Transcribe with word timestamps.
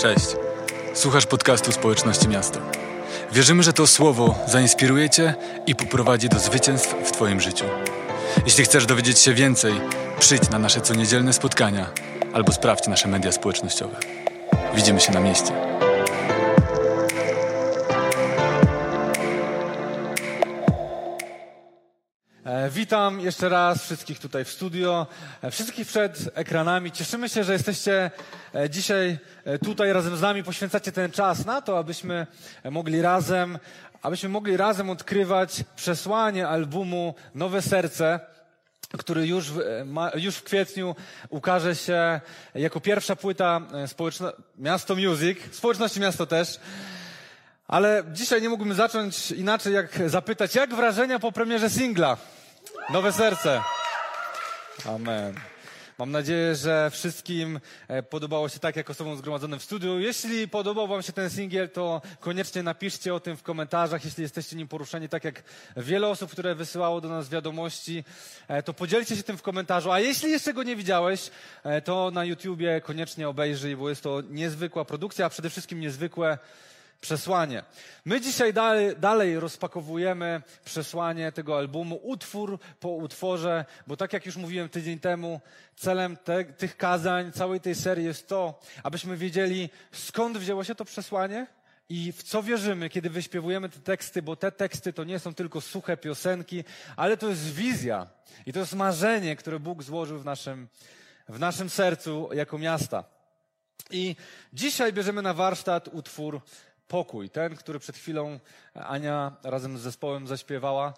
Cześć. 0.00 0.26
Słuchasz 0.94 1.26
podcastu 1.26 1.72
Społeczności 1.72 2.28
Miasta. 2.28 2.60
Wierzymy, 3.32 3.62
że 3.62 3.72
to 3.72 3.86
słowo 3.86 4.34
zainspiruje 4.46 5.10
Cię 5.10 5.34
i 5.66 5.74
poprowadzi 5.74 6.28
do 6.28 6.38
zwycięstw 6.38 6.94
w 7.04 7.12
Twoim 7.12 7.40
życiu. 7.40 7.64
Jeśli 8.44 8.64
chcesz 8.64 8.86
dowiedzieć 8.86 9.18
się 9.18 9.34
więcej, 9.34 9.74
przyjdź 10.18 10.50
na 10.50 10.58
nasze 10.58 10.80
coniedzielne 10.80 11.32
spotkania 11.32 11.86
albo 12.32 12.52
sprawdź 12.52 12.86
nasze 12.86 13.08
media 13.08 13.32
społecznościowe. 13.32 13.96
Widzimy 14.74 15.00
się 15.00 15.12
na 15.12 15.20
mieście. 15.20 15.69
Witam 22.70 23.20
jeszcze 23.20 23.48
raz 23.48 23.82
wszystkich 23.82 24.18
tutaj 24.18 24.44
w 24.44 24.50
studio, 24.50 25.06
e, 25.42 25.50
wszystkich 25.50 25.86
przed 25.86 26.30
ekranami. 26.34 26.92
Cieszymy 26.92 27.28
się, 27.28 27.44
że 27.44 27.52
jesteście 27.52 28.10
e, 28.54 28.70
dzisiaj 28.70 29.18
tutaj 29.64 29.92
razem 29.92 30.16
z 30.16 30.20
nami, 30.20 30.44
poświęcacie 30.44 30.92
ten 30.92 31.10
czas 31.10 31.46
na 31.46 31.62
to, 31.62 31.78
abyśmy 31.78 32.26
mogli 32.70 33.02
razem, 33.02 33.58
abyśmy 34.02 34.28
mogli 34.28 34.56
razem 34.56 34.90
odkrywać 34.90 35.64
przesłanie 35.76 36.48
albumu 36.48 37.14
Nowe 37.34 37.62
Serce, 37.62 38.20
który 38.98 39.26
już 39.26 39.50
w, 39.50 39.60
już 40.14 40.36
w 40.36 40.42
kwietniu 40.42 40.96
ukaże 41.28 41.76
się 41.76 42.20
jako 42.54 42.80
pierwsza 42.80 43.16
płyta 43.16 43.60
społeczno, 43.86 44.32
Miasto 44.58 44.96
Music, 44.96 45.38
społeczności 45.52 46.00
Miasto 46.00 46.26
też. 46.26 46.60
Ale 47.68 48.04
dzisiaj 48.12 48.42
nie 48.42 48.48
mógłbym 48.48 48.74
zacząć 48.74 49.30
inaczej, 49.30 49.74
jak 49.74 50.10
zapytać, 50.10 50.54
jak 50.54 50.74
wrażenia 50.74 51.18
po 51.18 51.32
premierze 51.32 51.70
singla? 51.70 52.16
Nowe 52.90 53.12
serce. 53.12 53.62
Amen. 54.86 55.34
Mam 55.98 56.10
nadzieję, 56.10 56.54
że 56.54 56.90
wszystkim 56.90 57.60
e, 57.88 58.02
podobało 58.02 58.48
się 58.48 58.58
tak, 58.58 58.76
jak 58.76 58.90
osobom 58.90 59.16
zgromadzonym 59.16 59.58
w 59.58 59.62
studiu. 59.62 59.98
Jeśli 59.98 60.48
podobał 60.48 60.88
Wam 60.88 61.02
się 61.02 61.12
ten 61.12 61.30
singiel, 61.30 61.70
to 61.70 62.02
koniecznie 62.20 62.62
napiszcie 62.62 63.14
o 63.14 63.20
tym 63.20 63.36
w 63.36 63.42
komentarzach. 63.42 64.04
Jeśli 64.04 64.22
jesteście 64.22 64.56
nim 64.56 64.68
poruszeni, 64.68 65.08
tak 65.08 65.24
jak 65.24 65.42
wiele 65.76 66.08
osób, 66.08 66.30
które 66.30 66.54
wysyłało 66.54 67.00
do 67.00 67.08
nas 67.08 67.28
wiadomości, 67.28 68.04
e, 68.48 68.62
to 68.62 68.74
podzielcie 68.74 69.16
się 69.16 69.22
tym 69.22 69.38
w 69.38 69.42
komentarzu. 69.42 69.92
A 69.92 70.00
jeśli 70.00 70.30
jeszcze 70.30 70.54
go 70.54 70.62
nie 70.62 70.76
widziałeś, 70.76 71.30
e, 71.64 71.82
to 71.82 72.10
na 72.10 72.24
YouTubie 72.24 72.80
koniecznie 72.80 73.28
obejrzyj, 73.28 73.76
bo 73.76 73.88
jest 73.88 74.02
to 74.02 74.20
niezwykła 74.30 74.84
produkcja, 74.84 75.26
a 75.26 75.30
przede 75.30 75.50
wszystkim 75.50 75.80
niezwykłe 75.80 76.38
przesłanie. 77.00 77.62
My 78.04 78.20
dzisiaj 78.20 78.52
dalej, 78.52 78.96
dalej, 78.96 79.40
rozpakowujemy 79.40 80.42
przesłanie 80.64 81.32
tego 81.32 81.58
albumu, 81.58 82.00
utwór 82.02 82.58
po 82.80 82.88
utworze, 82.88 83.64
bo 83.86 83.96
tak 83.96 84.12
jak 84.12 84.26
już 84.26 84.36
mówiłem 84.36 84.68
tydzień 84.68 84.98
temu, 84.98 85.40
celem 85.76 86.16
te, 86.16 86.44
tych 86.44 86.76
kazań, 86.76 87.32
całej 87.32 87.60
tej 87.60 87.74
serii 87.74 88.04
jest 88.04 88.28
to, 88.28 88.60
abyśmy 88.82 89.16
wiedzieli, 89.16 89.70
skąd 89.92 90.38
wzięło 90.38 90.64
się 90.64 90.74
to 90.74 90.84
przesłanie 90.84 91.46
i 91.88 92.12
w 92.12 92.22
co 92.22 92.42
wierzymy, 92.42 92.88
kiedy 92.88 93.10
wyśpiewujemy 93.10 93.68
te 93.68 93.80
teksty, 93.80 94.22
bo 94.22 94.36
te 94.36 94.52
teksty 94.52 94.92
to 94.92 95.04
nie 95.04 95.18
są 95.18 95.34
tylko 95.34 95.60
suche 95.60 95.96
piosenki, 95.96 96.64
ale 96.96 97.16
to 97.16 97.28
jest 97.28 97.54
wizja 97.54 98.06
i 98.46 98.52
to 98.52 98.58
jest 98.58 98.74
marzenie, 98.74 99.36
które 99.36 99.60
Bóg 99.60 99.82
złożył 99.82 100.18
w 100.18 100.24
naszym, 100.24 100.68
w 101.28 101.38
naszym 101.38 101.70
sercu 101.70 102.28
jako 102.32 102.58
miasta. 102.58 103.04
I 103.90 104.16
dzisiaj 104.52 104.92
bierzemy 104.92 105.22
na 105.22 105.34
warsztat 105.34 105.88
utwór 105.92 106.40
pokój, 106.90 107.30
ten, 107.30 107.56
który 107.56 107.78
przed 107.78 107.96
chwilą 107.96 108.38
Ania 108.74 109.36
razem 109.42 109.78
z 109.78 109.80
zespołem 109.80 110.26
zaśpiewała. 110.26 110.94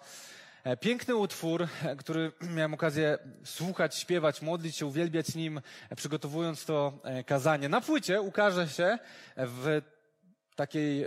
E, 0.63 0.77
piękny 0.77 1.15
utwór, 1.15 1.67
e, 1.83 1.95
który 1.95 2.31
miałem 2.55 2.73
okazję 2.73 3.17
słuchać, 3.43 3.97
śpiewać, 3.97 4.41
modlić 4.41 4.77
się, 4.77 4.85
uwielbiać 4.85 5.35
nim, 5.35 5.61
e, 5.89 5.95
przygotowując 5.95 6.65
to 6.65 6.99
kazanie. 7.25 7.69
Na 7.69 7.81
płycie 7.81 8.21
ukaże 8.21 8.67
się 8.69 8.97
w 9.37 9.81
takiej 10.55 11.05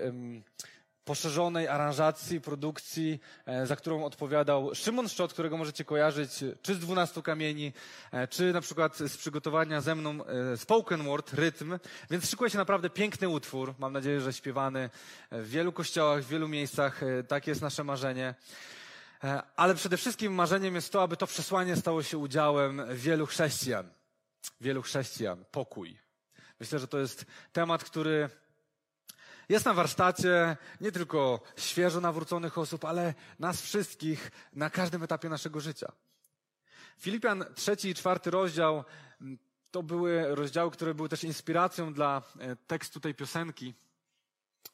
poszerzonej 1.06 1.68
aranżacji, 1.68 2.40
produkcji, 2.40 3.20
e, 3.46 3.66
za 3.66 3.76
którą 3.76 4.04
odpowiadał 4.04 4.74
Szymon 4.74 5.08
Szczot, 5.08 5.32
którego 5.32 5.56
możecie 5.56 5.84
kojarzyć 5.84 6.30
czy 6.62 6.74
z 6.74 6.78
dwunastu 6.78 7.22
kamieni, 7.22 7.72
e, 8.12 8.28
czy 8.28 8.52
na 8.52 8.60
przykład 8.60 8.96
z 8.96 9.16
przygotowania 9.16 9.80
ze 9.80 9.94
mną 9.94 10.24
e, 10.24 10.56
spoken 10.56 11.02
word, 11.04 11.32
rytm. 11.32 11.78
Więc 12.10 12.30
szykuje 12.30 12.50
się 12.50 12.58
naprawdę 12.58 12.90
piękny 12.90 13.28
utwór. 13.28 13.74
Mam 13.78 13.92
nadzieję, 13.92 14.20
że 14.20 14.32
śpiewany 14.32 14.90
w 15.30 15.48
wielu 15.48 15.72
kościołach, 15.72 16.22
w 16.22 16.28
wielu 16.28 16.48
miejscach. 16.48 17.00
Takie 17.28 17.50
jest 17.50 17.62
nasze 17.62 17.84
marzenie. 17.84 18.34
Ale 19.56 19.74
przede 19.74 19.96
wszystkim 19.96 20.34
marzeniem 20.34 20.74
jest 20.74 20.92
to, 20.92 21.02
aby 21.02 21.16
to 21.16 21.26
przesłanie 21.26 21.76
stało 21.76 22.02
się 22.02 22.18
udziałem 22.18 22.82
wielu 22.92 23.26
chrześcijan. 23.26 23.90
Wielu 24.60 24.82
chrześcijan. 24.82 25.44
Pokój. 25.50 25.98
Myślę, 26.60 26.78
że 26.78 26.88
to 26.88 26.98
jest 26.98 27.26
temat, 27.52 27.84
który 27.84 28.30
jest 29.48 29.64
na 29.64 29.74
warsztacie 29.74 30.56
nie 30.80 30.92
tylko 30.92 31.40
świeżo 31.56 32.00
nawróconych 32.00 32.58
osób, 32.58 32.84
ale 32.84 33.14
nas 33.38 33.62
wszystkich 33.62 34.30
na 34.52 34.70
każdym 34.70 35.02
etapie 35.02 35.28
naszego 35.28 35.60
życia. 35.60 35.92
Filipian 36.98 37.44
trzeci 37.54 37.88
i 37.88 37.94
czwarty 37.94 38.30
rozdział 38.30 38.84
mm, 39.20 39.38
to 39.70 39.82
były 39.82 40.34
rozdziały, 40.34 40.70
które 40.70 40.94
były 40.94 41.08
też 41.08 41.24
inspiracją 41.24 41.92
dla 41.92 42.22
e, 42.38 42.56
tekstu 42.56 43.00
tej 43.00 43.14
piosenki. 43.14 43.74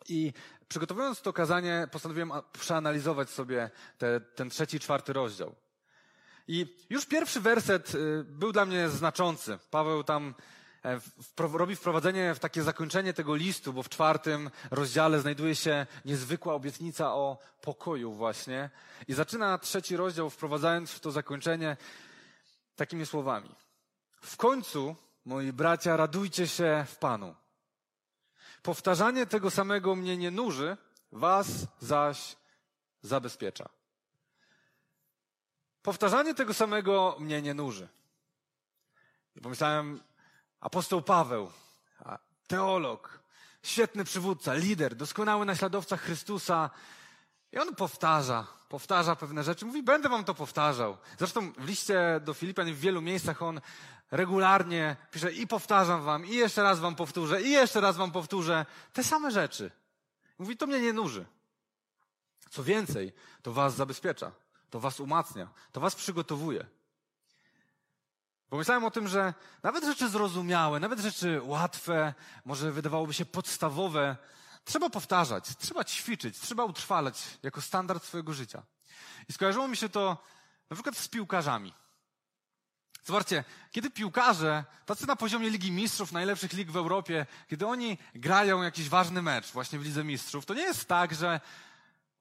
I 0.08 0.32
przygotowując 0.68 1.22
to 1.22 1.32
kazanie, 1.32 1.88
postanowiłem 1.92 2.32
przeanalizować 2.52 3.30
sobie 3.30 3.70
te, 3.98 4.20
ten 4.20 4.50
trzeci 4.50 4.76
i 4.76 4.80
czwarty 4.80 5.12
rozdział. 5.12 5.54
I 6.48 6.76
już 6.90 7.06
pierwszy 7.06 7.40
werset 7.40 7.94
y, 7.94 8.24
był 8.24 8.52
dla 8.52 8.66
mnie 8.66 8.88
znaczący. 8.88 9.58
Paweł 9.70 10.04
tam 10.04 10.34
E, 10.34 10.34
robi 11.36 11.76
wprowadzenie 11.76 12.34
w 12.34 12.38
takie 12.38 12.62
zakończenie 12.62 13.12
tego 13.12 13.34
listu, 13.34 13.72
bo 13.72 13.82
w 13.82 13.88
czwartym 13.88 14.50
rozdziale 14.70 15.20
znajduje 15.20 15.56
się 15.56 15.86
niezwykła 16.04 16.54
obietnica 16.54 17.14
o 17.14 17.38
pokoju 17.60 18.12
właśnie. 18.12 18.70
I 19.08 19.14
zaczyna 19.14 19.58
trzeci 19.58 19.96
rozdział 19.96 20.30
wprowadzając 20.30 20.90
w 20.90 21.00
to 21.00 21.10
zakończenie 21.10 21.76
takimi 22.76 23.06
słowami. 23.06 23.54
W 24.22 24.36
końcu, 24.36 24.96
moi 25.24 25.52
bracia, 25.52 25.96
radujcie 25.96 26.48
się 26.48 26.84
w 26.88 26.96
Panu. 26.96 27.34
Powtarzanie 28.62 29.26
tego 29.26 29.50
samego 29.50 29.96
mnie 29.96 30.16
nie 30.16 30.30
nuży, 30.30 30.76
was 31.12 31.46
zaś 31.80 32.36
zabezpiecza. 33.02 33.68
Powtarzanie 35.82 36.34
tego 36.34 36.54
samego 36.54 37.16
mnie 37.18 37.42
nie 37.42 37.54
nuży. 37.54 37.88
I 39.36 39.40
pomyślałem, 39.40 40.00
Apostoł 40.62 41.02
Paweł, 41.02 41.50
teolog, 42.46 43.18
świetny 43.62 44.04
przywódca, 44.04 44.54
lider, 44.54 44.94
doskonały 44.94 45.46
naśladowca 45.46 45.96
Chrystusa. 45.96 46.70
I 47.52 47.58
on 47.58 47.74
powtarza, 47.74 48.46
powtarza 48.68 49.16
pewne 49.16 49.42
rzeczy. 49.42 49.66
Mówi, 49.66 49.82
będę 49.82 50.08
wam 50.08 50.24
to 50.24 50.34
powtarzał. 50.34 50.96
Zresztą 51.18 51.52
w 51.52 51.64
liście 51.64 52.20
do 52.24 52.34
Filipian 52.34 52.72
w 52.72 52.80
wielu 52.80 53.02
miejscach 53.02 53.42
on 53.42 53.60
regularnie 54.10 54.96
pisze 55.10 55.32
i 55.32 55.46
powtarzam 55.46 56.02
wam, 56.02 56.26
i 56.26 56.34
jeszcze 56.34 56.62
raz 56.62 56.80
wam 56.80 56.94
powtórzę, 56.94 57.42
i 57.42 57.50
jeszcze 57.50 57.80
raz 57.80 57.96
wam 57.96 58.12
powtórzę 58.12 58.66
te 58.92 59.04
same 59.04 59.30
rzeczy. 59.30 59.70
Mówi, 60.38 60.56
to 60.56 60.66
mnie 60.66 60.80
nie 60.80 60.92
nuży. 60.92 61.26
Co 62.50 62.64
więcej, 62.64 63.12
to 63.42 63.52
was 63.52 63.74
zabezpiecza, 63.74 64.32
to 64.70 64.80
was 64.80 65.00
umacnia, 65.00 65.48
to 65.72 65.80
was 65.80 65.94
przygotowuje. 65.94 66.66
Pomyślałem 68.52 68.84
o 68.84 68.90
tym, 68.90 69.08
że 69.08 69.34
nawet 69.62 69.84
rzeczy 69.84 70.08
zrozumiałe, 70.08 70.80
nawet 70.80 71.00
rzeczy 71.00 71.40
łatwe, 71.44 72.14
może 72.44 72.72
wydawałoby 72.72 73.14
się 73.14 73.24
podstawowe, 73.24 74.16
trzeba 74.64 74.90
powtarzać, 74.90 75.44
trzeba 75.58 75.84
ćwiczyć, 75.84 76.38
trzeba 76.38 76.64
utrwalać 76.64 77.22
jako 77.42 77.60
standard 77.60 78.04
swojego 78.04 78.32
życia. 78.32 78.62
I 79.28 79.32
skojarzyło 79.32 79.68
mi 79.68 79.76
się 79.76 79.88
to 79.88 80.24
na 80.70 80.76
przykład 80.76 80.96
z 80.96 81.08
piłkarzami. 81.08 81.74
Zobaczcie, 83.04 83.44
kiedy 83.70 83.90
piłkarze, 83.90 84.64
tacy 84.86 85.06
na 85.06 85.16
poziomie 85.16 85.50
Ligi 85.50 85.72
Mistrzów, 85.72 86.12
najlepszych 86.12 86.52
lig 86.52 86.70
w 86.70 86.76
Europie, 86.76 87.26
kiedy 87.48 87.66
oni 87.66 87.98
grają 88.14 88.62
jakiś 88.62 88.88
ważny 88.88 89.22
mecz 89.22 89.52
właśnie 89.52 89.78
w 89.78 89.82
Lidze 89.82 90.04
Mistrzów, 90.04 90.46
to 90.46 90.54
nie 90.54 90.62
jest 90.62 90.88
tak, 90.88 91.14
że 91.14 91.40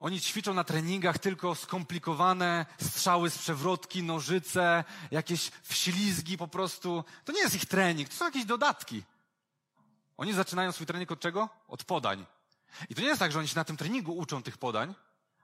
oni 0.02 0.22
ćwiczą 0.22 0.54
na 0.54 0.64
treningach 0.64 1.20
tylko 1.20 1.56
skomplikowane 1.56 2.66
strzały 2.82 3.30
z 3.30 3.38
przewrotki, 3.38 4.04
nożyce, 4.04 4.84
jakieś 5.12 5.52
wślizgi 5.64 6.38
po 6.38 6.48
prostu. 6.48 7.04
To 7.26 7.32
nie 7.32 7.40
jest 7.40 7.56
ich 7.56 7.66
trening, 7.66 8.10
to 8.10 8.16
są 8.16 8.26
jakieś 8.26 8.46
dodatki. 8.46 9.04
Oni 10.18 10.34
zaczynają 10.34 10.72
swój 10.72 10.88
trening 10.88 11.12
od 11.12 11.20
czego? 11.20 11.50
Od 11.68 11.84
podań. 11.84 12.26
I 12.90 12.96
to 12.96 13.02
nie 13.02 13.08
jest 13.08 13.20
tak, 13.20 13.32
że 13.32 13.40
oni 13.40 13.48
się 13.48 13.56
na 13.56 13.64
tym 13.64 13.78
treningu 13.78 14.18
uczą 14.18 14.44
tych 14.44 14.58
podań, 14.58 14.96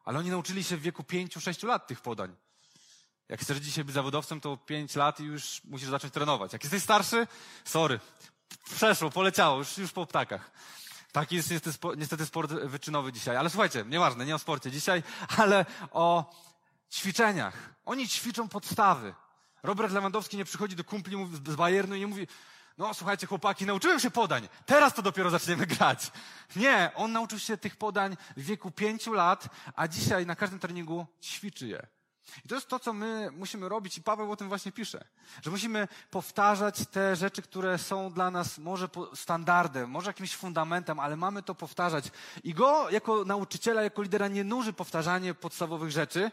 ale 0.06 0.20
oni 0.20 0.30
nauczyli 0.30 0.64
się 0.64 0.78
w 0.78 0.82
wieku 0.82 1.04
pięciu, 1.04 1.42
sześciu 1.42 1.68
lat 1.68 1.88
tych 1.88 2.02
podań. 2.02 2.36
Jak 3.30 3.42
chcesz 3.42 3.58
dzisiaj 3.58 3.84
być 3.84 3.94
zawodowcem, 3.94 4.42
to 4.42 4.58
pięć 4.58 4.96
lat 4.96 5.20
i 5.20 5.24
już 5.24 5.62
musisz 5.64 5.90
zacząć 5.90 6.14
trenować. 6.14 6.54
Jak 6.54 6.64
jesteś 6.64 6.84
starszy, 6.84 7.28
sorry, 7.66 8.00
przeszło, 8.76 9.10
poleciało, 9.10 9.58
już, 9.58 9.78
już 9.78 9.92
po 9.92 10.06
ptakach. 10.06 10.52
Taki 11.18 11.36
jest 11.36 11.54
niestety 11.98 12.26
sport 12.26 12.52
wyczynowy 12.52 13.14
dzisiaj. 13.14 13.38
Ale 13.38 13.50
słuchajcie, 13.50 13.86
nieważne, 13.88 14.26
nie 14.26 14.36
o 14.36 14.40
sporcie 14.40 14.72
dzisiaj, 14.72 15.04
ale 15.38 15.66
o 15.92 16.34
ćwiczeniach. 16.92 17.54
Oni 17.86 18.08
ćwiczą 18.08 18.50
podstawy. 18.50 19.14
Robert 19.64 19.94
Lewandowski 19.94 20.38
nie 20.38 20.46
przychodzi 20.46 20.76
do 20.76 20.84
kumpli 20.84 21.30
z 21.34 21.56
Bayernu 21.56 21.96
i 21.96 22.00
nie 22.00 22.08
mówi, 22.08 22.28
no 22.78 22.94
słuchajcie 22.94 23.28
chłopaki, 23.28 23.66
nauczyłem 23.66 24.00
się 24.00 24.12
podań, 24.12 24.50
teraz 24.66 24.94
to 24.94 25.02
dopiero 25.02 25.30
zaczniemy 25.30 25.66
grać. 25.78 26.12
Nie, 26.56 26.92
on 26.96 27.12
nauczył 27.12 27.40
się 27.40 27.58
tych 27.58 27.76
podań 27.76 28.18
w 28.38 28.44
wieku 28.44 28.72
pięciu 28.72 29.14
lat, 29.14 29.50
a 29.76 29.88
dzisiaj 29.88 30.26
na 30.26 30.36
każdym 30.36 30.60
treningu 30.60 31.06
ćwiczy 31.22 31.68
je. 31.68 31.88
I 32.46 32.48
to 32.48 32.56
jest 32.56 32.68
to, 32.68 32.80
co 32.80 32.94
my 32.94 33.30
musimy 33.32 33.70
robić 33.70 33.98
i 33.98 34.02
Paweł 34.02 34.32
o 34.32 34.36
tym 34.36 34.48
właśnie 34.48 34.72
pisze. 34.72 35.04
Że 35.42 35.52
musimy 35.52 35.88
powtarzać 36.12 36.88
te 36.92 37.16
rzeczy, 37.16 37.42
które 37.42 37.78
są 37.78 38.14
dla 38.14 38.32
nas 38.32 38.58
może 38.58 38.90
standardem, 39.16 39.90
może 39.90 40.10
jakimś 40.10 40.36
fundamentem, 40.36 41.00
ale 41.00 41.16
mamy 41.16 41.44
to 41.44 41.56
powtarzać. 41.56 42.12
I 42.44 42.54
go 42.54 42.90
jako 42.90 43.26
nauczyciela, 43.26 43.82
jako 43.82 44.02
lidera 44.02 44.28
nie 44.28 44.44
nuży 44.44 44.74
powtarzanie 44.74 45.34
podstawowych 45.34 45.92
rzeczy, 45.92 46.32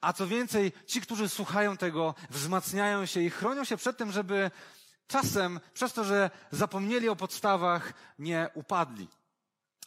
a 0.00 0.12
co 0.12 0.26
więcej, 0.26 0.72
ci, 0.86 1.00
którzy 1.00 1.28
słuchają 1.28 1.76
tego, 1.76 2.14
wzmacniają 2.30 3.06
się 3.06 3.20
i 3.20 3.30
chronią 3.30 3.64
się 3.64 3.76
przed 3.76 3.96
tym, 3.96 4.12
żeby 4.12 4.50
czasem 5.06 5.60
przez 5.74 5.92
to, 5.92 6.04
że 6.04 6.30
zapomnieli 6.50 7.08
o 7.08 7.16
podstawach, 7.16 7.92
nie 8.18 8.48
upadli. 8.54 9.08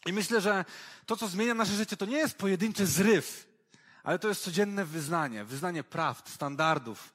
I 0.06 0.14
myślę, 0.14 0.42
że 0.42 0.66
to, 1.06 1.18
co 1.18 1.28
zmienia 1.28 1.54
nasze 1.54 1.74
życie, 1.74 1.98
to 1.98 2.06
nie 2.06 2.18
jest 2.18 2.38
pojedynczy 2.38 2.88
zryw, 2.88 3.49
ale 4.10 4.20
to 4.20 4.28
jest 4.28 4.44
codzienne 4.44 4.86
wyznanie, 4.86 5.46
wyznanie 5.46 5.84
prawd, 5.84 6.30
standardów, 6.30 7.14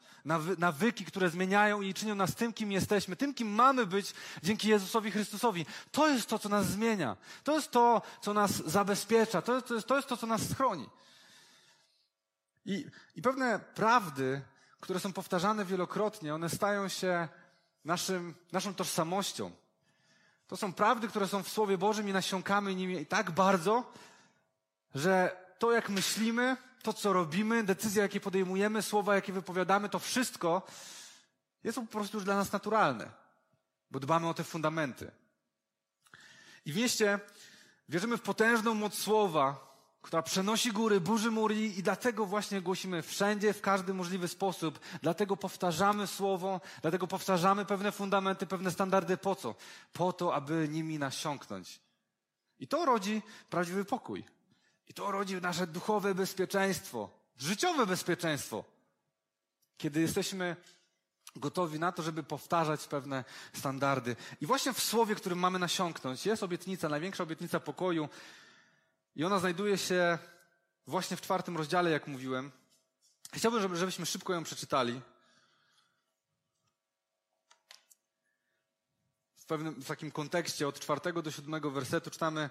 nawyki, 0.59 1.05
które 1.05 1.31
zmieniają 1.31 1.83
i 1.83 1.95
czynią 1.95 2.15
nas 2.15 2.35
tym, 2.35 2.53
kim 2.53 2.73
jesteśmy, 2.73 3.17
tym, 3.17 3.35
kim 3.35 3.49
mamy 3.49 3.87
być 3.87 4.15
dzięki 4.43 4.69
Jezusowi 4.69 5.11
Chrystusowi. 5.11 5.67
To 5.93 6.09
jest 6.09 6.29
to, 6.29 6.39
co 6.39 6.49
nas 6.49 6.67
zmienia. 6.67 7.17
To 7.45 7.55
jest 7.55 7.71
to, 7.71 8.03
co 8.21 8.35
nas 8.35 8.51
zabezpiecza. 8.51 9.43
To 9.43 9.55
jest 9.55 9.67
to, 9.67 9.75
jest, 9.75 9.87
to, 9.87 9.97
jest 9.97 10.09
to 10.09 10.17
co 10.17 10.27
nas 10.27 10.53
chroni. 10.53 10.89
I, 12.65 12.87
I 13.15 13.23
pewne 13.23 13.59
prawdy, 13.59 14.43
które 14.81 15.01
są 15.01 15.13
powtarzane 15.13 15.65
wielokrotnie, 15.65 16.35
one 16.35 16.49
stają 16.49 16.89
się 16.89 17.29
naszym, 17.85 18.35
naszą 18.53 18.75
tożsamością. 18.75 19.51
To 20.47 20.57
są 20.57 20.73
prawdy, 20.73 21.09
które 21.09 21.29
są 21.29 21.43
w 21.43 21.49
Słowie 21.49 21.79
Bożym 21.79 22.09
i 22.09 22.13
nasiąkamy 22.13 22.75
nimi 22.75 23.07
tak 23.07 23.31
bardzo, 23.31 23.93
że 24.95 25.45
to, 25.59 25.73
jak 25.73 25.89
myślimy, 25.89 26.57
to, 26.85 26.93
co 26.93 27.13
robimy, 27.13 27.65
decyzje, 27.65 28.03
jakie 28.03 28.21
podejmujemy, 28.21 28.83
słowa, 28.83 29.15
jakie 29.15 29.33
wypowiadamy, 29.33 29.89
to 29.89 29.99
wszystko 29.99 30.63
jest 31.65 31.79
po 31.79 31.87
prostu 31.87 32.17
już 32.17 32.25
dla 32.25 32.37
nas 32.37 32.53
naturalne, 32.53 33.11
bo 33.91 34.01
dbamy 34.01 34.29
o 34.29 34.35
te 34.35 34.45
fundamenty. 34.45 35.11
I 36.65 36.73
w 36.73 36.77
mieście 36.77 37.21
wierzymy 37.89 38.17
w 38.17 38.23
potężną 38.23 38.75
moc 38.75 38.95
słowa, 38.95 39.75
która 40.03 40.23
przenosi 40.23 40.73
góry, 40.73 41.01
burzy 41.01 41.31
mury 41.31 41.55
i 41.55 41.83
dlatego 41.83 42.27
właśnie 42.27 42.61
głosimy 42.61 43.03
wszędzie, 43.03 43.53
w 43.53 43.61
każdy 43.61 43.95
możliwy 43.95 44.29
sposób. 44.29 44.81
Dlatego 45.03 45.37
powtarzamy 45.37 46.07
słowo, 46.07 46.61
dlatego 46.83 47.07
powtarzamy 47.07 47.65
pewne 47.65 47.93
fundamenty, 47.93 48.47
pewne 48.47 48.71
standardy. 48.71 49.17
Po 49.17 49.35
co? 49.35 49.55
Po 49.93 50.13
to, 50.13 50.35
aby 50.35 50.69
nimi 50.71 50.99
nasiąknąć. 50.99 51.81
I 52.59 52.69
to 52.69 52.85
rodzi 52.85 53.23
prawdziwy 53.51 53.85
pokój. 53.85 54.25
I 54.89 54.95
to 54.95 55.11
rodzi 55.11 55.35
nasze 55.37 55.67
duchowe 55.67 56.15
bezpieczeństwo, 56.15 57.11
życiowe 57.37 57.87
bezpieczeństwo. 57.87 58.65
Kiedy 59.77 60.01
jesteśmy 60.01 60.57
gotowi 61.37 61.79
na 61.79 61.93
to, 61.93 62.03
żeby 62.03 62.23
powtarzać 62.23 62.87
pewne 62.87 63.25
standardy. 63.55 64.17
I 64.41 64.47
właśnie 64.47 64.73
w 64.73 64.83
słowie, 64.83 65.15
którym 65.15 65.39
mamy 65.39 65.59
nasiąknąć, 65.59 66.27
jest 66.27 66.43
obietnica, 66.43 66.89
największa 66.89 67.23
obietnica 67.23 67.61
pokoju. 67.61 68.09
I 69.17 69.25
ona 69.25 69.39
znajduje 69.39 69.79
się 69.79 70.19
właśnie 70.87 71.17
w 71.17 71.21
czwartym 71.21 71.57
rozdziale, 71.57 71.91
jak 71.91 72.07
mówiłem. 72.07 72.53
Chciałbym, 73.33 73.77
żebyśmy 73.77 74.07
szybko 74.07 74.33
ją 74.33 74.45
przeczytali. 74.45 75.01
W 79.37 79.47
pewnym 79.47 79.75
w 79.75 79.87
takim 79.87 80.11
kontekście 80.11 80.69
od 80.69 80.81
czwartego 80.81 81.23
do 81.23 81.31
siódmego 81.31 81.71
wersetu 81.71 82.11
czytamy 82.11 82.51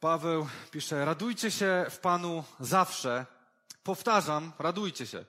Paweł 0.00 0.48
pisze, 0.70 1.04
radujcie 1.04 1.50
się 1.50 1.86
w 1.90 1.98
Panu 1.98 2.44
zawsze. 2.60 3.26
Powtarzam, 3.82 4.52
radujcie 4.58 5.06
się. 5.06 5.24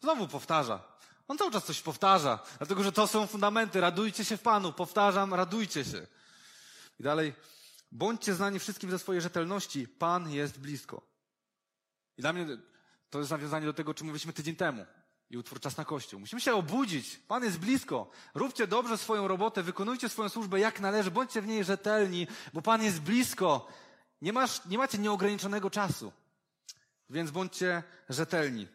Znowu 0.00 0.28
powtarza. 0.28 0.82
On 1.28 1.38
cały 1.38 1.50
czas 1.50 1.64
coś 1.64 1.82
powtarza, 1.82 2.38
dlatego 2.58 2.82
że 2.82 2.92
to 2.92 3.06
są 3.06 3.26
fundamenty. 3.26 3.80
Radujcie 3.80 4.24
się 4.24 4.36
w 4.36 4.42
Panu. 4.42 4.72
Powtarzam, 4.72 5.34
radujcie 5.34 5.84
się. 5.84 6.06
I 7.00 7.02
dalej, 7.02 7.34
bądźcie 7.92 8.34
znani 8.34 8.58
wszystkim 8.58 8.90
ze 8.90 8.98
swojej 8.98 9.22
rzetelności. 9.22 9.88
Pan 9.88 10.30
jest 10.30 10.58
blisko. 10.60 11.02
I 12.16 12.22
dla 12.22 12.32
mnie 12.32 12.46
to 13.10 13.18
jest 13.18 13.30
nawiązanie 13.30 13.66
do 13.66 13.72
tego, 13.72 13.90
o 13.90 13.94
czym 13.94 14.06
mówiliśmy 14.06 14.32
tydzień 14.32 14.56
temu. 14.56 14.86
I 15.30 15.36
utwór 15.36 15.60
Czas 15.60 15.76
na 15.76 15.84
Kościół. 15.84 16.20
Musimy 16.20 16.40
się 16.40 16.54
obudzić. 16.54 17.16
Pan 17.16 17.44
jest 17.44 17.58
blisko. 17.58 18.10
Róbcie 18.34 18.66
dobrze 18.66 18.98
swoją 18.98 19.28
robotę, 19.28 19.62
wykonujcie 19.62 20.08
swoją 20.08 20.28
służbę 20.28 20.60
jak 20.60 20.80
należy, 20.80 21.10
bądźcie 21.10 21.42
w 21.42 21.46
niej 21.46 21.64
rzetelni, 21.64 22.26
bo 22.52 22.62
Pan 22.62 22.82
jest 22.82 23.00
blisko. 23.00 23.66
Nie, 24.22 24.32
masz, 24.32 24.64
nie 24.64 24.78
macie 24.78 24.98
nieograniczonego 24.98 25.70
czasu, 25.70 26.12
więc 27.10 27.30
bądźcie 27.30 27.82
rzetelni. 28.08 28.68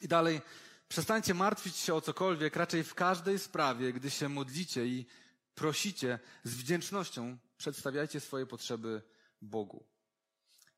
I 0.00 0.08
dalej, 0.08 0.40
przestańcie 0.88 1.34
martwić 1.34 1.76
się 1.76 1.94
o 1.94 2.00
cokolwiek, 2.00 2.56
raczej 2.56 2.84
w 2.84 2.94
każdej 2.94 3.38
sprawie, 3.38 3.92
gdy 3.92 4.10
się 4.10 4.28
modlicie 4.28 4.86
i 4.86 5.06
prosicie 5.54 6.18
z 6.44 6.54
wdzięcznością, 6.54 7.38
przedstawiajcie 7.58 8.20
swoje 8.20 8.46
potrzeby 8.46 9.02
Bogu. 9.42 9.84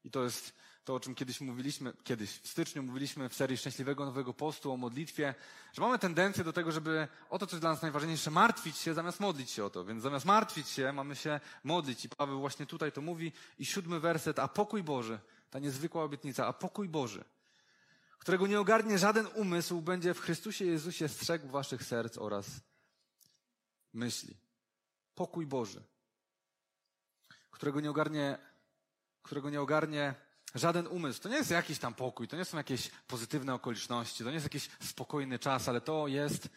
I 0.05 0.11
to 0.11 0.25
jest 0.25 0.55
to, 0.85 0.95
o 0.95 1.01
czym 1.01 1.15
kiedyś 1.15 1.41
mówiliśmy, 1.41 1.93
kiedyś 2.05 2.31
w 2.31 2.49
styczniu 2.49 2.83
mówiliśmy 2.83 3.29
w 3.29 3.35
serii 3.35 3.57
Szczęśliwego 3.57 4.05
Nowego 4.05 4.35
Postu 4.35 4.73
o 4.73 4.77
modlitwie, 4.77 5.35
że 5.73 5.83
mamy 5.83 5.99
tendencję 5.99 6.45
do 6.45 6.53
tego, 6.53 6.73
żeby 6.73 7.09
o 7.31 7.39
to, 7.39 7.47
co 7.47 7.57
jest 7.57 7.63
dla 7.63 7.71
nas 7.71 7.83
najważniejsze, 7.83 8.31
martwić 8.31 8.77
się 8.77 8.95
zamiast 8.95 9.21
modlić 9.21 9.51
się 9.51 9.65
o 9.65 9.71
to. 9.71 9.85
Więc 9.85 10.03
zamiast 10.03 10.27
martwić 10.27 10.69
się, 10.69 10.93
mamy 10.93 11.17
się 11.17 11.41
modlić. 11.65 12.05
I 12.05 12.09
Paweł 12.09 12.41
właśnie 12.41 12.67
tutaj 12.67 12.93
to 12.93 13.01
mówi. 13.01 13.33
I 13.59 13.67
siódmy 13.67 14.01
werset, 14.01 14.39
a 14.39 14.49
pokój 14.49 14.83
Boży, 14.83 15.19
ta 15.51 15.59
niezwykła 15.59 16.05
obietnica, 16.05 16.47
a 16.47 16.53
pokój 16.53 16.89
Boży, 16.89 17.25
którego 18.19 18.47
nie 18.47 18.61
ogarnie 18.61 18.99
żaden 18.99 19.27
umysł, 19.35 19.83
będzie 19.83 20.15
w 20.15 20.21
Chrystusie 20.21 20.65
Jezusie 20.65 21.09
strzegł 21.09 21.49
waszych 21.49 21.85
serc 21.85 22.19
oraz 22.19 22.47
myśli. 23.93 24.37
Pokój 25.15 25.47
Boży, 25.47 25.83
którego 27.51 27.81
nie 27.81 27.91
ogarnie, 27.91 28.39
którego 29.23 29.51
nie 29.51 29.61
ogarnie 29.61 30.15
Żaden 30.55 30.87
umysł. 30.87 31.23
To 31.23 31.29
nie 31.29 31.37
jest 31.37 31.51
jakiś 31.51 31.79
tam 31.79 31.95
pokój, 31.95 32.29
to 32.29 32.37
nie 32.37 32.45
są 32.45 32.57
jakieś 32.57 32.91
pozytywne 33.07 33.55
okoliczności, 33.55 34.25
to 34.25 34.31
nie 34.31 34.35
jest 34.35 34.47
jakiś 34.47 34.71
spokojny 34.81 35.39
czas, 35.39 35.69
ale 35.69 35.81
to 35.81 36.09
jest 36.09 36.49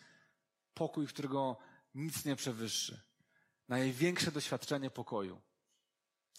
pokój, 0.74 1.08
którego 1.08 1.58
nic 1.96 2.26
nie 2.26 2.36
przewyższy. 2.36 3.02
Największe 3.68 4.32
doświadczenie 4.32 4.90
pokoju. 4.90 5.42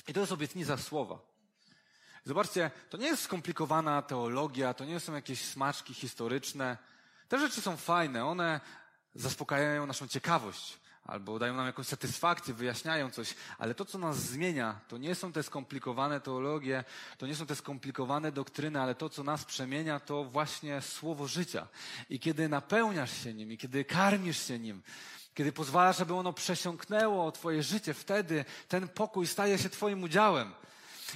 I 0.09 0.12
to 0.12 0.21
jest 0.21 0.33
obietnica 0.33 0.76
słowa. 0.76 1.19
Zobaczcie, 2.25 2.71
to 2.90 2.97
nie 2.97 3.07
jest 3.07 3.23
skomplikowana 3.23 4.02
teologia, 4.02 4.75
to 4.75 4.85
nie 4.85 5.00
są 5.00 5.14
jakieś 5.14 5.45
smaczki 5.45 5.95
historyczne. 5.95 6.78
Te 7.28 7.38
rzeczy 7.38 7.61
są 7.61 7.76
fajne, 7.76 8.25
one 8.25 8.61
zaspokajają 9.14 9.87
naszą 9.87 10.09
ciekawość 10.09 10.78
albo 11.06 11.38
dają 11.38 11.54
nam 11.56 11.66
jakąś 11.66 11.86
satysfakcję, 11.86 12.54
wyjaśniają 12.54 13.10
coś, 13.10 13.34
ale 13.58 13.75
to, 13.75 13.84
co 13.84 13.98
nas 13.98 14.16
zmienia, 14.16 14.80
to 14.88 14.98
nie 14.98 15.14
są 15.14 15.32
te 15.32 15.42
skomplikowane 15.42 16.20
teologie, 16.20 16.84
to 17.18 17.26
nie 17.26 17.34
są 17.36 17.46
te 17.46 17.56
skomplikowane 17.56 18.32
doktryny, 18.32 18.80
ale 18.80 18.94
to, 18.94 19.08
co 19.08 19.22
nas 19.22 19.44
przemienia, 19.44 20.00
to 20.00 20.25
właśnie 20.25 20.80
słowo 20.80 21.26
życia. 21.26 21.68
I 22.10 22.20
kiedy 22.20 22.48
napełniasz 22.48 23.22
się 23.22 23.34
nim, 23.34 23.52
i 23.52 23.58
kiedy 23.58 23.84
karmisz 23.84 24.46
się 24.46 24.58
nim, 24.58 24.82
kiedy 25.34 25.52
pozwalasz, 25.52 26.00
aby 26.00 26.14
ono 26.14 26.32
przesiąknęło 26.32 27.32
Twoje 27.32 27.62
życie, 27.62 27.94
wtedy 27.94 28.44
ten 28.68 28.88
pokój 28.88 29.26
staje 29.26 29.58
się 29.58 29.70
Twoim 29.70 30.02
udziałem. 30.02 30.52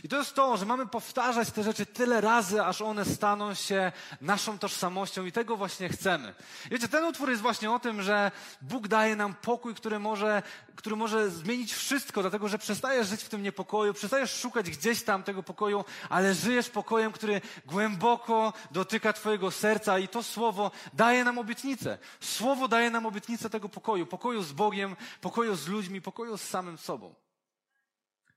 I 0.04 0.09
to 0.09 0.16
jest 0.16 0.35
to, 0.35 0.56
że 0.56 0.66
mamy 0.66 0.87
powtarzać 0.87 1.50
te 1.50 1.62
rzeczy 1.62 1.87
tyle 1.87 2.20
razy, 2.20 2.62
aż 2.62 2.82
one 2.82 3.04
staną 3.04 3.54
się 3.54 3.92
naszą 4.20 4.59
tożsamością 4.59 5.25
i 5.25 5.32
tego 5.32 5.56
właśnie 5.56 5.88
chcemy. 5.88 6.35
Wiecie, 6.70 6.88
ten 6.88 7.04
utwór 7.04 7.30
jest 7.30 7.42
właśnie 7.42 7.70
o 7.70 7.78
tym, 7.78 8.02
że 8.02 8.30
Bóg 8.62 8.88
daje 8.88 9.16
nam 9.16 9.35
pokój, 9.35 9.75
który 9.75 9.99
może, 9.99 10.42
który 10.76 10.97
może 10.97 11.30
zmienić 11.30 11.73
wszystko, 11.73 12.20
dlatego 12.20 12.49
że 12.49 12.59
przestajesz 12.59 13.09
żyć 13.09 13.23
w 13.23 13.28
tym 13.28 13.42
niepokoju, 13.42 13.94
przestajesz 13.94 14.35
szukać 14.35 14.70
gdzieś 14.70 15.02
tam 15.02 15.23
tego 15.23 15.42
pokoju, 15.42 15.85
ale 16.09 16.35
żyjesz 16.35 16.70
pokojem, 16.70 17.12
który 17.12 17.40
głęboko 17.66 18.52
dotyka 18.70 19.12
Twojego 19.12 19.50
serca 19.50 19.99
i 19.99 20.09
to 20.09 20.23
słowo 20.23 20.70
daje 20.92 21.25
nam 21.25 21.38
obietnicę. 21.38 21.99
Słowo 22.20 22.68
daje 22.68 22.90
nam 22.90 23.06
obietnicę 23.06 23.50
tego 23.50 23.68
pokoju. 23.68 24.06
Pokoju 24.06 24.42
z 24.42 24.52
Bogiem, 24.52 24.97
pokoju 25.20 25.56
z 25.56 25.68
ludźmi, 25.68 26.00
pokoju 26.00 26.37
z 26.37 26.42
samym 26.42 26.78
sobą. 26.78 27.14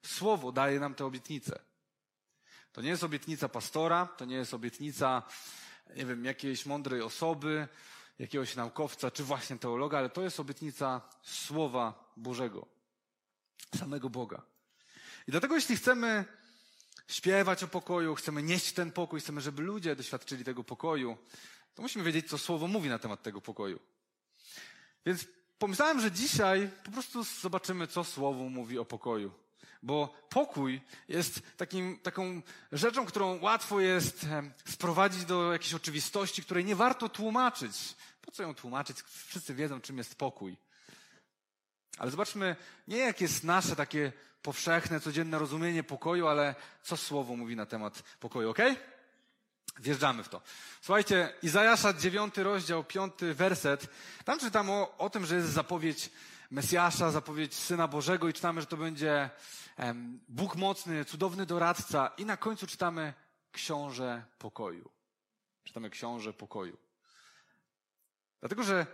Słowo 0.06 0.52
daje 0.52 0.80
nam 0.80 0.96
tę 0.96 1.06
obietnicę. 1.06 1.60
To 2.72 2.82
nie 2.82 2.90
jest 2.90 3.04
obietnica 3.04 3.50
pastora, 3.50 4.06
to 4.06 4.26
nie 4.26 4.36
jest 4.36 4.54
obietnica, 4.54 5.24
nie 5.96 6.06
wiem, 6.06 6.26
jakiejś 6.26 6.66
mądrej 6.66 7.02
osoby, 7.02 7.68
jakiegoś 8.20 8.56
naukowca, 8.56 9.12
czy 9.12 9.24
właśnie 9.24 9.58
teologa, 9.58 9.98
ale 9.98 10.10
to 10.10 10.22
jest 10.22 10.40
obietnica 10.40 11.02
Słowa 11.22 12.14
Bożego, 12.18 12.66
samego 13.76 14.10
Boga. 14.10 14.42
I 15.28 15.32
dlatego, 15.32 15.56
jeśli 15.56 15.76
chcemy 15.76 16.26
śpiewać 17.08 17.64
o 17.64 17.68
pokoju, 17.68 18.16
chcemy 18.16 18.44
nieść 18.44 18.74
ten 18.74 18.92
pokój, 18.92 19.20
chcemy, 19.20 19.42
żeby 19.42 19.62
ludzie 19.62 19.96
doświadczyli 19.96 20.44
tego 20.44 20.64
pokoju, 20.64 21.18
to 21.76 21.82
musimy 21.82 22.04
wiedzieć, 22.04 22.30
co 22.30 22.38
Słowo 22.38 22.68
mówi 22.68 22.90
na 22.90 23.00
temat 23.00 23.24
tego 23.24 23.42
pokoju. 23.42 23.80
Więc 25.06 25.26
pomyślałem, 25.60 26.02
że 26.02 26.12
dzisiaj 26.12 26.70
po 26.84 26.92
prostu 26.92 27.24
zobaczymy, 27.24 27.88
co 27.88 28.04
Słowo 28.04 28.50
mówi 28.50 28.80
o 28.80 28.86
pokoju. 28.86 29.43
Bo 29.84 30.14
pokój 30.30 30.82
jest 31.08 31.42
takim, 31.58 32.00
taką 32.00 32.42
rzeczą, 32.72 33.06
którą 33.06 33.42
łatwo 33.42 33.80
jest 33.80 34.26
sprowadzić 34.66 35.26
do 35.26 35.54
jakiejś 35.54 35.74
oczywistości, 35.74 36.44
której 36.44 36.66
nie 36.66 36.76
warto 36.76 37.10
tłumaczyć. 37.10 37.96
Po 38.22 38.32
co 38.32 38.44
ją 38.44 38.56
tłumaczyć? 38.56 38.98
Wszyscy 39.28 39.54
wiedzą, 39.54 39.82
czym 39.82 39.98
jest 39.98 40.16
pokój. 40.16 40.58
Ale 41.98 42.12
zobaczmy, 42.12 42.56
nie 42.88 42.98
jak 42.98 43.22
jest 43.22 43.44
nasze 43.44 43.76
takie 43.76 44.12
powszechne, 44.42 45.00
codzienne 45.00 45.40
rozumienie 45.40 45.84
pokoju, 45.84 46.28
ale 46.28 46.56
co 46.84 46.98
Słowo 46.98 47.36
mówi 47.36 47.56
na 47.56 47.66
temat 47.66 48.04
pokoju, 48.20 48.50
ok? 48.50 48.60
Wjeżdżamy 49.80 50.24
w 50.24 50.30
to. 50.30 50.42
Słuchajcie, 50.82 51.34
Izajasza, 51.42 51.94
dziewiąty 51.94 52.44
rozdział, 52.44 52.84
piąty 52.84 53.34
werset. 53.34 53.88
Tam 54.26 54.40
czytam 54.40 54.70
o, 54.70 54.98
o 54.98 55.10
tym, 55.10 55.26
że 55.26 55.36
jest 55.36 55.50
zapowiedź 55.50 56.10
Mesjasza, 56.54 57.12
zapowiedź 57.12 57.56
Syna 57.56 57.88
Bożego 57.88 58.30
i 58.30 58.34
czytamy, 58.34 58.62
że 58.62 58.68
to 58.68 58.78
będzie 58.78 59.30
Bóg 60.30 60.56
mocny, 60.56 61.06
cudowny 61.06 61.46
doradca 61.46 62.12
i 62.18 62.26
na 62.26 62.38
końcu 62.38 62.68
czytamy 62.68 63.14
Książę 63.52 64.26
Pokoju. 64.38 64.90
Czytamy 65.64 65.90
Książę 65.90 66.34
Pokoju. 66.34 66.78
Dlatego, 68.40 68.64
że 68.64 68.88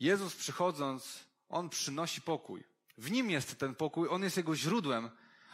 Jezus 0.00 0.36
przychodząc, 0.36 1.24
On 1.48 1.68
przynosi 1.68 2.20
pokój. 2.20 2.64
W 2.98 3.10
Nim 3.10 3.30
jest 3.30 3.58
ten 3.58 3.74
pokój, 3.74 4.08
On 4.08 4.22
jest 4.22 4.36
Jego 4.36 4.56
źródłem, 4.56 5.10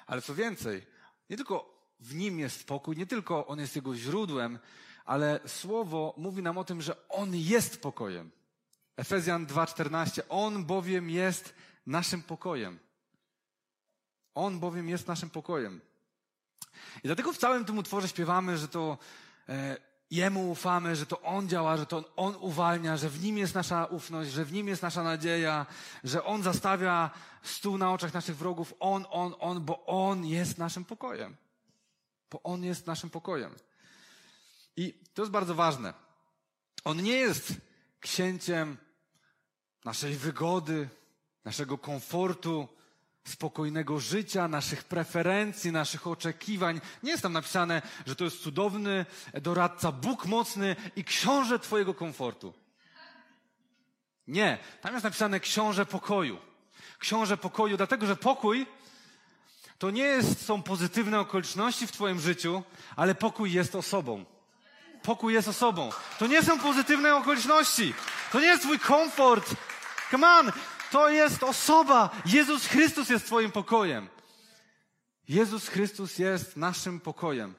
ale 0.07 0.23
co 0.23 0.35
więcej, 0.35 0.87
nie 1.31 1.37
tylko 1.37 1.87
w 2.01 2.15
nim 2.15 2.39
jest 2.39 2.67
pokój, 2.67 2.97
nie 2.97 3.07
tylko 3.07 3.47
on 3.47 3.59
jest 3.59 3.77
jego 3.77 3.97
źródłem, 3.97 4.59
ale 5.05 5.41
słowo 5.47 6.15
mówi 6.17 6.43
nam 6.43 6.59
o 6.59 6.65
tym, 6.65 6.83
że 6.83 7.09
on 7.09 7.35
jest 7.35 7.83
pokojem. 7.83 8.31
Efezjan 8.97 9.47
2:14. 9.47 10.23
On 10.29 10.65
bowiem 10.65 11.11
jest 11.11 11.55
naszym 11.87 12.23
pokojem. 12.23 12.79
On 14.35 14.61
bowiem 14.61 14.89
jest 14.89 15.07
naszym 15.09 15.31
pokojem. 15.31 15.81
I 16.97 17.07
dlatego 17.07 17.33
w 17.33 17.39
całym 17.39 17.65
tym 17.65 17.79
utworze 17.79 18.09
śpiewamy, 18.09 18.59
że 18.59 18.69
to 18.69 18.99
e, 19.49 19.77
Jemu 20.11 20.51
ufamy, 20.51 20.97
że 20.97 21.07
to 21.07 21.21
On 21.21 21.49
działa, 21.49 21.77
że 21.77 21.87
to 21.87 22.05
On 22.17 22.37
uwalnia, 22.41 22.97
że 22.97 23.09
w 23.09 23.23
Nim 23.23 23.39
jest 23.39 23.55
nasza 23.55 23.85
ufność, 23.85 24.31
że 24.31 24.45
w 24.45 24.53
Nim 24.53 24.69
jest 24.69 24.83
nasza 24.83 25.03
nadzieja, 25.03 25.67
że 26.05 26.25
On 26.25 26.43
zastawia 26.43 27.11
stół 27.43 27.79
na 27.79 27.93
oczach 27.93 28.15
naszych 28.15 28.37
wrogów. 28.37 28.75
On, 28.81 29.05
On, 29.11 29.35
On, 29.39 29.65
bo 29.65 29.87
On 29.87 30.27
jest 30.27 30.59
naszym 30.59 30.85
pokojem 30.85 31.37
bo 32.33 32.43
On 32.43 32.65
jest 32.65 32.87
naszym 32.87 33.11
pokojem. 33.11 33.55
I 34.77 34.95
to 35.15 35.23
jest 35.23 35.33
bardzo 35.33 35.55
ważne. 35.55 35.95
On 36.85 37.03
nie 37.03 37.13
jest 37.13 37.53
księciem 38.03 38.77
naszej 39.85 40.17
wygody, 40.17 40.89
naszego 41.45 41.79
komfortu, 41.79 42.69
spokojnego 43.25 44.01
życia, 44.01 44.49
naszych 44.49 44.85
preferencji, 44.85 45.73
naszych 45.73 46.07
oczekiwań. 46.07 46.81
Nie 47.03 47.11
jest 47.11 47.23
tam 47.23 47.33
napisane, 47.33 47.83
że 48.07 48.17
to 48.17 48.25
jest 48.25 48.43
cudowny 48.43 49.07
doradca, 49.43 49.93
Bóg 49.93 50.27
mocny 50.27 50.77
i 50.97 51.05
książę 51.05 51.59
Twojego 51.59 51.95
komfortu. 51.95 52.55
Nie, 54.27 54.59
tam 54.81 54.93
jest 54.93 55.05
napisane 55.05 55.41
książę 55.41 55.87
pokoju. 55.87 56.39
Książę 56.99 57.37
pokoju, 57.37 57.77
dlatego 57.77 58.07
że 58.07 58.17
pokój 58.17 58.67
to 59.79 59.91
nie 59.91 60.03
jest, 60.03 60.45
są 60.45 60.63
pozytywne 60.63 61.21
okoliczności 61.21 61.87
w 61.87 61.93
Twoim 61.93 62.21
życiu, 62.21 62.63
ale 62.97 63.15
pokój 63.15 63.53
jest 63.53 63.75
osobą. 63.75 64.25
Pokój 65.03 65.35
jest 65.35 65.49
osobą. 65.49 65.91
To 66.19 66.27
nie 66.27 66.43
są 66.43 66.59
pozytywne 66.59 67.17
okoliczności. 67.17 67.95
To 68.33 68.41
nie 68.41 68.47
jest 68.47 68.63
Twój 68.63 68.79
komfort. 68.79 69.55
Come 70.11 70.29
on! 70.29 70.53
To 70.91 71.09
jest 71.09 71.43
osoba. 71.43 72.11
Jezus 72.27 72.67
Chrystus 72.67 73.09
jest 73.09 73.27
Twoim 73.27 73.51
pokojem. 73.51 74.09
Jezus 75.29 75.69
Chrystus 75.69 76.19
jest 76.19 76.57
naszym 76.57 77.01
pokojem. 77.01 77.55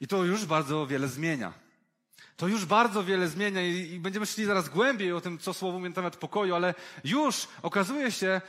I 0.00 0.06
to 0.06 0.24
już 0.24 0.46
bardzo 0.46 0.86
wiele 0.86 1.08
zmienia. 1.08 1.52
To 2.36 2.48
już 2.48 2.64
bardzo 2.64 3.04
wiele 3.04 3.28
zmienia 3.28 3.62
i, 3.62 3.92
i 3.92 4.00
będziemy 4.00 4.26
szli 4.26 4.44
zaraz 4.44 4.68
głębiej 4.68 5.12
o 5.12 5.20
tym, 5.20 5.38
co 5.38 5.54
słowo 5.54 5.78
mówi 5.78 5.90
na 5.90 5.94
temat 5.94 6.16
pokoju, 6.16 6.54
ale 6.54 6.74
już 7.04 7.48
okazuje 7.62 8.12
się, 8.12 8.40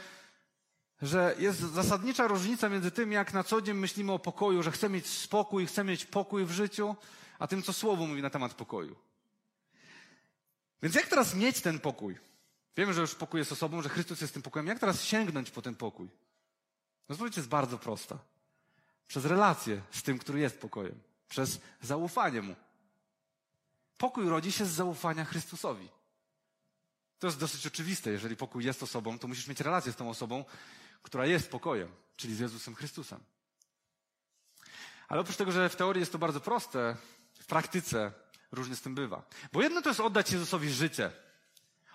że 1.02 1.36
jest 1.40 1.60
zasadnicza 1.60 2.28
różnica 2.28 2.70
między 2.70 2.92
tym, 2.92 3.12
jak 3.12 3.34
na 3.34 3.44
co 3.44 3.62
dzień 3.62 3.78
myślimy 3.78 4.12
o 4.12 4.20
pokoju, 4.20 4.64
że 4.64 4.72
chcemy 4.72 4.96
mieć 4.96 5.08
spokój, 5.08 5.66
chcemy 5.66 5.92
mieć 5.92 6.06
pokój 6.06 6.46
w 6.46 6.52
życiu, 6.52 6.96
a 7.42 7.48
tym, 7.48 7.64
co 7.64 7.74
Słowo 7.74 8.08
mówi 8.08 8.22
na 8.22 8.30
temat 8.30 8.54
pokoju. 8.54 8.96
Więc 10.82 10.96
jak 10.96 11.08
teraz 11.08 11.36
mieć 11.36 11.62
ten 11.62 11.80
pokój? 11.80 12.18
Wiemy, 12.78 12.94
że 12.94 13.02
już 13.02 13.16
pokój 13.16 13.40
jest 13.40 13.52
osobą, 13.52 13.82
że 13.82 13.90
Chrystus 13.90 14.22
jest 14.22 14.34
tym 14.34 14.42
pokojem. 14.42 14.68
Jak 14.68 14.80
teraz 14.80 15.04
sięgnąć 15.04 15.52
po 15.52 15.62
ten 15.62 15.76
pokój? 15.76 16.10
No 17.10 17.14
odpowiedź 17.14 17.38
jest 17.38 17.50
bardzo 17.50 17.78
prosta. 17.78 18.20
Przez 19.08 19.26
relację 19.26 19.82
z 19.92 20.04
tym, 20.04 20.20
który 20.20 20.40
jest 20.40 20.60
pokojem. 20.60 21.00
Przez 21.30 21.62
zaufanie 21.82 22.42
Mu. 22.42 22.56
Pokój 23.98 24.30
rodzi 24.30 24.52
się 24.52 24.66
z 24.66 24.72
zaufania 24.72 25.26
Chrystusowi. 25.26 25.90
To 27.20 27.28
jest 27.28 27.40
dosyć 27.40 27.68
oczywiste. 27.68 28.12
Jeżeli 28.12 28.36
pokój 28.36 28.66
jest 28.66 28.84
osobą, 28.84 29.20
to 29.20 29.28
musisz 29.28 29.48
mieć 29.48 29.60
relację 29.60 29.92
z 29.92 29.96
tą 29.96 30.10
osobą, 30.10 30.46
która 31.04 31.26
jest 31.26 31.50
pokojem, 31.50 31.92
czyli 32.18 32.36
z 32.36 32.40
Jezusem 32.40 32.76
Chrystusem. 32.76 33.20
Ale 35.08 35.22
oprócz 35.22 35.38
tego, 35.38 35.52
że 35.52 35.70
w 35.70 35.76
teorii 35.76 36.00
jest 36.00 36.12
to 36.12 36.18
bardzo 36.18 36.40
proste, 36.40 36.96
praktyce 37.52 38.12
różnie 38.52 38.76
z 38.76 38.82
tym 38.82 38.96
bywa. 38.96 39.24
Bo 39.54 39.62
jedno 39.62 39.82
to 39.82 39.90
jest 39.90 40.00
oddać 40.00 40.32
Jezusowi 40.32 40.70
życie. 40.70 41.12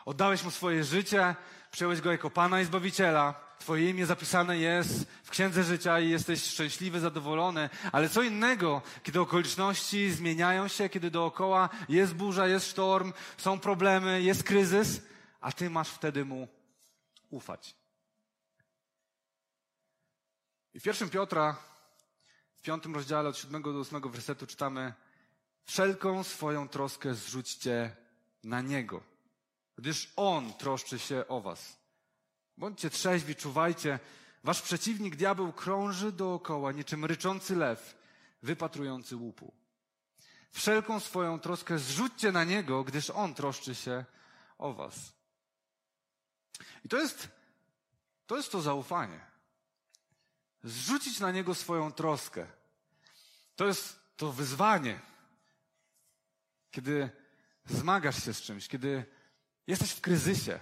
Oddałeś 0.04 0.42
Mu 0.44 0.50
swoje 0.50 0.84
życie, 0.84 1.34
przyjąłeś 1.70 2.00
Go 2.00 2.12
jako 2.12 2.30
Pana 2.30 2.60
i 2.60 2.64
Zbawiciela. 2.64 3.34
Twoje 3.58 3.90
imię 3.90 4.06
zapisane 4.06 4.58
jest 4.58 5.06
w 5.24 5.30
Księdze 5.30 5.64
Życia 5.64 6.00
i 6.00 6.10
jesteś 6.10 6.44
szczęśliwy, 6.44 7.00
zadowolony. 7.00 7.70
Ale 7.92 8.08
co 8.08 8.22
innego, 8.22 8.82
kiedy 9.02 9.20
okoliczności 9.20 10.10
zmieniają 10.10 10.68
się, 10.68 10.88
kiedy 10.88 11.10
dookoła 11.10 11.68
jest 11.88 12.14
burza, 12.14 12.46
jest 12.46 12.70
sztorm, 12.70 13.12
są 13.36 13.58
problemy, 13.58 14.22
jest 14.22 14.44
kryzys, 14.44 15.02
a 15.40 15.52
Ty 15.52 15.70
masz 15.70 15.88
wtedy 15.88 16.24
Mu 16.24 16.48
ufać. 17.30 17.76
I 20.74 20.80
w 20.80 20.82
pierwszym 20.82 21.10
Piotra, 21.10 21.56
w 22.56 22.62
piątym 22.62 22.94
rozdziale 22.94 23.28
od 23.28 23.38
siódmego 23.38 23.72
do 23.72 23.78
ósmego 23.78 24.08
wersetu 24.08 24.46
czytamy 24.46 24.94
Wszelką 25.66 26.24
swoją 26.24 26.68
troskę 26.68 27.14
zrzućcie 27.14 27.96
na 28.44 28.60
Niego, 28.60 29.02
gdyż 29.76 30.12
On 30.16 30.52
troszczy 30.52 30.98
się 30.98 31.28
o 31.28 31.40
was. 31.40 31.76
Bądźcie 32.56 32.90
trzeźwi, 32.90 33.34
czuwajcie. 33.36 33.98
Wasz 34.44 34.62
przeciwnik, 34.62 35.16
diabeł, 35.16 35.52
krąży 35.52 36.12
dookoła, 36.12 36.72
niczym 36.72 37.04
ryczący 37.04 37.56
lew, 37.56 37.96
wypatrujący 38.42 39.16
łupu. 39.16 39.52
Wszelką 40.50 41.00
swoją 41.00 41.40
troskę 41.40 41.78
zrzućcie 41.78 42.32
na 42.32 42.44
Niego, 42.44 42.84
gdyż 42.84 43.10
On 43.10 43.34
troszczy 43.34 43.74
się 43.74 44.04
o 44.58 44.72
was. 44.72 45.12
I 46.84 46.88
to 46.88 46.96
jest, 46.96 47.28
to 48.26 48.36
jest 48.36 48.52
to 48.52 48.62
zaufanie 48.62 49.36
zrzucić 50.66 51.20
na 51.20 51.30
niego 51.30 51.54
swoją 51.54 51.92
troskę. 51.92 52.46
To 53.56 53.66
jest 53.66 54.00
to 54.16 54.32
wyzwanie. 54.32 55.00
Kiedy 56.76 57.10
zmagasz 57.64 58.24
się 58.24 58.34
z 58.34 58.42
czymś, 58.42 58.68
kiedy 58.68 59.04
jesteś 59.66 59.90
w 59.90 60.00
kryzysie, 60.00 60.60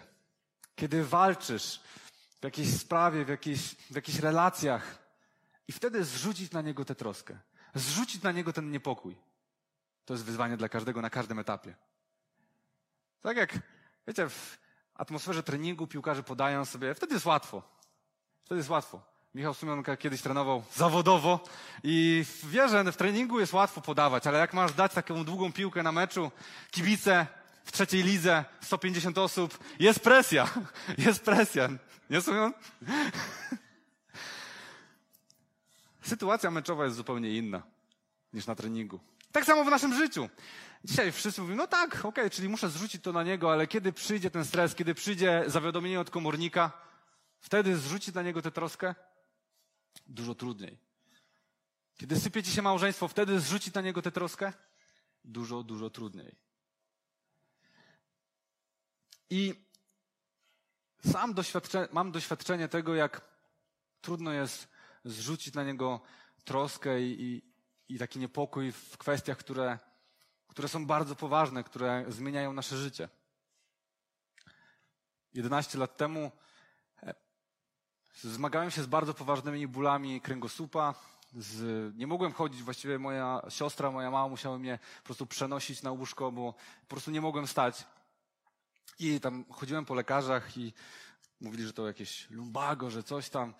kiedy 0.76 1.04
walczysz 1.04 1.80
w 2.40 2.44
jakiejś 2.44 2.76
sprawie, 2.76 3.24
w, 3.24 3.28
jakiejś, 3.28 3.74
w 3.74 3.94
jakichś 3.94 4.18
relacjach 4.18 4.98
i 5.68 5.72
wtedy 5.72 6.04
zrzucić 6.04 6.52
na 6.52 6.62
niego 6.62 6.84
tę 6.84 6.94
troskę. 6.94 7.38
Zrzucić 7.74 8.22
na 8.22 8.32
niego 8.32 8.52
ten 8.52 8.70
niepokój. 8.70 9.16
To 10.04 10.14
jest 10.14 10.24
wyzwanie 10.24 10.56
dla 10.56 10.68
każdego 10.68 11.02
na 11.02 11.10
każdym 11.10 11.38
etapie. 11.38 11.74
Tak 13.22 13.36
jak, 13.36 13.58
wiecie, 14.06 14.28
w 14.28 14.58
atmosferze 14.94 15.42
treningu 15.42 15.86
piłkarze 15.86 16.22
podają 16.22 16.64
sobie, 16.64 16.94
wtedy 16.94 17.14
jest 17.14 17.26
łatwo. 17.26 17.62
Wtedy 18.44 18.58
jest 18.58 18.70
łatwo. 18.70 19.13
Michał 19.34 19.54
Sumionka 19.54 19.96
kiedyś 19.96 20.22
trenował 20.22 20.64
zawodowo 20.74 21.44
i 21.82 22.24
wie, 22.44 22.68
że 22.68 22.92
w 22.92 22.96
treningu 22.96 23.40
jest 23.40 23.52
łatwo 23.52 23.80
podawać, 23.80 24.26
ale 24.26 24.38
jak 24.38 24.52
masz 24.52 24.72
dać 24.72 24.92
taką 24.92 25.24
długą 25.24 25.52
piłkę 25.52 25.82
na 25.82 25.92
meczu, 25.92 26.30
kibice 26.70 27.26
w 27.64 27.72
trzeciej 27.72 28.02
lidze, 28.02 28.44
150 28.60 29.18
osób, 29.18 29.58
jest 29.78 30.00
presja. 30.00 30.48
Jest 31.06 31.24
presja. 31.24 31.68
Nie 32.10 32.20
Sumion? 32.20 32.52
Sytuacja 36.02 36.50
meczowa 36.50 36.84
jest 36.84 36.96
zupełnie 36.96 37.30
inna 37.30 37.62
niż 38.32 38.46
na 38.46 38.54
treningu. 38.54 39.00
Tak 39.32 39.44
samo 39.44 39.64
w 39.64 39.70
naszym 39.70 39.94
życiu. 39.94 40.28
Dzisiaj 40.84 41.12
wszyscy 41.12 41.42
mówią, 41.42 41.54
no 41.54 41.66
tak, 41.66 41.94
okej, 41.94 42.08
okay, 42.08 42.30
czyli 42.30 42.48
muszę 42.48 42.70
zrzucić 42.70 43.02
to 43.02 43.12
na 43.12 43.22
niego, 43.22 43.52
ale 43.52 43.66
kiedy 43.66 43.92
przyjdzie 43.92 44.30
ten 44.30 44.44
stres, 44.44 44.74
kiedy 44.74 44.94
przyjdzie 44.94 45.44
zawiadomienie 45.46 46.00
od 46.00 46.10
komornika, 46.10 46.72
wtedy 47.40 47.76
zrzucić 47.76 48.14
na 48.14 48.22
niego 48.22 48.42
tę 48.42 48.50
troskę? 48.50 48.94
Dużo 50.06 50.34
trudniej. 50.34 50.78
Kiedy 51.96 52.20
sypie 52.20 52.42
ci 52.42 52.50
się 52.50 52.62
małżeństwo, 52.62 53.08
wtedy 53.08 53.40
zrzucić 53.40 53.74
na 53.74 53.80
niego 53.80 54.02
tę 54.02 54.12
troskę? 54.12 54.52
Dużo, 55.24 55.62
dużo 55.62 55.90
trudniej. 55.90 56.36
I 59.30 59.54
sam 61.10 61.34
doświadcze, 61.34 61.88
mam 61.92 62.12
doświadczenie 62.12 62.68
tego, 62.68 62.94
jak 62.94 63.20
trudno 64.00 64.32
jest 64.32 64.68
zrzucić 65.04 65.54
na 65.54 65.64
niego 65.64 66.00
troskę 66.44 67.02
i, 67.02 67.22
i, 67.22 67.42
i 67.94 67.98
taki 67.98 68.18
niepokój 68.18 68.72
w 68.72 68.98
kwestiach, 68.98 69.38
które, 69.38 69.78
które 70.48 70.68
są 70.68 70.86
bardzo 70.86 71.16
poważne, 71.16 71.64
które 71.64 72.04
zmieniają 72.08 72.52
nasze 72.52 72.76
życie. 72.76 73.08
11 75.34 75.78
lat 75.78 75.96
temu 75.96 76.32
zmagałem 78.22 78.70
się 78.70 78.82
z 78.82 78.86
bardzo 78.86 79.14
poważnymi 79.14 79.66
bólami 79.66 80.20
kręgosłupa. 80.20 80.94
Z, 81.36 81.94
nie 81.96 82.06
mogłem 82.06 82.32
chodzić, 82.32 82.62
właściwie 82.62 82.98
moja 82.98 83.42
siostra, 83.48 83.90
moja 83.90 84.10
mama 84.10 84.28
musiała 84.28 84.58
mnie 84.58 84.78
po 84.98 85.04
prostu 85.04 85.26
przenosić 85.26 85.82
na 85.82 85.92
łóżko, 85.92 86.32
bo 86.32 86.54
po 86.80 86.86
prostu 86.88 87.10
nie 87.10 87.20
mogłem 87.20 87.46
stać. 87.46 87.84
I 88.98 89.20
tam 89.20 89.44
chodziłem 89.50 89.84
po 89.84 89.94
lekarzach 89.94 90.56
i 90.56 90.72
mówili, 91.40 91.64
że 91.64 91.72
to 91.72 91.86
jakieś 91.86 92.30
lumbago, 92.30 92.90
że 92.90 93.02
coś 93.02 93.28
tam. 93.28 93.54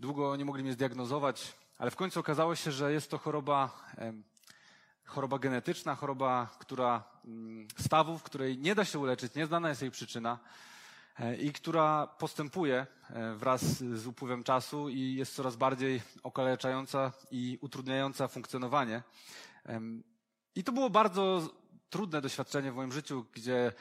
Długo 0.00 0.36
nie 0.36 0.44
mogli 0.44 0.62
mnie 0.62 0.72
zdiagnozować, 0.72 1.54
ale 1.78 1.90
w 1.90 1.96
końcu 1.96 2.20
okazało 2.20 2.56
się, 2.56 2.72
że 2.72 2.92
jest 2.92 3.10
to 3.10 3.18
choroba, 3.18 3.84
choroba 5.04 5.38
genetyczna, 5.38 5.94
choroba, 5.94 6.48
która 6.58 7.04
mm, 7.24 7.68
stawów, 7.78 8.22
której 8.22 8.58
nie 8.58 8.74
da 8.74 8.84
się 8.84 8.98
uleczyć, 8.98 9.34
nieznana 9.34 9.68
jest 9.68 9.82
jej 9.82 9.90
przyczyna 9.90 10.38
i 11.38 11.52
która 11.52 12.06
postępuje 12.06 12.86
e, 13.10 13.34
wraz 13.34 13.62
z 13.78 14.06
upływem 14.06 14.44
czasu 14.44 14.88
i 14.88 15.14
jest 15.14 15.34
coraz 15.34 15.56
bardziej 15.56 16.02
okaleczająca 16.22 17.12
i 17.30 17.58
utrudniająca 17.60 18.28
funkcjonowanie. 18.28 19.02
I 20.54 20.64
to 20.64 20.72
było 20.72 20.90
bardzo 20.90 21.50
trudne 21.90 22.20
doświadczenie 22.20 22.72
w 22.72 22.74
moim 22.74 22.92
życiu, 22.92 23.26
gdzie 23.32 23.72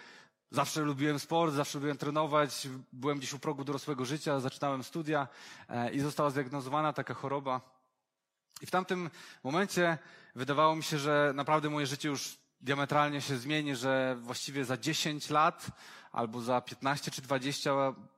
Zawsze 0.51 0.81
lubiłem 0.81 1.19
sport, 1.19 1.53
zawsze 1.53 1.77
lubiłem 1.77 1.97
trenować, 1.97 2.67
byłem 2.93 3.17
gdzieś 3.17 3.33
u 3.33 3.39
progu 3.39 3.63
dorosłego 3.63 4.05
życia, 4.05 4.39
zaczynałem 4.39 4.83
studia 4.83 5.27
e, 5.69 5.91
i 5.91 5.99
została 5.99 6.29
zdiagnozowana 6.29 6.93
taka 6.93 7.13
choroba. 7.13 7.61
I 8.61 8.65
w 8.65 8.71
tamtym 8.71 9.09
momencie 9.43 9.97
wydawało 10.35 10.75
mi 10.75 10.83
się, 10.83 10.97
że 10.97 11.31
naprawdę 11.35 11.69
moje 11.69 11.87
życie 11.87 12.09
już 12.09 12.37
diametralnie 12.61 13.21
się 13.21 13.37
zmieni, 13.37 13.75
że 13.75 14.17
właściwie 14.21 14.65
za 14.65 14.77
10 14.77 15.29
lat 15.29 15.67
albo 16.17 16.41
za 16.41 16.61
15 16.61 17.11
czy 17.11 17.21
20 17.21 17.71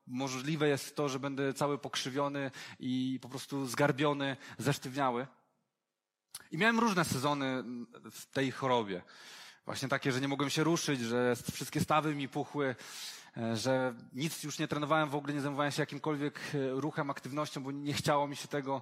możliwe 0.07 0.67
jest 0.67 0.95
to, 0.95 1.09
że 1.09 1.19
będę 1.19 1.53
cały 1.53 1.77
pokrzywiony 1.77 2.51
i 2.79 3.19
po 3.21 3.29
prostu 3.29 3.65
zgarbiony, 3.65 4.37
zesztywniały. 4.57 5.27
I 6.51 6.57
miałem 6.57 6.79
różne 6.79 7.05
sezony 7.05 7.63
w 8.11 8.25
tej 8.25 8.51
chorobie. 8.51 9.01
Właśnie 9.65 9.87
takie, 9.87 10.11
że 10.11 10.21
nie 10.21 10.27
mogłem 10.27 10.49
się 10.49 10.63
ruszyć, 10.63 10.99
że 10.99 11.35
wszystkie 11.51 11.79
stawy 11.79 12.15
mi 12.15 12.29
puchły, 12.29 12.75
że 13.53 13.93
nic 14.13 14.43
już 14.43 14.59
nie 14.59 14.67
trenowałem, 14.67 15.09
w 15.09 15.15
ogóle 15.15 15.33
nie 15.33 15.41
zajmowałem 15.41 15.71
się 15.71 15.81
jakimkolwiek 15.81 16.39
ruchem, 16.71 17.09
aktywnością, 17.09 17.63
bo 17.63 17.71
nie 17.71 17.93
chciało 17.93 18.27
mi 18.27 18.35
się 18.35 18.47
tego. 18.47 18.81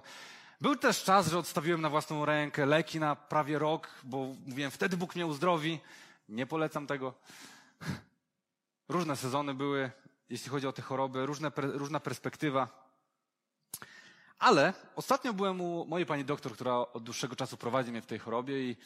Był 0.60 0.76
też 0.76 1.04
czas, 1.04 1.28
że 1.30 1.38
odstawiłem 1.38 1.80
na 1.80 1.90
własną 1.90 2.24
rękę 2.24 2.66
leki 2.66 3.00
na 3.00 3.16
prawie 3.16 3.58
rok, 3.58 3.88
bo 4.04 4.34
mówiłem, 4.46 4.70
wtedy 4.70 4.96
Bóg 4.96 5.14
mnie 5.14 5.26
uzdrowi. 5.26 5.80
Nie 6.28 6.46
polecam 6.46 6.86
tego. 6.86 7.14
Różne 8.88 9.16
sezony 9.16 9.54
były, 9.54 9.90
jeśli 10.30 10.50
chodzi 10.50 10.66
o 10.66 10.72
te 10.72 10.82
choroby, 10.82 11.26
różne, 11.26 11.52
różna 11.56 12.00
perspektywa. 12.00 12.88
Ale 14.38 14.72
ostatnio 14.96 15.32
byłem 15.32 15.60
u 15.60 15.84
mojej 15.84 16.06
pani 16.06 16.24
doktor, 16.24 16.52
która 16.52 16.74
od 16.74 17.02
dłuższego 17.02 17.36
czasu 17.36 17.56
prowadzi 17.56 17.90
mnie 17.90 18.02
w 18.02 18.06
tej 18.06 18.18
chorobie 18.18 18.70
i 18.70 18.76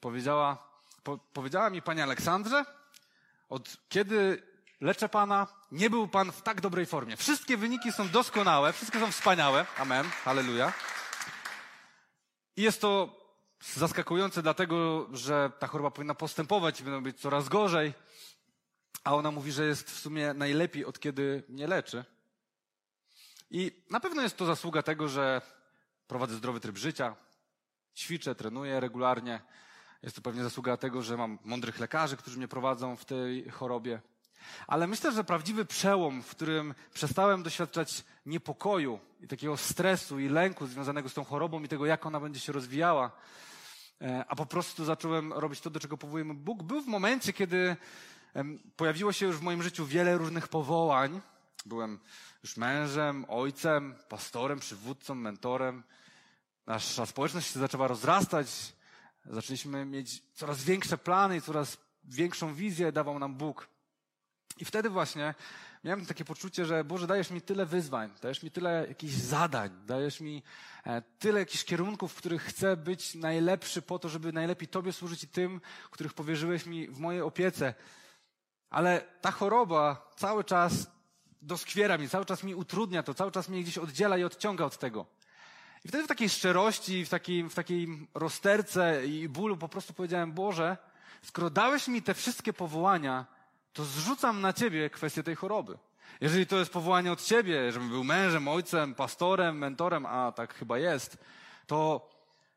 powiedziała, 0.00 0.68
po, 1.02 1.18
powiedziała 1.18 1.70
mi 1.70 1.82
Pani 1.82 2.00
Aleksandrze, 2.00 2.64
od 3.48 3.76
kiedy 3.88 4.42
leczę 4.80 5.08
Pana, 5.08 5.46
nie 5.72 5.90
był 5.90 6.08
Pan 6.08 6.32
w 6.32 6.42
tak 6.42 6.60
dobrej 6.60 6.86
formie. 6.86 7.16
Wszystkie 7.16 7.56
wyniki 7.56 7.92
są 7.92 8.08
doskonałe, 8.08 8.72
wszystkie 8.72 9.00
są 9.00 9.12
wspaniałe. 9.12 9.66
Amen. 9.78 10.06
Halleluja. 10.24 10.72
I 12.56 12.62
jest 12.62 12.80
to 12.80 13.16
zaskakujące 13.60 14.42
dlatego, 14.42 15.08
że 15.12 15.52
ta 15.58 15.66
choroba 15.66 15.90
powinna 15.90 16.14
postępować 16.14 16.80
i 16.80 16.84
być 16.84 17.20
coraz 17.20 17.48
gorzej. 17.48 17.94
A 19.04 19.14
ona 19.14 19.30
mówi, 19.30 19.52
że 19.52 19.66
jest 19.66 19.90
w 19.90 19.98
sumie 19.98 20.34
najlepiej 20.34 20.84
od 20.84 21.00
kiedy 21.00 21.42
nie 21.48 21.66
leczy. 21.66 22.04
I 23.50 23.82
na 23.90 24.00
pewno 24.00 24.22
jest 24.22 24.36
to 24.36 24.46
zasługa 24.46 24.82
tego, 24.82 25.08
że 25.08 25.42
prowadzę 26.06 26.34
zdrowy 26.34 26.60
tryb 26.60 26.76
życia, 26.76 27.16
ćwiczę, 27.96 28.34
trenuję 28.34 28.80
regularnie, 28.80 29.40
jest 30.02 30.16
to 30.16 30.22
pewnie 30.22 30.42
zasługa 30.42 30.76
tego, 30.76 31.02
że 31.02 31.16
mam 31.16 31.38
mądrych 31.44 31.78
lekarzy, 31.78 32.16
którzy 32.16 32.38
mnie 32.38 32.48
prowadzą 32.48 32.96
w 32.96 33.04
tej 33.04 33.50
chorobie. 33.50 34.00
Ale 34.66 34.86
myślę, 34.86 35.12
że 35.12 35.24
prawdziwy 35.24 35.64
przełom, 35.64 36.22
w 36.22 36.30
którym 36.30 36.74
przestałem 36.94 37.42
doświadczać 37.42 38.04
niepokoju 38.26 38.98
i 39.20 39.28
takiego 39.28 39.56
stresu 39.56 40.18
i 40.18 40.28
lęku 40.28 40.66
związanego 40.66 41.08
z 41.08 41.14
tą 41.14 41.24
chorobą 41.24 41.62
i 41.62 41.68
tego, 41.68 41.86
jak 41.86 42.06
ona 42.06 42.20
będzie 42.20 42.40
się 42.40 42.52
rozwijała, 42.52 43.10
e, 44.00 44.24
a 44.28 44.36
po 44.36 44.46
prostu 44.46 44.84
zacząłem 44.84 45.32
robić 45.32 45.60
to, 45.60 45.70
do 45.70 45.80
czego 45.80 45.98
powołuje 45.98 46.24
mnie 46.24 46.34
Bóg, 46.34 46.62
był 46.62 46.82
w 46.82 46.86
momencie, 46.86 47.32
kiedy 47.32 47.76
pojawiło 48.76 49.12
się 49.12 49.26
już 49.26 49.36
w 49.36 49.42
moim 49.42 49.62
życiu 49.62 49.86
wiele 49.86 50.18
różnych 50.18 50.48
powołań. 50.48 51.20
Byłem 51.66 52.00
już 52.42 52.56
mężem, 52.56 53.24
ojcem, 53.28 53.94
pastorem, 54.08 54.58
przywódcą, 54.58 55.14
mentorem. 55.14 55.82
Nasza 56.66 57.06
społeczność 57.06 57.52
się 57.52 57.60
zaczęła 57.60 57.88
rozrastać. 57.88 58.46
Zaczęliśmy 59.26 59.84
mieć 59.84 60.22
coraz 60.34 60.64
większe 60.64 60.98
plany 60.98 61.36
i 61.36 61.42
coraz 61.42 61.78
większą 62.04 62.54
wizję 62.54 62.92
dawał 62.92 63.18
nam 63.18 63.34
Bóg. 63.34 63.68
I 64.58 64.64
wtedy 64.64 64.90
właśnie 64.90 65.34
miałem 65.84 66.06
takie 66.06 66.24
poczucie, 66.24 66.66
że 66.66 66.84
Boże, 66.84 67.06
dajesz 67.06 67.30
mi 67.30 67.40
tyle 67.40 67.66
wyzwań, 67.66 68.10
dajesz 68.22 68.42
mi 68.42 68.50
tyle 68.50 68.86
jakichś 68.88 69.14
zadań, 69.14 69.70
dajesz 69.86 70.20
mi 70.20 70.42
e, 70.86 71.02
tyle 71.18 71.40
jakichś 71.40 71.64
kierunków, 71.64 72.12
w 72.12 72.16
których 72.16 72.42
chcę 72.42 72.76
być 72.76 73.14
najlepszy 73.14 73.82
po 73.82 73.98
to, 73.98 74.08
żeby 74.08 74.32
najlepiej 74.32 74.68
Tobie 74.68 74.92
służyć 74.92 75.24
i 75.24 75.28
tym, 75.28 75.60
których 75.90 76.14
powierzyłeś 76.14 76.66
mi 76.66 76.88
w 76.88 76.98
mojej 76.98 77.22
opiece. 77.22 77.74
Ale 78.72 79.04
ta 79.20 79.30
choroba 79.30 80.10
cały 80.16 80.44
czas 80.44 80.90
doskwiera 81.42 81.98
mi, 81.98 82.08
cały 82.08 82.24
czas 82.24 82.42
mi 82.42 82.54
utrudnia 82.54 83.02
to, 83.02 83.14
cały 83.14 83.32
czas 83.32 83.48
mnie 83.48 83.62
gdzieś 83.62 83.78
oddziela 83.78 84.18
i 84.18 84.24
odciąga 84.24 84.64
od 84.64 84.78
tego. 84.78 85.06
I 85.84 85.88
wtedy 85.88 86.04
w 86.04 86.08
takiej 86.08 86.28
szczerości, 86.28 87.04
w 87.04 87.08
takiej, 87.08 87.48
w 87.48 87.54
takiej 87.54 88.08
rozterce 88.14 89.06
i 89.06 89.28
bólu 89.28 89.56
po 89.56 89.68
prostu 89.68 89.92
powiedziałem, 89.92 90.32
Boże, 90.32 90.76
skoro 91.22 91.50
dałeś 91.50 91.88
mi 91.88 92.02
te 92.02 92.14
wszystkie 92.14 92.52
powołania, 92.52 93.26
to 93.72 93.84
zrzucam 93.84 94.40
na 94.40 94.52
Ciebie 94.52 94.90
kwestię 94.90 95.22
tej 95.22 95.36
choroby. 95.36 95.78
Jeżeli 96.20 96.46
to 96.46 96.56
jest 96.56 96.72
powołanie 96.72 97.12
od 97.12 97.22
Ciebie, 97.22 97.72
żebym 97.72 97.88
był 97.88 98.04
mężem, 98.04 98.48
ojcem, 98.48 98.94
pastorem, 98.94 99.58
mentorem, 99.58 100.06
a 100.06 100.32
tak 100.32 100.54
chyba 100.54 100.78
jest, 100.78 101.18
to 101.66 102.10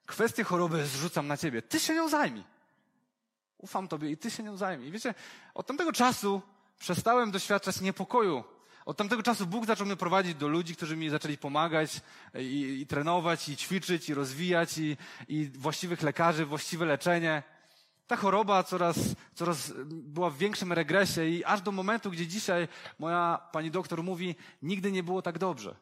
kwestię 0.06 0.43
choroby 0.43 0.86
zrzucam 0.86 1.28
na 1.28 1.38
Ciebie. 1.38 1.62
Ty 1.62 1.80
się 1.80 1.93
nią 1.93 2.10
zajmij. 2.10 2.55
Ufam 3.65 3.88
Tobie 3.88 4.12
i 4.12 4.17
Ty 4.17 4.32
się 4.32 4.43
nią 4.43 4.58
zajmij. 4.58 4.91
Wiecie, 4.91 5.13
od 5.54 5.67
tamtego 5.67 5.91
czasu 5.91 6.41
przestałem 6.80 7.32
doświadczać 7.32 7.82
niepokoju 7.82 8.43
od 8.86 8.97
tamtego 8.97 9.23
czasu 9.23 9.47
Bóg 9.47 9.65
zaczął 9.65 9.86
mnie 9.86 9.95
prowadzić 9.95 10.36
do 10.36 10.47
ludzi, 10.47 10.75
którzy 10.75 10.97
mi 10.97 11.10
zaczęli 11.10 11.38
pomagać 11.38 12.01
i, 12.39 12.80
i 12.82 12.88
trenować, 12.88 13.49
i 13.49 13.58
ćwiczyć, 13.58 14.10
i 14.10 14.13
rozwijać, 14.13 14.78
i, 14.78 14.97
i 15.28 15.49
właściwych 15.49 16.01
lekarzy, 16.01 16.45
właściwe 16.45 16.86
leczenie. 16.86 17.43
Ta 18.08 18.15
choroba 18.15 18.63
coraz, 18.63 18.97
coraz 19.36 19.73
była 19.86 20.30
w 20.30 20.38
większym 20.38 20.73
regresie 20.73 21.25
i 21.25 21.43
aż 21.43 21.62
do 21.62 21.71
momentu, 21.71 22.12
gdzie 22.12 22.28
dzisiaj 22.28 22.67
moja 22.99 23.49
pani 23.51 23.71
doktor 23.71 24.04
mówi, 24.04 24.36
nigdy 24.62 24.91
nie 24.91 25.04
było 25.04 25.21
tak 25.21 25.38
dobrze. 25.38 25.75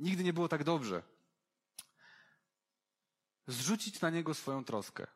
Nigdy 0.00 0.24
nie 0.24 0.32
było 0.32 0.48
tak 0.48 0.64
dobrze. 0.64 1.02
Zrzucić 3.46 4.00
na 4.00 4.10
niego 4.10 4.34
swoją 4.34 4.64
troskę. 4.64 5.06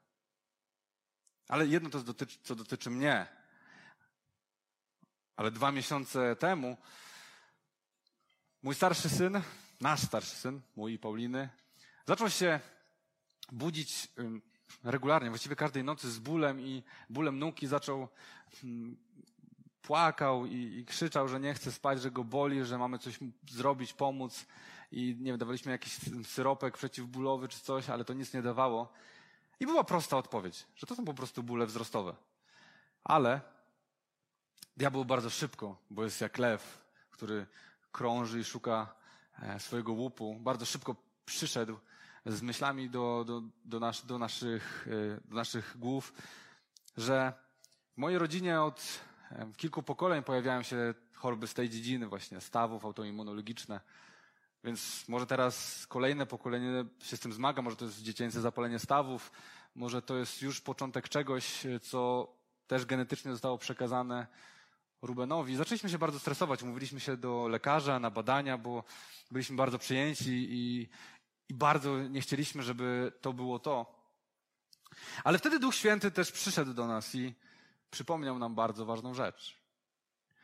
Ale 1.48 1.66
jedno 1.66 1.90
to 1.90 2.00
dotyczy, 2.00 2.38
co 2.42 2.54
dotyczy 2.54 2.90
mnie. 2.90 3.26
Ale 5.36 5.50
dwa 5.50 5.72
miesiące 5.72 6.36
temu 6.36 6.76
Mój 8.62 8.74
starszy 8.74 9.08
syn, 9.08 9.40
nasz 9.80 10.00
starszy 10.00 10.36
syn, 10.36 10.60
mój 10.76 10.92
i 10.92 10.98
Pauliny, 10.98 11.48
zaczął 12.06 12.30
się 12.30 12.60
budzić 13.52 14.08
regularnie, 14.84 15.28
właściwie 15.28 15.56
każdej 15.56 15.84
nocy 15.84 16.10
z 16.10 16.18
bólem 16.18 16.60
i 16.60 16.82
bólem 17.10 17.38
nóg 17.38 17.62
i 17.62 17.66
zaczął 17.66 18.08
płakał 19.82 20.46
i, 20.46 20.78
i, 20.78 20.84
krzyczał, 20.84 21.28
że 21.28 21.40
nie 21.40 21.54
chce 21.54 21.72
spać, 21.72 22.02
że 22.02 22.10
go 22.10 22.24
boli, 22.24 22.64
że 22.64 22.78
mamy 22.78 22.98
coś 22.98 23.18
zrobić, 23.50 23.92
pomóc 23.92 24.46
i 24.92 25.16
nie 25.20 25.30
wiem, 25.30 25.38
dawaliśmy 25.38 25.72
jakiś 25.72 25.98
syropek 26.26 26.76
przeciwbólowy 26.76 27.48
czy 27.48 27.60
coś, 27.60 27.90
ale 27.90 28.04
to 28.04 28.12
nic 28.12 28.34
nie 28.34 28.42
dawało. 28.42 28.92
I 29.62 29.66
była 29.66 29.84
prosta 29.84 30.16
odpowiedź, 30.16 30.66
że 30.76 30.86
to 30.86 30.96
są 30.96 31.04
po 31.04 31.14
prostu 31.14 31.42
bóle 31.42 31.66
wzrostowe. 31.66 32.14
Ale 33.04 33.40
diabeł 34.76 35.04
bardzo 35.04 35.30
szybko, 35.30 35.76
bo 35.90 36.04
jest 36.04 36.20
jak 36.20 36.38
lew, 36.38 36.84
który 37.10 37.46
krąży 37.92 38.40
i 38.40 38.44
szuka 38.44 38.94
e, 39.42 39.60
swojego 39.60 39.92
łupu. 39.92 40.36
Bardzo 40.40 40.66
szybko 40.66 40.96
przyszedł 41.24 41.78
z 42.26 42.42
myślami 42.42 42.90
do, 42.90 43.24
do, 43.26 43.42
do, 43.64 43.80
nas, 43.80 44.06
do, 44.06 44.18
naszych, 44.18 44.88
e, 44.90 45.28
do 45.28 45.36
naszych 45.36 45.78
głów, 45.78 46.12
że 46.96 47.32
w 47.94 47.98
mojej 47.98 48.18
rodzinie 48.18 48.60
od 48.60 49.00
e, 49.30 49.52
kilku 49.56 49.82
pokoleń 49.82 50.22
pojawiają 50.22 50.62
się 50.62 50.94
choroby 51.14 51.46
z 51.46 51.54
tej 51.54 51.70
dziedziny 51.70 52.06
właśnie, 52.06 52.40
stawów, 52.40 52.84
autoimmunologiczne. 52.84 53.80
Więc 54.64 55.08
może 55.08 55.26
teraz 55.26 55.86
kolejne 55.86 56.26
pokolenie 56.26 56.84
się 57.02 57.16
z 57.16 57.20
tym 57.20 57.32
zmaga, 57.32 57.62
może 57.62 57.76
to 57.76 57.84
jest 57.84 58.02
dziecięce 58.02 58.40
zapalenie 58.40 58.78
stawów, 58.78 59.32
może 59.74 60.02
to 60.02 60.16
jest 60.16 60.42
już 60.42 60.60
początek 60.60 61.08
czegoś, 61.08 61.66
co 61.82 62.32
też 62.66 62.86
genetycznie 62.86 63.32
zostało 63.32 63.58
przekazane 63.58 64.26
Rubenowi. 65.02 65.56
Zaczęliśmy 65.56 65.90
się 65.90 65.98
bardzo 65.98 66.18
stresować, 66.18 66.62
mówiliśmy 66.62 67.00
się 67.00 67.16
do 67.16 67.48
lekarza 67.48 67.98
na 67.98 68.10
badania, 68.10 68.58
bo 68.58 68.84
byliśmy 69.30 69.56
bardzo 69.56 69.78
przyjęci 69.78 70.30
i, 70.32 70.88
i 71.48 71.54
bardzo 71.54 71.98
nie 71.98 72.20
chcieliśmy, 72.20 72.62
żeby 72.62 73.12
to 73.20 73.32
było 73.32 73.58
to. 73.58 74.02
Ale 75.24 75.38
wtedy 75.38 75.58
Duch 75.58 75.74
Święty 75.74 76.10
też 76.10 76.32
przyszedł 76.32 76.74
do 76.74 76.86
nas 76.86 77.14
i 77.14 77.34
przypomniał 77.90 78.38
nam 78.38 78.54
bardzo 78.54 78.84
ważną 78.84 79.14
rzecz. 79.14 79.61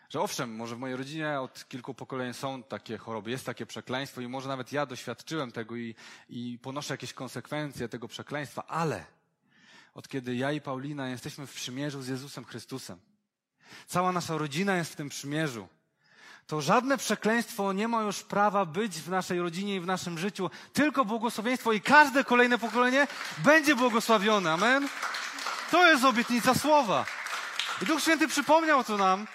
Że 0.09 0.21
owszem, 0.21 0.57
może 0.57 0.77
w 0.77 0.79
mojej 0.79 0.97
rodzinie 0.97 1.41
od 1.41 1.69
kilku 1.69 1.95
pokoleń 1.95 2.35
są 2.35 2.63
takie 2.63 2.99
choroby, 2.99 3.31
jest 3.31 3.47
takie 3.47 3.67
przekleństwo 3.67 4.21
i 4.21 4.29
może 4.29 4.49
nawet 4.49 4.73
ja 4.73 4.87
doświadczyłem 4.87 5.53
tego 5.53 5.77
i, 5.77 5.95
i 6.29 6.59
ponoszę 6.63 6.95
jakieś 6.95 7.13
konsekwencje 7.13 7.89
tego 7.89 8.09
przekleństwa, 8.09 8.67
ale 8.67 9.05
od 9.95 10.09
kiedy 10.09 10.37
ja 10.37 10.53
i 10.53 10.61
Paulina 10.61 11.09
jesteśmy 11.09 11.47
w 11.47 11.55
przymierzu 11.55 12.03
z 12.03 12.09
Jezusem 12.09 12.45
Chrystusem, 12.45 13.01
cała 13.87 14.13
nasza 14.13 14.39
rodzina 14.39 14.77
jest 14.77 14.93
w 14.93 14.97
tym 14.97 15.09
przymierzu, 15.09 15.69
to 16.47 16.61
żadne 16.61 16.99
przekleństwo 16.99 17.73
nie 17.73 17.89
ma 17.89 18.03
już 18.03 18.23
prawa 18.23 18.65
być 18.65 19.01
w 19.01 19.09
naszej 19.09 19.41
rodzinie 19.41 19.77
i 19.77 19.81
w 19.81 19.87
naszym 19.87 20.19
życiu, 20.19 20.51
tylko 20.73 21.05
błogosławieństwo 21.05 21.73
i 21.73 21.81
każde 21.81 22.25
kolejne 22.25 22.59
pokolenie 22.59 23.07
będzie 23.39 23.77
błogosławione. 23.77 24.53
Amen? 24.53 24.89
To 25.71 25.91
jest 25.91 26.05
obietnica 26.05 26.55
słowa. 26.55 27.05
I 27.83 27.87
Duch 27.87 28.03
Święty 28.03 28.29
przypomniał 28.29 28.85
to 28.85 28.97
nam 28.97 29.27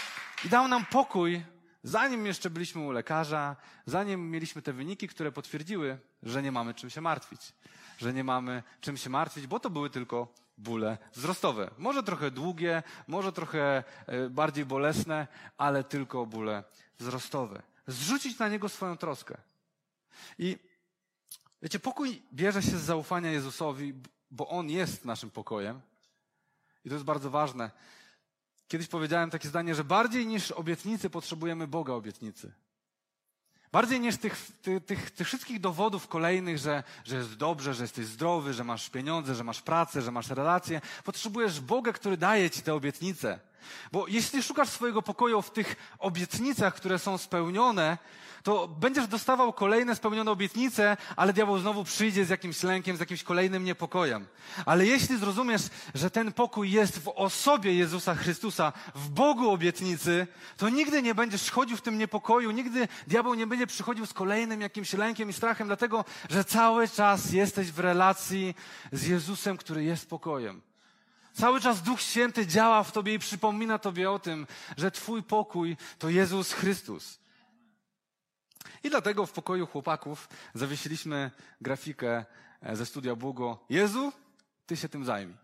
i 0.45 0.49
dał 0.49 0.67
nam 0.67 0.85
pokój, 0.85 1.45
zanim 1.83 2.25
jeszcze 2.25 2.49
byliśmy 2.49 2.81
u 2.81 2.91
lekarza, 2.91 3.55
zanim 3.85 4.31
mieliśmy 4.31 4.61
te 4.61 4.73
wyniki, 4.73 5.07
które 5.07 5.31
potwierdziły, 5.31 5.99
że 6.23 6.43
nie 6.43 6.51
mamy 6.51 6.73
czym 6.73 6.89
się 6.89 7.01
martwić. 7.01 7.53
Że 7.97 8.13
nie 8.13 8.23
mamy 8.23 8.63
czym 8.81 8.97
się 8.97 9.09
martwić, 9.09 9.47
bo 9.47 9.59
to 9.59 9.69
były 9.69 9.89
tylko 9.89 10.33
bóle 10.57 10.97
wzrostowe. 11.13 11.71
Może 11.77 12.03
trochę 12.03 12.31
długie, 12.31 12.83
może 13.07 13.31
trochę 13.31 13.83
e, 14.07 14.29
bardziej 14.29 14.65
bolesne, 14.65 15.27
ale 15.57 15.83
tylko 15.83 16.25
bóle 16.25 16.63
wzrostowe. 16.99 17.61
Zrzucić 17.87 18.39
na 18.39 18.47
niego 18.47 18.69
swoją 18.69 18.97
troskę. 18.97 19.37
I 20.39 20.57
wiecie, 21.61 21.79
pokój 21.79 22.21
bierze 22.33 22.61
się 22.63 22.77
z 22.77 22.83
zaufania 22.83 23.31
Jezusowi, 23.31 23.93
bo 24.31 24.47
On 24.47 24.69
jest 24.69 25.05
naszym 25.05 25.31
pokojem. 25.31 25.81
I 26.85 26.89
to 26.89 26.95
jest 26.95 27.05
bardzo 27.05 27.29
ważne. 27.29 27.71
Kiedyś 28.73 28.87
powiedziałem 28.87 29.29
takie 29.29 29.47
zdanie, 29.47 29.75
że 29.75 29.83
bardziej 29.83 30.27
niż 30.27 30.51
obietnicy 30.51 31.09
potrzebujemy 31.09 31.67
Boga 31.67 31.93
obietnicy. 31.93 32.53
Bardziej 33.71 33.99
niż 33.99 34.17
tych, 34.17 34.51
tych, 34.61 34.85
tych, 34.85 35.11
tych, 35.11 35.27
wszystkich 35.27 35.59
dowodów 35.59 36.07
kolejnych, 36.07 36.57
że, 36.57 36.83
że 37.03 37.15
jest 37.15 37.35
dobrze, 37.35 37.73
że 37.73 37.83
jesteś 37.83 38.05
zdrowy, 38.05 38.53
że 38.53 38.63
masz 38.63 38.89
pieniądze, 38.89 39.35
że 39.35 39.43
masz 39.43 39.61
pracę, 39.61 40.01
że 40.01 40.11
masz 40.11 40.29
relacje, 40.29 40.81
potrzebujesz 41.03 41.59
Boga, 41.59 41.93
który 41.93 42.17
daje 42.17 42.49
ci 42.49 42.61
te 42.61 42.73
obietnice. 42.73 43.39
Bo 43.91 44.07
jeśli 44.07 44.43
szukasz 44.43 44.69
swojego 44.69 45.01
pokoju 45.01 45.41
w 45.41 45.51
tych 45.51 45.75
obietnicach, 45.99 46.75
które 46.75 46.99
są 46.99 47.17
spełnione, 47.17 47.97
to 48.43 48.67
będziesz 48.67 49.07
dostawał 49.07 49.53
kolejne 49.53 49.95
spełnione 49.95 50.31
obietnice, 50.31 50.97
ale 51.15 51.33
diabeł 51.33 51.59
znowu 51.59 51.83
przyjdzie 51.83 52.25
z 52.25 52.29
jakimś 52.29 52.63
lękiem, 52.63 52.97
z 52.97 52.99
jakimś 52.99 53.23
kolejnym 53.23 53.63
niepokojem. 53.63 54.27
Ale 54.65 54.85
jeśli 54.85 55.17
zrozumiesz, 55.17 55.61
że 55.95 56.11
ten 56.11 56.33
pokój 56.33 56.71
jest 56.71 56.99
w 56.99 57.07
osobie 57.15 57.73
Jezusa 57.73 58.15
Chrystusa, 58.15 58.73
w 58.95 59.09
Bogu 59.09 59.49
obietnicy, 59.49 60.27
to 60.57 60.69
nigdy 60.69 61.01
nie 61.01 61.15
będziesz 61.15 61.51
chodził 61.51 61.77
w 61.77 61.81
tym 61.81 61.97
niepokoju, 61.97 62.51
nigdy 62.51 62.87
diabeł 63.07 63.33
nie 63.33 63.47
będzie 63.47 63.67
przychodził 63.67 64.05
z 64.05 64.13
kolejnym 64.13 64.61
jakimś 64.61 64.93
lękiem 64.93 65.29
i 65.29 65.33
strachem, 65.33 65.67
dlatego 65.67 66.05
że 66.29 66.43
cały 66.43 66.87
czas 66.87 67.31
jesteś 67.31 67.71
w 67.71 67.79
relacji 67.79 68.55
z 68.91 69.07
Jezusem, 69.07 69.57
który 69.57 69.83
jest 69.83 70.09
pokojem. 70.09 70.61
Cały 71.33 71.61
czas 71.61 71.81
Duch 71.81 72.01
Święty 72.01 72.47
działa 72.47 72.83
w 72.83 72.91
Tobie 72.91 73.13
i 73.13 73.19
przypomina 73.19 73.79
Tobie 73.79 74.11
o 74.11 74.19
tym, 74.19 74.47
że 74.77 74.91
Twój 74.91 75.23
pokój 75.23 75.77
to 75.99 76.09
Jezus 76.09 76.53
Chrystus. 76.53 77.19
I 78.83 78.89
dlatego 78.89 79.25
w 79.25 79.31
pokoju 79.31 79.67
chłopaków 79.67 80.29
zawiesiliśmy 80.53 81.31
grafikę 81.61 82.25
e, 82.61 82.75
ze 82.75 82.85
studia 82.85 83.15
Bugo. 83.15 83.65
Jezu, 83.69 84.11
Ty 84.65 84.77
się 84.77 84.89
tym 84.89 85.05
zajmij. 85.05 85.35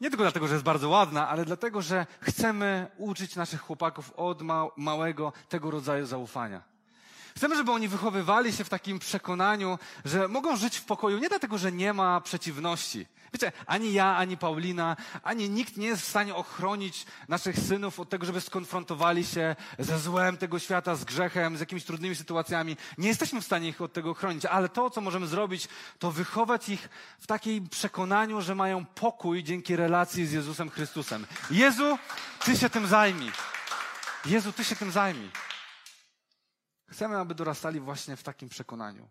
Nie 0.00 0.10
tylko 0.10 0.24
dlatego, 0.24 0.48
że 0.48 0.54
jest 0.54 0.64
bardzo 0.64 0.88
ładna, 0.88 1.28
ale 1.28 1.44
dlatego, 1.44 1.82
że 1.82 2.06
chcemy 2.20 2.90
uczyć 2.96 3.36
naszych 3.36 3.60
chłopaków 3.60 4.12
od 4.16 4.42
ma 4.42 4.66
małego 4.76 5.32
tego 5.48 5.70
rodzaju 5.70 6.06
zaufania. 6.06 6.62
Chcemy, 7.36 7.56
żeby 7.56 7.72
oni 7.72 7.88
wychowywali 7.88 8.52
się 8.52 8.64
w 8.64 8.68
takim 8.68 8.98
przekonaniu, 8.98 9.78
że 10.04 10.28
mogą 10.28 10.56
żyć 10.56 10.76
w 10.76 10.84
pokoju 10.84 11.18
nie 11.18 11.28
dlatego, 11.28 11.58
że 11.58 11.72
nie 11.72 11.92
ma 11.92 12.20
przeciwności, 12.20 13.06
Wiecie, 13.38 13.52
ani 13.66 13.92
ja, 13.92 14.16
ani 14.16 14.36
Paulina, 14.36 14.96
ani 15.22 15.50
nikt 15.50 15.76
nie 15.76 15.86
jest 15.86 16.02
w 16.02 16.08
stanie 16.08 16.34
ochronić 16.34 17.06
naszych 17.28 17.58
synów 17.58 18.00
od 18.00 18.08
tego, 18.08 18.26
żeby 18.26 18.40
skonfrontowali 18.40 19.24
się 19.24 19.56
ze 19.78 19.98
złem 19.98 20.36
tego 20.36 20.58
świata, 20.58 20.96
z 20.96 21.04
grzechem, 21.04 21.56
z 21.56 21.60
jakimiś 21.60 21.84
trudnymi 21.84 22.16
sytuacjami. 22.16 22.76
Nie 22.98 23.08
jesteśmy 23.08 23.40
w 23.40 23.44
stanie 23.44 23.68
ich 23.68 23.80
od 23.80 23.92
tego 23.92 24.10
ochronić, 24.10 24.44
ale 24.44 24.68
to, 24.68 24.90
co 24.90 25.00
możemy 25.00 25.26
zrobić, 25.26 25.68
to 25.98 26.12
wychować 26.12 26.68
ich 26.68 26.88
w 27.20 27.26
takim 27.26 27.68
przekonaniu, 27.68 28.40
że 28.40 28.54
mają 28.54 28.84
pokój 28.84 29.44
dzięki 29.44 29.76
relacji 29.76 30.26
z 30.26 30.32
Jezusem 30.32 30.70
Chrystusem. 30.70 31.26
Jezu, 31.50 31.98
Ty 32.44 32.56
się 32.56 32.70
tym 32.70 32.86
zajmij. 32.86 33.30
Jezu, 34.26 34.52
Ty 34.52 34.64
się 34.64 34.76
tym 34.76 34.90
zajmij. 34.90 35.30
Chcemy, 36.90 37.16
aby 37.16 37.34
dorastali 37.34 37.80
właśnie 37.80 38.16
w 38.16 38.22
takim 38.22 38.48
przekonaniu. 38.48 39.08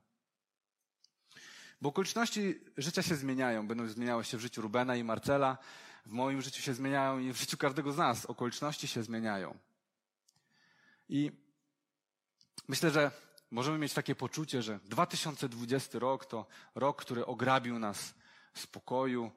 Bo 1.82 1.90
okoliczności 1.90 2.60
życia 2.78 3.02
się 3.02 3.16
zmieniają. 3.16 3.68
Będą 3.68 3.88
zmieniały 3.88 4.24
się 4.24 4.38
w 4.38 4.42
życiu 4.42 4.62
Rubena 4.62 4.96
i 4.96 5.04
Marcela, 5.04 5.58
w 6.06 6.12
moim 6.12 6.42
życiu 6.42 6.62
się 6.62 6.74
zmieniają 6.74 7.20
i 7.20 7.34
w 7.34 7.38
życiu 7.38 7.58
każdego 7.58 7.92
z 7.92 7.98
nas 7.98 8.26
okoliczności 8.26 8.88
się 8.88 9.04
zmieniają. 9.04 9.58
I 11.10 11.32
myślę, 12.68 12.92
że 12.92 13.12
możemy 13.52 13.78
mieć 13.78 13.94
takie 13.94 14.16
poczucie, 14.16 14.62
że 14.62 14.80
2020 14.86 16.00
rok 16.00 16.26
to 16.26 16.46
rok, 16.76 17.02
który 17.02 17.26
ograbił 17.26 17.80
nas 17.80 18.13
spokoju, 18.54 19.32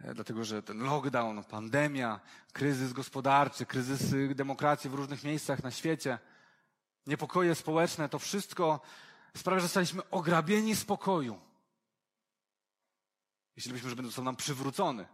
e, 0.00 0.14
dlatego 0.14 0.44
że 0.44 0.62
ten 0.62 0.78
lockdown, 0.78 1.44
pandemia, 1.44 2.20
kryzys 2.52 2.92
gospodarczy, 2.92 3.66
kryzysy 3.66 4.34
demokracji 4.34 4.90
w 4.90 4.94
różnych 4.94 5.24
miejscach 5.24 5.62
na 5.62 5.70
świecie, 5.70 6.18
niepokoje 7.06 7.54
społeczne, 7.54 8.08
to 8.08 8.18
wszystko 8.18 8.80
sprawia, 9.36 9.60
że 9.60 9.66
zostaliśmy 9.66 10.10
ograbieni 10.10 10.76
spokoju. 10.76 11.40
Jeśli 13.56 13.78
że 13.78 14.02
został 14.02 14.24
nam 14.24 14.36
przywrócony. 14.36 15.06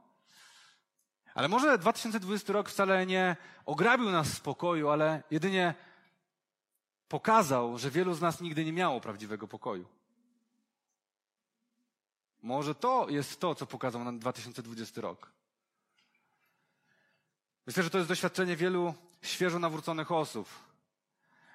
Ale 1.34 1.48
może 1.48 1.78
2020 1.78 2.52
rok 2.52 2.68
wcale 2.68 3.06
nie 3.06 3.36
ograbił 3.66 4.10
nas 4.10 4.32
spokoju, 4.32 4.88
ale 4.88 5.22
jedynie 5.30 5.74
pokazał, 7.08 7.78
że 7.78 7.90
wielu 7.90 8.14
z 8.14 8.20
nas 8.20 8.40
nigdy 8.40 8.64
nie 8.64 8.72
miało 8.72 9.00
prawdziwego 9.00 9.48
pokoju. 9.48 9.88
Może 12.42 12.74
to 12.74 13.06
jest 13.08 13.40
to, 13.40 13.54
co 13.54 13.66
pokazał 13.66 14.04
nam 14.04 14.18
2020 14.18 15.00
rok. 15.00 15.30
Myślę, 17.66 17.82
że 17.82 17.90
to 17.90 17.98
jest 17.98 18.08
doświadczenie 18.08 18.56
wielu 18.56 18.94
świeżo 19.22 19.58
nawróconych 19.58 20.12
osób. 20.12 20.48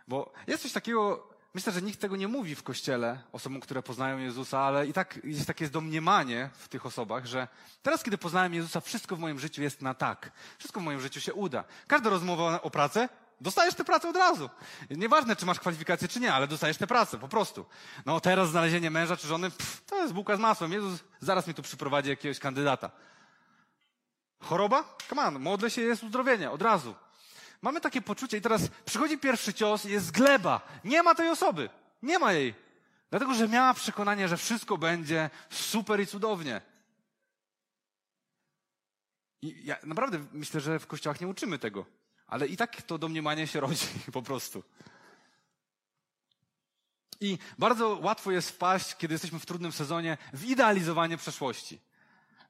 Bo 0.07 0.33
jest 0.47 0.63
coś 0.63 0.71
takiego 0.71 1.34
Myślę, 1.55 1.73
że 1.73 1.81
nikt 1.81 1.99
tego 1.99 2.15
nie 2.15 2.27
mówi 2.27 2.55
w 2.55 2.63
kościele 2.63 3.19
osobom, 3.31 3.59
które 3.59 3.83
poznają 3.83 4.17
Jezusa, 4.17 4.59
ale 4.59 4.87
i 4.87 4.93
tak 4.93 5.19
jest 5.23 5.47
takie 5.47 5.69
domniemanie 5.69 6.49
w 6.53 6.67
tych 6.67 6.85
osobach, 6.85 7.25
że 7.25 7.47
teraz, 7.83 8.03
kiedy 8.03 8.17
poznałem 8.17 8.53
Jezusa, 8.53 8.81
wszystko 8.81 9.15
w 9.15 9.19
moim 9.19 9.39
życiu 9.39 9.61
jest 9.61 9.81
na 9.81 9.93
tak. 9.93 10.31
Wszystko 10.57 10.79
w 10.79 10.83
moim 10.83 11.01
życiu 11.01 11.21
się 11.21 11.33
uda. 11.33 11.63
Każda 11.87 12.09
rozmowa 12.09 12.61
o 12.61 12.69
pracę, 12.69 13.09
dostajesz 13.41 13.75
tę 13.75 13.83
pracę 13.83 14.09
od 14.09 14.15
razu. 14.15 14.49
Nieważne, 14.89 15.35
czy 15.35 15.45
masz 15.45 15.59
kwalifikacje, 15.59 16.07
czy 16.07 16.19
nie, 16.19 16.33
ale 16.33 16.47
dostajesz 16.47 16.77
tę 16.77 16.87
pracę, 16.87 17.17
po 17.17 17.27
prostu. 17.27 17.65
No 18.05 18.19
teraz 18.19 18.49
znalezienie 18.49 18.91
męża 18.91 19.17
czy 19.17 19.27
żony, 19.27 19.51
pff, 19.51 19.81
to 19.85 20.01
jest 20.01 20.13
bułka 20.13 20.35
z 20.35 20.39
masłem. 20.39 20.71
Jezus 20.71 21.03
zaraz 21.19 21.47
mi 21.47 21.53
tu 21.53 21.61
przyprowadzi 21.61 22.09
jakiegoś 22.09 22.39
kandydata. 22.39 22.91
Choroba? 24.39 24.83
Come 25.09 25.21
on, 25.21 25.39
modlę 25.39 25.69
się, 25.69 25.81
jest 25.81 26.03
uzdrowienie, 26.03 26.51
od 26.51 26.61
razu. 26.61 26.95
Mamy 27.61 27.81
takie 27.81 28.01
poczucie 28.01 28.37
i 28.37 28.41
teraz 28.41 28.61
przychodzi 28.85 29.17
pierwszy 29.17 29.53
cios 29.53 29.83
jest 29.83 30.11
gleba. 30.11 30.61
Nie 30.83 31.03
ma 31.03 31.15
tej 31.15 31.29
osoby. 31.29 31.69
Nie 32.01 32.19
ma 32.19 32.33
jej. 32.33 32.53
Dlatego, 33.09 33.33
że 33.33 33.47
miała 33.47 33.73
przekonanie, 33.73 34.27
że 34.27 34.37
wszystko 34.37 34.77
będzie 34.77 35.29
super 35.49 35.99
i 36.01 36.07
cudownie. 36.07 36.61
I 39.41 39.65
ja 39.65 39.77
naprawdę 39.83 40.25
myślę, 40.31 40.61
że 40.61 40.79
w 40.79 40.87
kościołach 40.87 41.21
nie 41.21 41.27
uczymy 41.27 41.59
tego. 41.59 41.85
Ale 42.27 42.47
i 42.47 42.57
tak 42.57 42.81
to 42.81 42.97
domniemanie 42.97 43.47
się 43.47 43.59
rodzi 43.59 43.87
po 44.13 44.21
prostu. 44.21 44.63
I 47.21 47.37
bardzo 47.57 47.99
łatwo 48.01 48.31
jest 48.31 48.49
wpaść, 48.49 48.95
kiedy 48.95 49.13
jesteśmy 49.13 49.39
w 49.39 49.45
trudnym 49.45 49.71
sezonie, 49.71 50.17
w 50.33 50.45
idealizowanie 50.45 51.17
przeszłości. 51.17 51.79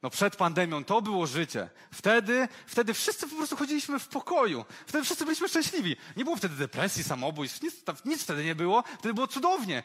No 0.05 0.09
przed 0.09 0.35
pandemią 0.35 0.83
to 0.83 1.01
było 1.01 1.27
życie. 1.27 1.69
Wtedy, 1.91 2.47
wtedy 2.67 2.93
wszyscy 2.93 3.27
po 3.27 3.35
prostu 3.35 3.55
chodziliśmy 3.57 3.99
w 3.99 4.07
pokoju. 4.07 4.65
Wtedy 4.87 5.03
wszyscy 5.03 5.25
byliśmy 5.25 5.49
szczęśliwi. 5.49 5.95
Nie 6.17 6.23
było 6.23 6.35
wtedy 6.35 6.55
depresji, 6.55 7.03
samobójstw, 7.03 7.61
nic, 7.61 7.75
nic 8.05 8.23
wtedy 8.23 8.45
nie 8.45 8.55
było. 8.55 8.81
Wtedy 8.99 9.13
było 9.13 9.27
cudownie. 9.27 9.83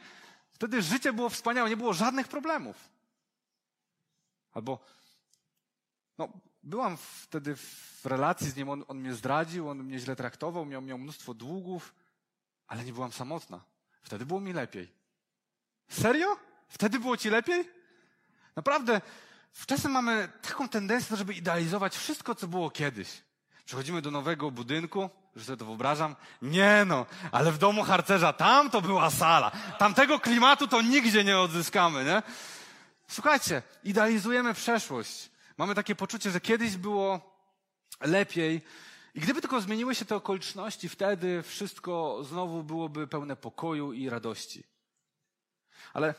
Wtedy 0.52 0.82
życie 0.82 1.12
było 1.12 1.28
wspaniałe, 1.28 1.70
nie 1.70 1.76
było 1.76 1.92
żadnych 1.92 2.28
problemów. 2.28 2.76
Albo, 4.52 4.78
no, 6.18 6.28
byłam 6.62 6.96
wtedy 6.96 7.56
w 7.56 8.00
relacji 8.04 8.50
z 8.50 8.56
nim, 8.56 8.68
on, 8.68 8.84
on 8.88 8.98
mnie 8.98 9.14
zdradził, 9.14 9.68
on 9.68 9.78
mnie 9.82 9.98
źle 9.98 10.16
traktował, 10.16 10.66
miał, 10.66 10.82
miał 10.82 10.98
mnóstwo 10.98 11.34
długów, 11.34 11.94
ale 12.66 12.84
nie 12.84 12.92
byłam 12.92 13.12
samotna. 13.12 13.64
Wtedy 14.02 14.26
było 14.26 14.40
mi 14.40 14.52
lepiej. 14.52 14.92
Serio? 15.88 16.36
Wtedy 16.68 16.98
było 17.00 17.16
ci 17.16 17.30
lepiej? 17.30 17.68
Naprawdę, 18.56 19.00
czasem 19.66 19.92
mamy 19.92 20.28
taką 20.42 20.68
tendencję, 20.68 21.16
żeby 21.16 21.34
idealizować 21.34 21.96
wszystko, 21.96 22.34
co 22.34 22.48
było 22.48 22.70
kiedyś. 22.70 23.08
Przechodzimy 23.64 24.02
do 24.02 24.10
nowego 24.10 24.50
budynku, 24.50 25.10
że 25.36 25.44
sobie 25.44 25.56
to 25.56 25.64
wyobrażam. 25.64 26.16
Nie 26.42 26.84
no, 26.86 27.06
ale 27.32 27.52
w 27.52 27.58
domu 27.58 27.82
harcerza 27.82 28.32
tam 28.32 28.70
to 28.70 28.80
była 28.80 29.10
sala. 29.10 29.50
Tamtego 29.78 30.20
klimatu 30.20 30.68
to 30.68 30.82
nigdzie 30.82 31.24
nie 31.24 31.38
odzyskamy, 31.38 32.04
nie? 32.04 32.22
Słuchajcie, 33.08 33.62
idealizujemy 33.84 34.54
przeszłość. 34.54 35.30
Mamy 35.58 35.74
takie 35.74 35.94
poczucie, 35.94 36.30
że 36.30 36.40
kiedyś 36.40 36.76
było 36.76 37.36
lepiej. 38.00 38.62
I 39.14 39.20
gdyby 39.20 39.40
tylko 39.40 39.60
zmieniły 39.60 39.94
się 39.94 40.04
te 40.04 40.16
okoliczności, 40.16 40.88
wtedy 40.88 41.42
wszystko 41.42 42.24
znowu 42.24 42.62
byłoby 42.62 43.06
pełne 43.06 43.36
pokoju 43.36 43.92
i 43.92 44.08
radości. 44.08 44.64
Ale 45.92 46.14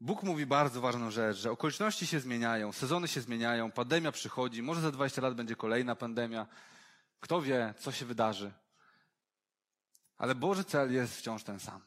Bóg 0.00 0.22
mówi 0.22 0.46
bardzo 0.46 0.80
ważną 0.80 1.10
rzecz, 1.10 1.36
że 1.36 1.50
okoliczności 1.50 2.06
się 2.06 2.20
zmieniają, 2.20 2.72
sezony 2.72 3.08
się 3.08 3.20
zmieniają, 3.20 3.72
pandemia 3.72 4.12
przychodzi, 4.12 4.62
może 4.62 4.80
za 4.80 4.90
20 4.90 5.22
lat 5.22 5.34
będzie 5.34 5.56
kolejna 5.56 5.96
pandemia. 5.96 6.46
Kto 7.20 7.42
wie, 7.42 7.74
co 7.78 7.92
się 7.92 8.06
wydarzy. 8.06 8.52
Ale 10.18 10.34
Boży 10.34 10.64
cel 10.64 10.94
jest 10.94 11.18
wciąż 11.18 11.42
ten 11.42 11.60
sam. 11.60 11.80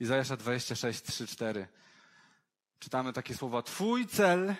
Izajasza 0.00 0.36
26, 0.36 1.02
3, 1.02 1.26
4. 1.26 1.68
Czytamy 2.78 3.12
takie 3.12 3.34
słowa. 3.34 3.62
Twój 3.62 4.06
cel 4.06 4.54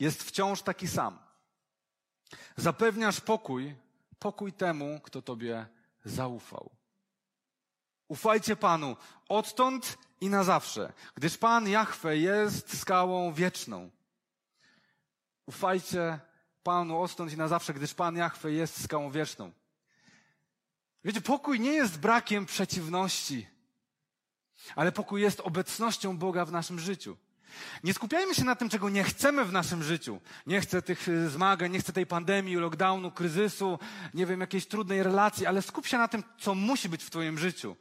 jest 0.00 0.22
wciąż 0.22 0.62
taki 0.62 0.88
sam. 0.88 1.18
Zapewniasz 2.56 3.20
pokój, 3.20 3.74
pokój 4.18 4.52
temu, 4.52 5.00
kto 5.02 5.22
Tobie 5.22 5.66
zaufał. 6.04 6.70
Ufajcie 8.08 8.56
Panu 8.56 8.96
odtąd 9.28 9.98
i 10.20 10.28
na 10.28 10.44
zawsze, 10.44 10.92
gdyż 11.14 11.38
Pan 11.38 11.68
Jahwe 11.68 12.16
jest 12.16 12.78
skałą 12.78 13.32
wieczną. 13.32 13.90
Ufajcie 15.46 16.18
Panu 16.62 17.02
odtąd 17.02 17.32
i 17.32 17.36
na 17.36 17.48
zawsze, 17.48 17.74
gdyż 17.74 17.94
Pan 17.94 18.16
Jahwe 18.16 18.52
jest 18.52 18.84
skałą 18.84 19.10
wieczną. 19.10 19.52
Wiecie, 21.04 21.20
pokój 21.20 21.60
nie 21.60 21.72
jest 21.72 21.98
brakiem 21.98 22.46
przeciwności, 22.46 23.46
ale 24.76 24.92
pokój 24.92 25.22
jest 25.22 25.40
obecnością 25.40 26.18
Boga 26.18 26.44
w 26.44 26.52
naszym 26.52 26.78
życiu. 26.78 27.16
Nie 27.84 27.94
skupiajmy 27.94 28.34
się 28.34 28.44
na 28.44 28.54
tym, 28.56 28.68
czego 28.68 28.88
nie 28.88 29.04
chcemy 29.04 29.44
w 29.44 29.52
naszym 29.52 29.82
życiu. 29.82 30.20
Nie 30.46 30.60
chcę 30.60 30.82
tych 30.82 31.08
y, 31.08 31.30
zmagań, 31.30 31.72
nie 31.72 31.78
chcę 31.78 31.92
tej 31.92 32.06
pandemii, 32.06 32.56
lockdownu, 32.56 33.10
kryzysu, 33.10 33.78
nie 34.14 34.26
wiem, 34.26 34.40
jakiejś 34.40 34.66
trudnej 34.66 35.02
relacji, 35.02 35.46
ale 35.46 35.62
skup 35.62 35.86
się 35.86 35.98
na 35.98 36.08
tym, 36.08 36.22
co 36.38 36.54
musi 36.54 36.88
być 36.88 37.04
w 37.04 37.10
Twoim 37.10 37.38
życiu. 37.38 37.76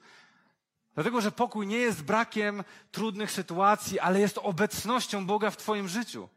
Dlatego, 0.95 1.21
że 1.21 1.31
pokój 1.31 1.67
nie 1.67 1.77
jest 1.77 2.03
brakiem 2.03 2.63
trudnych 2.91 3.31
sytuacji, 3.31 3.99
ale 3.99 4.19
jest 4.19 4.39
obecnością 4.43 5.25
Boga 5.25 5.51
w 5.51 5.57
Twoim 5.57 5.87
życiu. 5.87 6.29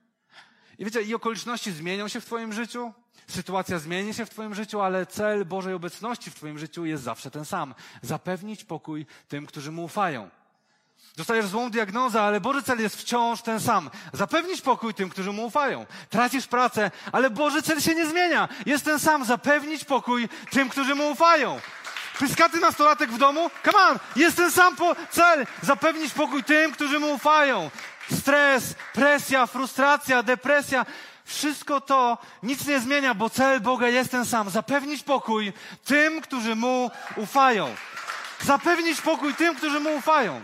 I 0.78 0.84
wiecie, 0.84 1.02
i 1.02 1.14
okoliczności 1.14 1.72
zmienią 1.72 2.08
się 2.08 2.20
w 2.20 2.24
Twoim 2.24 2.52
życiu, 2.52 2.92
sytuacja 3.28 3.78
zmieni 3.78 4.14
się 4.14 4.26
w 4.26 4.30
Twoim 4.30 4.54
życiu, 4.54 4.80
ale 4.80 5.06
cel 5.06 5.44
Bożej 5.44 5.74
obecności 5.74 6.30
w 6.30 6.34
Twoim 6.34 6.58
życiu 6.58 6.84
jest 6.84 7.02
zawsze 7.02 7.30
ten 7.30 7.44
sam. 7.44 7.74
Zapewnić 8.02 8.64
pokój 8.64 9.06
tym, 9.28 9.46
którzy 9.46 9.72
mu 9.72 9.84
ufają. 9.84 10.30
Dostajesz 11.16 11.46
złą 11.46 11.70
diagnozę, 11.70 12.22
ale 12.22 12.40
Boży 12.40 12.62
cel 12.62 12.80
jest 12.80 12.96
wciąż 12.96 13.42
ten 13.42 13.60
sam. 13.60 13.90
Zapewnić 14.12 14.60
pokój 14.60 14.94
tym, 14.94 15.10
którzy 15.10 15.32
mu 15.32 15.46
ufają. 15.46 15.86
Tracisz 16.10 16.46
pracę, 16.46 16.90
ale 17.12 17.30
Boży 17.30 17.62
cel 17.62 17.80
się 17.80 17.94
nie 17.94 18.06
zmienia. 18.06 18.48
Jest 18.66 18.84
ten 18.84 18.98
sam. 18.98 19.24
Zapewnić 19.24 19.84
pokój 19.84 20.28
tym, 20.50 20.68
którzy 20.68 20.94
mu 20.94 21.10
ufają. 21.10 21.60
Pyskaty 22.18 22.60
nastolatek 22.60 23.10
w 23.10 23.18
domu? 23.18 23.50
Come 23.64 23.78
on! 23.78 23.98
Jest 24.16 24.36
ten 24.36 24.50
sam 24.50 24.76
po 24.76 24.96
cel. 25.10 25.46
Zapewnić 25.62 26.12
pokój 26.14 26.44
tym, 26.44 26.72
którzy 26.72 26.98
mu 26.98 27.12
ufają. 27.14 27.70
Stres, 28.12 28.74
presja, 28.92 29.46
frustracja, 29.46 30.22
depresja. 30.22 30.86
Wszystko 31.24 31.80
to 31.80 32.18
nic 32.42 32.66
nie 32.66 32.80
zmienia, 32.80 33.14
bo 33.14 33.30
cel 33.30 33.60
Boga 33.60 33.88
jest 33.88 34.10
ten 34.10 34.26
sam. 34.26 34.50
Zapewnić 34.50 35.02
pokój 35.02 35.52
tym, 35.84 36.20
którzy 36.20 36.54
mu 36.54 36.90
ufają. 37.16 37.74
Zapewnić 38.40 39.00
pokój 39.00 39.34
tym, 39.34 39.54
którzy 39.54 39.80
mu 39.80 39.96
ufają. 39.96 40.40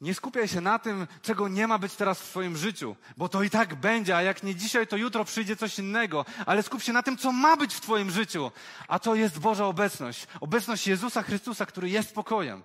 Nie 0.00 0.14
skupiaj 0.14 0.48
się 0.48 0.60
na 0.60 0.78
tym, 0.78 1.06
czego 1.22 1.48
nie 1.48 1.66
ma 1.66 1.78
być 1.78 1.94
teraz 1.94 2.20
w 2.20 2.30
Twoim 2.30 2.56
życiu, 2.56 2.96
bo 3.16 3.28
to 3.28 3.42
i 3.42 3.50
tak 3.50 3.74
będzie, 3.74 4.16
a 4.16 4.22
jak 4.22 4.42
nie 4.42 4.54
dzisiaj, 4.54 4.86
to 4.86 4.96
jutro 4.96 5.24
przyjdzie 5.24 5.56
coś 5.56 5.78
innego, 5.78 6.24
ale 6.46 6.62
skup 6.62 6.82
się 6.82 6.92
na 6.92 7.02
tym, 7.02 7.18
co 7.18 7.32
ma 7.32 7.56
być 7.56 7.74
w 7.74 7.80
Twoim 7.80 8.10
życiu, 8.10 8.50
a 8.88 8.98
to 8.98 9.14
jest 9.14 9.38
Boża 9.38 9.66
obecność. 9.66 10.26
Obecność 10.40 10.86
Jezusa 10.86 11.22
Chrystusa, 11.22 11.66
który 11.66 11.90
jest 11.90 12.14
pokojem. 12.14 12.62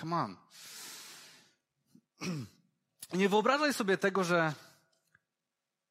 Come 0.00 0.16
on. 0.16 0.36
Nie 3.12 3.28
wyobrażaj 3.28 3.74
sobie 3.74 3.98
tego, 3.98 4.24
że 4.24 4.52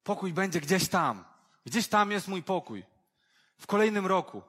pokój 0.02 0.32
będzie 0.32 0.60
gdzieś 0.60 0.88
tam. 0.88 1.24
Gdzieś 1.66 1.88
tam 1.88 2.10
jest 2.10 2.28
mój 2.28 2.42
pokój. 2.42 2.84
W 3.58 3.66
kolejnym 3.66 4.06
roku. 4.06 4.42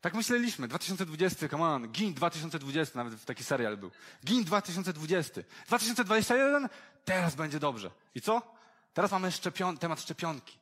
Tak 0.00 0.14
myśleliśmy. 0.14 0.68
2020, 0.68 1.48
come 1.48 1.64
on, 1.64 1.88
GIN 1.88 2.14
2020, 2.14 2.98
nawet 2.98 3.24
taki 3.24 3.44
serial 3.44 3.76
był. 3.76 3.90
GIN 4.24 4.44
2020. 4.44 5.40
2021, 5.66 6.68
teraz 7.04 7.34
będzie 7.34 7.58
dobrze. 7.58 7.90
I 8.14 8.20
co? 8.20 8.42
Teraz 8.94 9.10
mamy 9.10 9.32
szczepion 9.32 9.78
temat 9.78 10.00
szczepionki. 10.00 10.58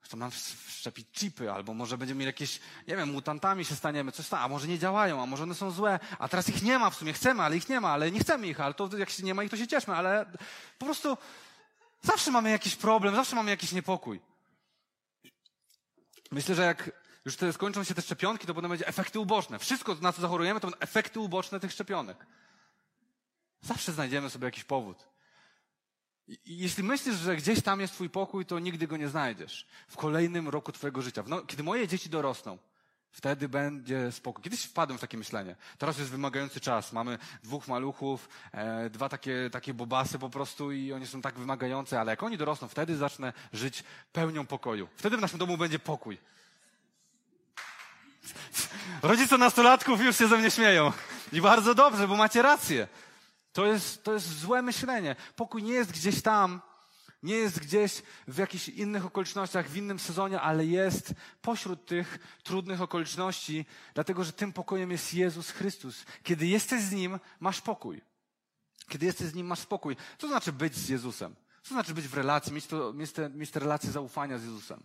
Chcą 0.00 0.16
nam 0.16 0.30
szczepić 0.68 1.06
chipy, 1.12 1.52
albo 1.52 1.74
może 1.74 1.98
będziemy 1.98 2.18
mieli 2.18 2.26
jakieś, 2.26 2.60
nie 2.88 2.96
wiem, 2.96 3.12
mutantami 3.12 3.64
się 3.64 3.74
staniemy, 3.74 4.12
coś 4.12 4.28
tam, 4.28 4.42
a 4.42 4.48
może 4.48 4.68
nie 4.68 4.78
działają, 4.78 5.22
a 5.22 5.26
może 5.26 5.42
one 5.42 5.54
są 5.54 5.70
złe, 5.70 5.98
a 6.18 6.28
teraz 6.28 6.48
ich 6.48 6.62
nie 6.62 6.78
ma 6.78 6.90
w 6.90 6.94
sumie, 6.94 7.12
chcemy, 7.12 7.42
ale 7.42 7.56
ich 7.56 7.68
nie 7.68 7.80
ma, 7.80 7.90
ale 7.90 8.10
nie 8.10 8.20
chcemy 8.20 8.46
ich, 8.46 8.60
ale 8.60 8.74
to 8.74 8.96
jak 8.96 9.10
się 9.10 9.22
nie 9.22 9.34
ma 9.34 9.44
ich, 9.44 9.50
to 9.50 9.56
się 9.56 9.66
cieszmy, 9.66 9.94
ale 9.94 10.26
po 10.78 10.86
prostu 10.86 11.18
zawsze 12.02 12.30
mamy 12.30 12.50
jakiś 12.50 12.76
problem, 12.76 13.14
zawsze 13.14 13.36
mamy 13.36 13.50
jakiś 13.50 13.72
niepokój. 13.72 14.20
Myślę, 16.30 16.54
że 16.54 16.62
jak 16.62 16.90
już 17.24 17.36
te, 17.36 17.52
skończą 17.52 17.84
się 17.84 17.94
te 17.94 18.02
szczepionki, 18.02 18.46
to 18.46 18.54
potem 18.54 18.70
będzie 18.70 18.86
efekty 18.86 19.20
uboczne. 19.20 19.58
Wszystko, 19.58 19.96
na 20.00 20.12
co 20.12 20.22
zachorujemy, 20.22 20.60
to 20.60 20.66
będą 20.66 20.80
efekty 20.80 21.20
uboczne 21.20 21.60
tych 21.60 21.72
szczepionek. 21.72 22.26
Zawsze 23.60 23.92
znajdziemy 23.92 24.30
sobie 24.30 24.44
jakiś 24.44 24.64
powód. 24.64 25.08
I, 26.28 26.38
jeśli 26.44 26.82
myślisz, 26.82 27.16
że 27.16 27.36
gdzieś 27.36 27.62
tam 27.62 27.80
jest 27.80 27.94
twój 27.94 28.10
pokój, 28.10 28.46
to 28.46 28.58
nigdy 28.58 28.86
go 28.86 28.96
nie 28.96 29.08
znajdziesz. 29.08 29.66
W 29.88 29.96
kolejnym 29.96 30.48
roku 30.48 30.72
twojego 30.72 31.02
życia. 31.02 31.24
No, 31.26 31.42
kiedy 31.42 31.62
moje 31.62 31.88
dzieci 31.88 32.10
dorosną, 32.10 32.58
wtedy 33.10 33.48
będzie 33.48 34.12
spokój. 34.12 34.44
Kiedyś 34.44 34.64
wpadłem 34.64 34.98
w 34.98 35.00
takie 35.00 35.18
myślenie. 35.18 35.56
Teraz 35.78 35.98
jest 35.98 36.10
wymagający 36.10 36.60
czas. 36.60 36.92
Mamy 36.92 37.18
dwóch 37.42 37.68
maluchów, 37.68 38.28
e, 38.52 38.90
dwa 38.90 39.08
takie, 39.08 39.50
takie 39.52 39.74
bobasy 39.74 40.18
po 40.18 40.30
prostu 40.30 40.72
i 40.72 40.92
oni 40.92 41.06
są 41.06 41.22
tak 41.22 41.38
wymagające, 41.38 42.00
ale 42.00 42.12
jak 42.12 42.22
oni 42.22 42.38
dorosną, 42.38 42.68
wtedy 42.68 42.96
zacznę 42.96 43.32
żyć 43.52 43.84
pełnią 44.12 44.46
pokoju. 44.46 44.88
Wtedy 44.96 45.16
w 45.16 45.20
naszym 45.20 45.38
domu 45.38 45.56
będzie 45.56 45.78
pokój. 45.78 46.18
Rodzice 49.02 49.38
nastolatków 49.38 50.00
już 50.00 50.18
się 50.18 50.28
ze 50.28 50.38
mnie 50.38 50.50
śmieją. 50.50 50.92
I 51.32 51.40
bardzo 51.40 51.74
dobrze, 51.74 52.08
bo 52.08 52.16
macie 52.16 52.42
rację. 52.42 52.88
To 53.52 53.66
jest, 53.66 54.04
to 54.04 54.12
jest 54.12 54.38
złe 54.38 54.62
myślenie. 54.62 55.16
Pokój 55.36 55.62
nie 55.62 55.72
jest 55.72 55.92
gdzieś 55.92 56.22
tam, 56.22 56.60
nie 57.22 57.34
jest 57.34 57.60
gdzieś 57.60 58.02
w 58.28 58.38
jakichś 58.38 58.68
innych 58.68 59.06
okolicznościach, 59.06 59.68
w 59.68 59.76
innym 59.76 59.98
sezonie, 59.98 60.40
ale 60.40 60.66
jest 60.66 61.14
pośród 61.42 61.86
tych 61.86 62.18
trudnych 62.42 62.82
okoliczności, 62.82 63.66
dlatego 63.94 64.24
że 64.24 64.32
tym 64.32 64.52
pokojem 64.52 64.90
jest 64.90 65.14
Jezus 65.14 65.50
Chrystus. 65.50 66.04
Kiedy 66.22 66.46
jesteś 66.46 66.82
z 66.82 66.92
Nim, 66.92 67.20
masz 67.40 67.60
pokój. 67.60 68.00
Kiedy 68.88 69.06
jesteś 69.06 69.26
z 69.26 69.34
Nim, 69.34 69.46
masz 69.46 69.58
spokój. 69.58 69.96
Co 70.18 70.28
znaczy 70.28 70.52
być 70.52 70.74
z 70.74 70.88
Jezusem? 70.88 71.34
Co 71.62 71.74
znaczy 71.74 71.94
być 71.94 72.08
w 72.08 72.14
relacji, 72.14 72.52
mieć, 72.52 72.66
to, 72.66 72.92
mieć, 72.92 73.12
te, 73.12 73.30
mieć 73.30 73.50
te 73.50 73.60
relacje 73.60 73.90
zaufania 73.90 74.38
z 74.38 74.44
Jezusem? 74.44 74.82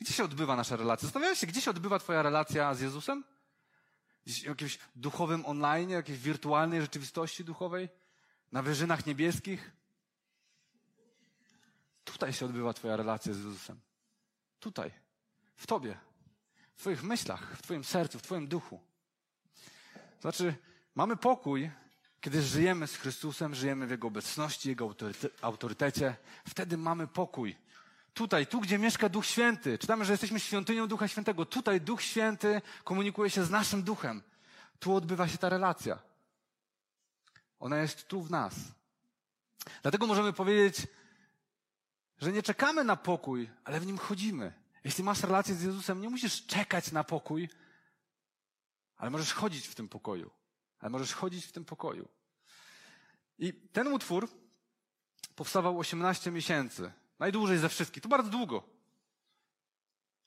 Gdzie 0.00 0.12
się 0.12 0.24
odbywa 0.24 0.56
nasza 0.56 0.76
relacja? 0.76 1.06
Zastanawiałeś 1.06 1.38
się, 1.38 1.46
gdzie 1.46 1.60
się 1.60 1.70
odbywa 1.70 1.98
Twoja 1.98 2.22
relacja 2.22 2.74
z 2.74 2.80
Jezusem? 2.80 3.24
Gdzieś 4.26 4.42
w 4.42 4.46
jakimś 4.46 4.78
duchowym 4.96 5.46
online, 5.46 5.90
jakiejś 5.90 6.18
wirtualnej 6.18 6.80
rzeczywistości 6.80 7.44
duchowej? 7.44 7.88
Na 8.52 8.62
wyżynach 8.62 9.06
niebieskich? 9.06 9.72
Tutaj 12.04 12.32
się 12.32 12.46
odbywa 12.46 12.72
Twoja 12.72 12.96
relacja 12.96 13.32
z 13.32 13.36
Jezusem. 13.36 13.80
Tutaj. 14.60 14.90
W 15.56 15.66
Tobie. 15.66 15.98
W 16.74 16.80
Twoich 16.80 17.02
myślach, 17.02 17.56
w 17.56 17.62
Twoim 17.62 17.84
sercu, 17.84 18.18
w 18.18 18.22
Twoim 18.22 18.48
duchu. 18.48 18.80
Znaczy, 20.20 20.54
mamy 20.94 21.16
pokój, 21.16 21.70
Kiedy 22.24 22.42
żyjemy 22.42 22.86
z 22.86 22.96
Chrystusem, 22.96 23.54
żyjemy 23.54 23.86
w 23.86 23.90
Jego 23.90 24.08
obecności, 24.08 24.68
Jego 24.68 24.94
autorytecie, 25.42 26.16
wtedy 26.48 26.76
mamy 26.76 27.06
pokój. 27.06 27.56
Tutaj, 28.14 28.46
tu 28.46 28.60
gdzie 28.60 28.78
mieszka 28.78 29.08
Duch 29.08 29.26
Święty, 29.26 29.78
czytamy, 29.78 30.04
że 30.04 30.12
jesteśmy 30.12 30.40
świątynią 30.40 30.88
Ducha 30.88 31.08
Świętego. 31.08 31.46
Tutaj 31.46 31.80
Duch 31.80 32.02
Święty 32.02 32.62
komunikuje 32.84 33.30
się 33.30 33.44
z 33.44 33.50
naszym 33.50 33.82
duchem. 33.82 34.22
Tu 34.78 34.94
odbywa 34.94 35.28
się 35.28 35.38
ta 35.38 35.48
relacja. 35.48 35.98
Ona 37.60 37.78
jest 37.78 38.08
tu 38.08 38.22
w 38.22 38.30
nas. 38.30 38.54
Dlatego 39.82 40.06
możemy 40.06 40.32
powiedzieć, 40.32 40.86
że 42.18 42.32
nie 42.32 42.42
czekamy 42.42 42.84
na 42.84 42.96
pokój, 42.96 43.50
ale 43.64 43.80
w 43.80 43.86
nim 43.86 43.98
chodzimy. 43.98 44.52
Jeśli 44.84 45.04
masz 45.04 45.22
relację 45.22 45.54
z 45.54 45.62
Jezusem, 45.62 46.00
nie 46.00 46.08
musisz 46.08 46.46
czekać 46.46 46.92
na 46.92 47.04
pokój, 47.04 47.48
ale 48.96 49.10
możesz 49.10 49.32
chodzić 49.32 49.66
w 49.68 49.74
tym 49.74 49.88
pokoju. 49.88 50.30
Ale 50.78 50.90
możesz 50.90 51.12
chodzić 51.12 51.46
w 51.46 51.52
tym 51.52 51.64
pokoju. 51.64 52.08
I 53.38 53.52
ten 53.52 53.88
utwór 53.88 54.28
powstawał 55.36 55.78
18 55.78 56.30
miesięcy. 56.30 56.92
Najdłużej 57.18 57.58
ze 57.58 57.68
wszystkich. 57.68 58.02
To 58.02 58.08
bardzo 58.08 58.30
długo. 58.30 58.62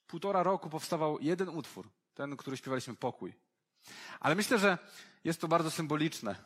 Półtora 0.06 0.42
roku 0.42 0.70
powstawał 0.70 1.18
jeden 1.20 1.48
utwór. 1.48 1.88
Ten, 2.14 2.36
który 2.36 2.56
śpiewaliśmy 2.56 2.96
Pokój. 2.96 3.34
Ale 4.20 4.34
myślę, 4.34 4.58
że 4.58 4.78
jest 5.24 5.40
to 5.40 5.48
bardzo 5.48 5.70
symboliczne, 5.70 6.36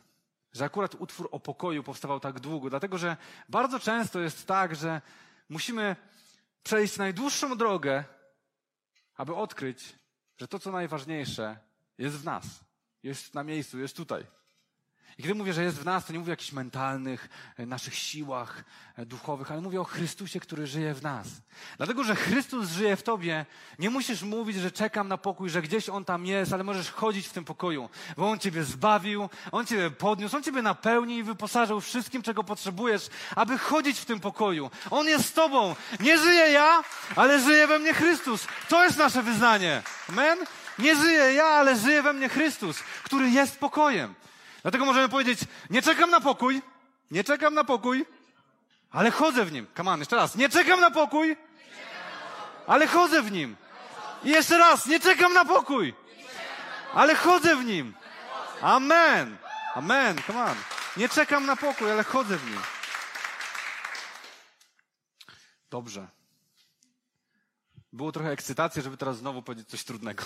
że 0.53 0.65
akurat 0.65 0.95
utwór 0.95 1.29
o 1.33 1.41
pokoju 1.41 1.83
powstawał 1.83 2.21
tak 2.21 2.41
długo, 2.41 2.71
dlatego 2.71 2.99
że 2.99 3.17
bardzo 3.49 3.81
często 3.81 4.21
jest 4.21 4.47
tak, 4.47 4.77
że 4.77 5.01
musimy 5.49 5.97
przejść 6.63 6.97
najdłuższą 6.97 7.57
drogę, 7.57 8.05
aby 9.15 9.35
odkryć, 9.35 9.99
że 10.37 10.49
to, 10.49 10.59
co 10.59 10.73
najważniejsze, 10.73 11.59
jest 11.99 12.17
w 12.17 12.25
nas, 12.25 12.45
jest 13.03 13.35
na 13.35 13.45
miejscu, 13.45 13.79
jest 13.79 13.97
tutaj. 13.97 14.27
I 15.19 15.23
kiedy 15.23 15.35
mówię, 15.35 15.53
że 15.53 15.63
jest 15.63 15.77
w 15.77 15.85
nas, 15.85 16.07
to 16.07 16.13
nie 16.13 16.19
mówię 16.19 16.31
o 16.31 16.37
jakichś 16.37 16.53
mentalnych, 16.53 17.29
e, 17.59 17.67
naszych 17.67 17.95
siłach 17.95 18.65
e, 18.97 19.07
duchowych, 19.07 19.53
ale 19.53 19.61
mówię 19.61 19.81
o 19.81 19.85
Chrystusie, 19.85 20.41
który 20.41 20.67
żyje 20.67 20.95
w 20.95 21.03
nas. 21.03 21.27
Dlatego, 21.77 22.05
że 22.05 22.17
Chrystus 22.17 22.69
żyje 22.69 22.97
w 22.97 23.03
tobie, 23.03 23.47
nie 23.79 23.91
musisz 23.91 24.23
mówić, 24.23 24.57
że 24.57 24.71
czekam 24.71 25.09
na 25.09 25.19
pokój, 25.19 25.51
że 25.51 25.63
gdzieś 25.63 25.89
On 25.89 26.05
tam 26.05 26.27
jest, 26.27 26.53
ale 26.53 26.65
możesz 26.65 26.91
chodzić 26.91 27.27
w 27.27 27.33
tym 27.33 27.45
pokoju, 27.45 27.89
bo 28.17 28.31
On 28.31 28.39
ciebie 28.39 28.65
zbawił, 28.65 29.29
On 29.53 29.67
ciebie 29.67 29.91
podniósł, 29.91 30.37
On 30.37 30.43
ciebie 30.43 30.63
napełni 30.63 31.17
i 31.17 31.23
wyposażył 31.23 31.81
wszystkim, 31.81 32.23
czego 32.23 32.45
potrzebujesz, 32.45 33.09
aby 33.37 33.59
chodzić 33.59 33.99
w 33.99 34.05
tym 34.05 34.21
pokoju. 34.21 34.71
On 34.91 35.07
jest 35.07 35.27
z 35.27 35.33
tobą. 35.33 35.77
Nie 36.01 36.19
żyję 36.19 36.51
ja, 36.51 36.83
ale 37.17 37.41
żyje 37.41 37.67
we 37.67 37.79
mnie 37.79 37.95
Chrystus. 37.95 38.47
To 38.69 38.85
jest 38.85 38.99
nasze 38.99 39.23
wyznanie. 39.23 39.83
Amen? 40.09 40.39
Nie 40.79 40.97
żyję 40.97 41.35
ja, 41.35 41.45
ale 41.45 41.77
żyje 41.77 42.03
we 42.03 42.13
mnie 42.13 42.29
Chrystus, 42.29 42.79
który 43.03 43.31
jest 43.31 43.59
pokojem. 43.59 44.15
Dlatego 44.63 44.85
możemy 44.85 45.09
powiedzieć, 45.09 45.41
nie 45.71 45.83
czekam 45.83 46.11
na 46.11 46.21
pokój, 46.21 46.63
nie 47.11 47.25
czekam 47.25 47.55
na 47.55 47.65
pokój, 47.65 48.07
ale 48.91 49.11
chodzę 49.11 49.45
w 49.45 49.53
nim. 49.53 49.67
On, 49.87 50.01
jeszcze 50.01 50.17
raz. 50.17 50.37
Nie 50.37 50.49
czekam 50.49 50.81
na 50.81 50.91
pokój, 50.91 51.37
ale 52.67 52.87
chodzę 52.87 53.23
w 53.23 53.33
nim. 53.33 53.57
I 54.25 54.29
jeszcze 54.29 54.59
raz, 54.59 54.87
nie 54.87 55.01
czekam 55.01 55.33
na 55.33 55.45
pokój, 55.45 55.95
ale 56.95 57.15
chodzę 57.15 57.57
w 57.57 57.65
nim. 57.65 57.95
Amen. 58.63 59.37
Amen. 59.75 60.23
Come 60.27 60.45
on. 60.45 60.57
Nie 60.97 61.09
czekam 61.09 61.47
na 61.47 61.57
pokój, 61.57 61.91
ale 61.91 62.05
chodzę 62.05 62.37
w 62.37 62.51
nim. 62.51 62.61
Dobrze. 65.71 66.09
Było 67.93 68.13
trochę 68.13 68.31
ekscytacji, 68.31 68.83
żeby 68.83 68.97
teraz 68.97 69.17
znowu 69.17 69.43
powiedzieć 69.43 69.69
coś 69.69 69.85
trudnego. 69.85 70.25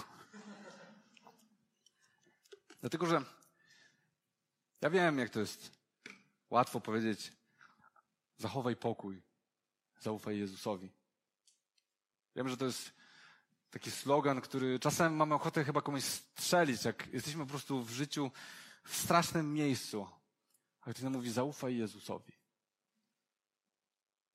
Dlatego, 2.81 3.07
że 3.07 3.23
ja 4.87 4.91
wiem, 4.91 5.19
jak 5.19 5.31
to 5.31 5.41
jest 5.41 5.71
łatwo 6.51 6.81
powiedzieć, 6.81 7.33
zachowaj 8.37 8.77
pokój, 8.77 9.23
zaufaj 10.01 10.39
Jezusowi. 10.39 10.93
Wiem, 12.37 12.49
że 12.49 12.57
to 12.57 12.65
jest 12.65 12.93
taki 13.71 13.91
slogan, 13.91 14.41
który 14.41 14.79
czasem 14.79 15.17
mamy 15.17 15.35
ochotę 15.35 15.65
chyba 15.65 15.83
komuś 15.83 16.05
strzelić, 16.05 16.85
jak 16.85 17.07
jesteśmy 17.13 17.45
po 17.45 17.51
prostu 17.51 17.83
w 17.83 17.91
życiu 17.91 18.31
w 18.85 18.97
strasznym 18.97 19.55
miejscu. 19.55 20.09
Ale 20.81 20.95
ktoś 20.95 21.03
nam 21.03 21.13
mówi, 21.13 21.31
zaufaj 21.31 21.77
Jezusowi. 21.77 22.33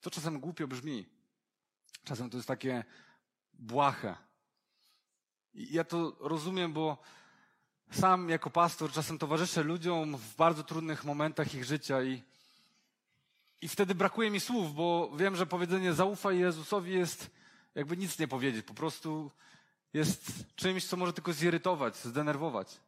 To 0.01 0.09
czasem 0.09 0.39
głupio 0.39 0.67
brzmi. 0.67 1.09
Czasem 2.03 2.29
to 2.29 2.37
jest 2.37 2.47
takie 2.47 2.83
błahe. 3.53 4.15
I 5.53 5.73
ja 5.73 5.83
to 5.83 6.17
rozumiem, 6.19 6.73
bo 6.73 6.97
sam 7.91 8.29
jako 8.29 8.49
pastor 8.49 8.91
czasem 8.91 9.17
towarzyszę 9.17 9.63
ludziom 9.63 10.17
w 10.17 10.35
bardzo 10.35 10.63
trudnych 10.63 11.03
momentach 11.03 11.53
ich 11.53 11.65
życia 11.65 12.03
i, 12.03 12.23
i 13.61 13.67
wtedy 13.67 13.95
brakuje 13.95 14.31
mi 14.31 14.39
słów, 14.39 14.75
bo 14.75 15.11
wiem, 15.15 15.35
że 15.35 15.45
powiedzenie 15.45 15.93
zaufaj 15.93 16.39
Jezusowi 16.39 16.93
jest 16.93 17.29
jakby 17.75 17.97
nic 17.97 18.19
nie 18.19 18.27
powiedzieć. 18.27 18.65
Po 18.65 18.73
prostu 18.73 19.31
jest 19.93 20.45
czymś, 20.55 20.85
co 20.85 20.97
może 20.97 21.13
tylko 21.13 21.33
zirytować, 21.33 21.97
zdenerwować. 21.97 22.79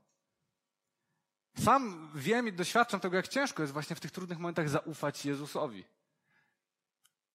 Sam 1.64 2.12
wiem 2.16 2.48
i 2.48 2.54
doświadczam 2.54 3.00
tego, 3.00 3.16
jak 3.16 3.28
ciężko 3.28 3.64
jest 3.64 3.74
właśnie 3.74 3.96
w 3.96 4.00
tych 4.00 4.12
trudnych 4.12 4.38
momentach 4.38 4.70
zaufać 4.70 5.26
Jezusowi 5.26 5.84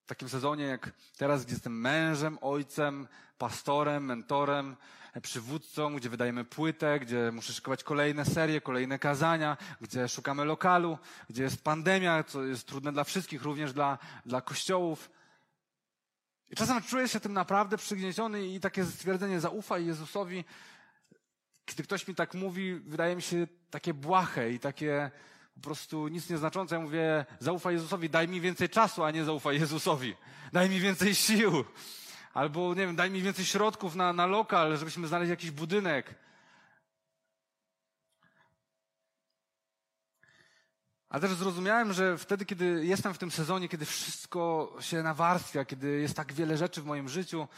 w 0.02 0.06
takim 0.08 0.28
sezonie 0.28 0.64
jak 0.64 0.92
teraz, 1.16 1.44
gdzie 1.44 1.54
jestem 1.54 1.80
mężem, 1.80 2.38
ojcem, 2.40 3.08
pastorem, 3.38 4.04
mentorem, 4.04 4.76
przywódcą, 5.22 5.96
gdzie 5.96 6.10
wydajemy 6.10 6.44
płytę, 6.44 7.00
gdzie 7.00 7.32
muszę 7.32 7.52
szykować 7.52 7.84
kolejne 7.84 8.24
serie, 8.24 8.60
kolejne 8.60 8.98
kazania, 8.98 9.56
gdzie 9.80 10.08
szukamy 10.08 10.44
lokalu, 10.44 10.98
gdzie 11.30 11.42
jest 11.42 11.64
pandemia, 11.64 12.24
co 12.24 12.44
jest 12.44 12.66
trudne 12.66 12.92
dla 12.92 13.04
wszystkich, 13.04 13.42
również 13.42 13.72
dla, 13.72 13.98
dla 14.26 14.40
kościołów. 14.40 15.10
I 16.50 16.56
czasem 16.56 16.82
czuję 16.82 17.08
się 17.08 17.20
tym 17.20 17.32
naprawdę 17.32 17.76
przygnieciony 17.76 18.46
i 18.46 18.60
takie 18.60 18.84
stwierdzenie 18.84 19.40
zaufaj 19.40 19.86
Jezusowi, 19.86 20.44
kiedy 21.64 21.82
ktoś 21.82 22.08
mi 22.08 22.14
tak 22.14 22.34
mówi, 22.34 22.74
wydaje 22.74 23.16
mi 23.16 23.22
się 23.22 23.46
takie 23.70 23.94
błahe 23.94 24.52
i 24.52 24.58
takie 24.58 25.10
po 25.54 25.60
prostu 25.60 26.08
nic 26.08 26.30
nieznaczące. 26.30 26.74
Ja 26.74 26.80
mówię, 26.80 27.26
zaufaj 27.40 27.74
Jezusowi, 27.74 28.10
daj 28.10 28.28
mi 28.28 28.40
więcej 28.40 28.68
czasu, 28.68 29.04
a 29.04 29.10
nie 29.10 29.24
zaufaj 29.24 29.60
Jezusowi. 29.60 30.14
Daj 30.52 30.70
mi 30.70 30.80
więcej 30.80 31.14
sił. 31.14 31.64
Albo, 32.34 32.74
nie 32.74 32.86
wiem, 32.86 32.96
daj 32.96 33.10
mi 33.10 33.22
więcej 33.22 33.44
środków 33.44 33.94
na, 33.94 34.12
na 34.12 34.26
lokal, 34.26 34.76
żebyśmy 34.76 35.08
znaleźli 35.08 35.30
jakiś 35.30 35.50
budynek. 35.50 36.14
Ale 41.08 41.20
też 41.20 41.34
zrozumiałem, 41.34 41.92
że 41.92 42.18
wtedy, 42.18 42.44
kiedy 42.44 42.86
jestem 42.86 43.14
w 43.14 43.18
tym 43.18 43.30
sezonie, 43.30 43.68
kiedy 43.68 43.84
wszystko 43.84 44.72
się 44.80 45.02
nawarstwia, 45.02 45.64
kiedy 45.64 46.00
jest 46.00 46.16
tak 46.16 46.32
wiele 46.32 46.56
rzeczy 46.56 46.82
w 46.82 46.86
moim 46.86 47.08
życiu, 47.08 47.48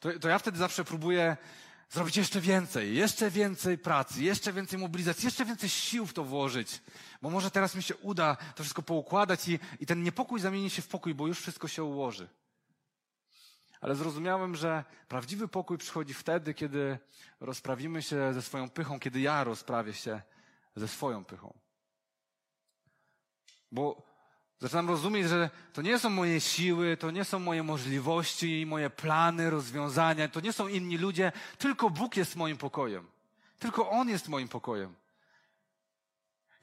to, 0.00 0.18
to 0.18 0.28
ja 0.28 0.38
wtedy 0.38 0.58
zawsze 0.58 0.84
próbuję 0.84 1.36
zrobić 1.90 2.16
jeszcze 2.16 2.40
więcej, 2.40 2.96
jeszcze 2.96 3.30
więcej 3.30 3.78
pracy, 3.78 4.22
jeszcze 4.22 4.52
więcej 4.52 4.78
mobilizacji, 4.78 5.24
jeszcze 5.24 5.44
więcej 5.44 5.68
sił 5.68 6.06
w 6.06 6.12
to 6.12 6.24
włożyć, 6.24 6.82
bo 7.22 7.30
może 7.30 7.50
teraz 7.50 7.74
mi 7.74 7.82
się 7.82 7.96
uda 7.96 8.36
to 8.54 8.62
wszystko 8.62 8.82
poukładać 8.82 9.48
i, 9.48 9.58
i 9.80 9.86
ten 9.86 10.02
niepokój 10.02 10.40
zamieni 10.40 10.70
się 10.70 10.82
w 10.82 10.88
pokój, 10.88 11.14
bo 11.14 11.26
już 11.26 11.40
wszystko 11.40 11.68
się 11.68 11.84
ułoży. 11.84 12.28
Ale 13.80 13.94
zrozumiałem, 13.94 14.56
że 14.56 14.84
prawdziwy 15.08 15.48
pokój 15.48 15.78
przychodzi 15.78 16.14
wtedy, 16.14 16.54
kiedy 16.54 16.98
rozprawimy 17.40 18.02
się 18.02 18.34
ze 18.34 18.42
swoją 18.42 18.70
pychą, 18.70 19.00
kiedy 19.00 19.20
ja 19.20 19.44
rozprawię 19.44 19.92
się 19.92 20.22
ze 20.76 20.88
swoją 20.88 21.24
pychą. 21.24 21.58
Bo 23.72 24.06
Zaczynam 24.58 24.88
rozumieć, 24.88 25.28
że 25.28 25.50
to 25.72 25.82
nie 25.82 25.98
są 25.98 26.10
moje 26.10 26.40
siły, 26.40 26.96
to 26.96 27.10
nie 27.10 27.24
są 27.24 27.38
moje 27.38 27.62
możliwości, 27.62 28.66
moje 28.66 28.90
plany, 28.90 29.50
rozwiązania, 29.50 30.28
to 30.28 30.40
nie 30.40 30.52
są 30.52 30.68
inni 30.68 30.98
ludzie, 30.98 31.32
tylko 31.58 31.90
Bóg 31.90 32.16
jest 32.16 32.36
moim 32.36 32.56
pokojem. 32.56 33.06
Tylko 33.58 33.90
On 33.90 34.08
jest 34.08 34.28
moim 34.28 34.48
pokojem. 34.48 34.94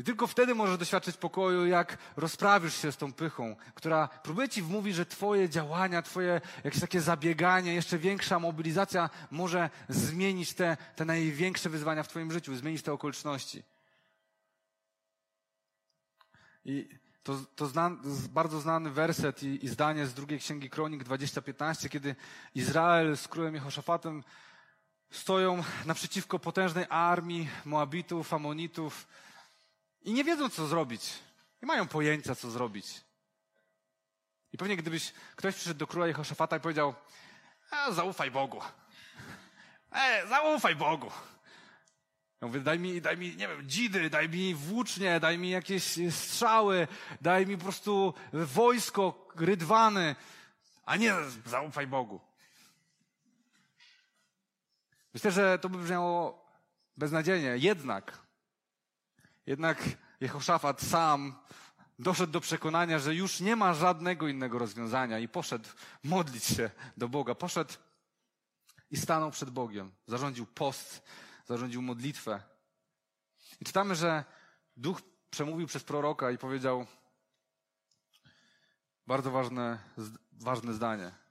I 0.03 0.05
tylko 0.05 0.27
wtedy 0.27 0.55
możesz 0.55 0.77
doświadczyć 0.77 1.17
pokoju, 1.17 1.65
jak 1.65 1.97
rozprawisz 2.17 2.81
się 2.81 2.91
z 2.91 2.97
tą 2.97 3.13
pychą, 3.13 3.55
która 3.75 4.07
próbuje 4.07 4.49
ci 4.49 4.61
wmówić, 4.61 4.95
że 4.95 5.05
twoje 5.05 5.49
działania, 5.49 6.01
twoje 6.01 6.41
jakieś 6.63 6.81
takie 6.81 7.01
zabieganie, 7.01 7.73
jeszcze 7.73 7.97
większa 7.97 8.39
mobilizacja 8.39 9.09
może 9.31 9.69
zmienić 9.89 10.53
te, 10.53 10.77
te 10.95 11.05
największe 11.05 11.69
wyzwania 11.69 12.03
w 12.03 12.07
twoim 12.07 12.31
życiu, 12.31 12.55
zmienić 12.55 12.81
te 12.81 12.93
okoliczności. 12.93 13.63
I 16.65 16.89
to, 17.23 17.39
to 17.55 17.67
zna, 17.67 17.91
bardzo 18.29 18.61
znany 18.61 18.89
werset 18.89 19.43
i, 19.43 19.65
i, 19.65 19.67
zdanie 19.67 20.05
z 20.07 20.13
drugiej 20.13 20.39
księgi 20.39 20.69
Kronik 20.69 21.03
20:15, 21.03 21.89
kiedy 21.89 22.15
Izrael 22.55 23.17
z 23.17 23.27
królem 23.27 23.55
Jehoszafatem 23.55 24.23
stoją 25.11 25.63
naprzeciwko 25.85 26.39
potężnej 26.39 26.85
armii 26.89 27.49
Moabitów, 27.65 28.33
Amonitów 28.33 29.07
i 30.03 30.13
nie 30.13 30.23
wiedzą, 30.23 30.49
co 30.49 30.67
zrobić. 30.67 31.13
Nie 31.61 31.67
mają 31.67 31.87
pojęcia, 31.87 32.35
co 32.35 32.51
zrobić. 32.51 33.01
I 34.53 34.57
pewnie 34.57 34.77
gdybyś 34.77 35.13
ktoś 35.35 35.55
przyszedł 35.55 35.79
do 35.79 35.87
króla 35.87 36.07
Jehoszafata 36.07 36.57
i 36.57 36.59
powiedział, 36.59 36.93
zaufaj 37.91 38.31
Bogu. 38.31 38.61
E, 39.91 40.27
zaufaj 40.27 40.75
Bogu. 40.75 41.11
Ja 42.41 42.47
mówię, 42.47 42.59
daj 42.59 42.79
mi, 42.79 43.01
daj 43.01 43.17
mi, 43.17 43.35
nie 43.35 43.47
wiem, 43.47 43.69
dzidy, 43.69 44.09
daj 44.09 44.29
mi 44.29 44.55
włócznie, 44.55 45.19
daj 45.19 45.37
mi 45.37 45.49
jakieś 45.49 45.99
strzały, 46.11 46.87
daj 47.21 47.47
mi 47.47 47.57
po 47.57 47.63
prostu 47.63 48.13
wojsko, 48.33 49.27
rydwany, 49.35 50.15
a 50.85 50.95
nie 50.95 51.13
zaufaj 51.45 51.87
Bogu. 51.87 52.21
Myślę, 55.13 55.31
że 55.31 55.59
to 55.59 55.69
by 55.69 55.77
brzmiało 55.77 56.45
beznadziejnie. 56.97 57.57
Jednak, 57.57 58.22
jednak 59.45 59.83
Jehoszafat 60.19 60.81
sam 60.81 61.35
doszedł 61.99 62.33
do 62.33 62.41
przekonania, 62.41 62.99
że 62.99 63.15
już 63.15 63.39
nie 63.39 63.55
ma 63.55 63.73
żadnego 63.73 64.27
innego 64.27 64.59
rozwiązania 64.59 65.19
i 65.19 65.27
poszedł 65.27 65.69
modlić 66.03 66.43
się 66.43 66.69
do 66.97 67.09
Boga. 67.09 67.35
Poszedł 67.35 67.73
i 68.91 68.97
stanął 68.97 69.31
przed 69.31 69.49
Bogiem. 69.49 69.91
Zarządził 70.07 70.45
post, 70.45 71.03
zarządził 71.45 71.81
modlitwę. 71.81 72.43
I 73.61 73.65
czytamy, 73.65 73.95
że 73.95 74.23
Duch 74.77 75.01
przemówił 75.29 75.67
przez 75.67 75.83
proroka 75.83 76.31
i 76.31 76.37
powiedział 76.37 76.85
bardzo 79.07 79.31
ważne, 79.31 79.79
ważne 80.31 80.73
zdanie. 80.73 81.22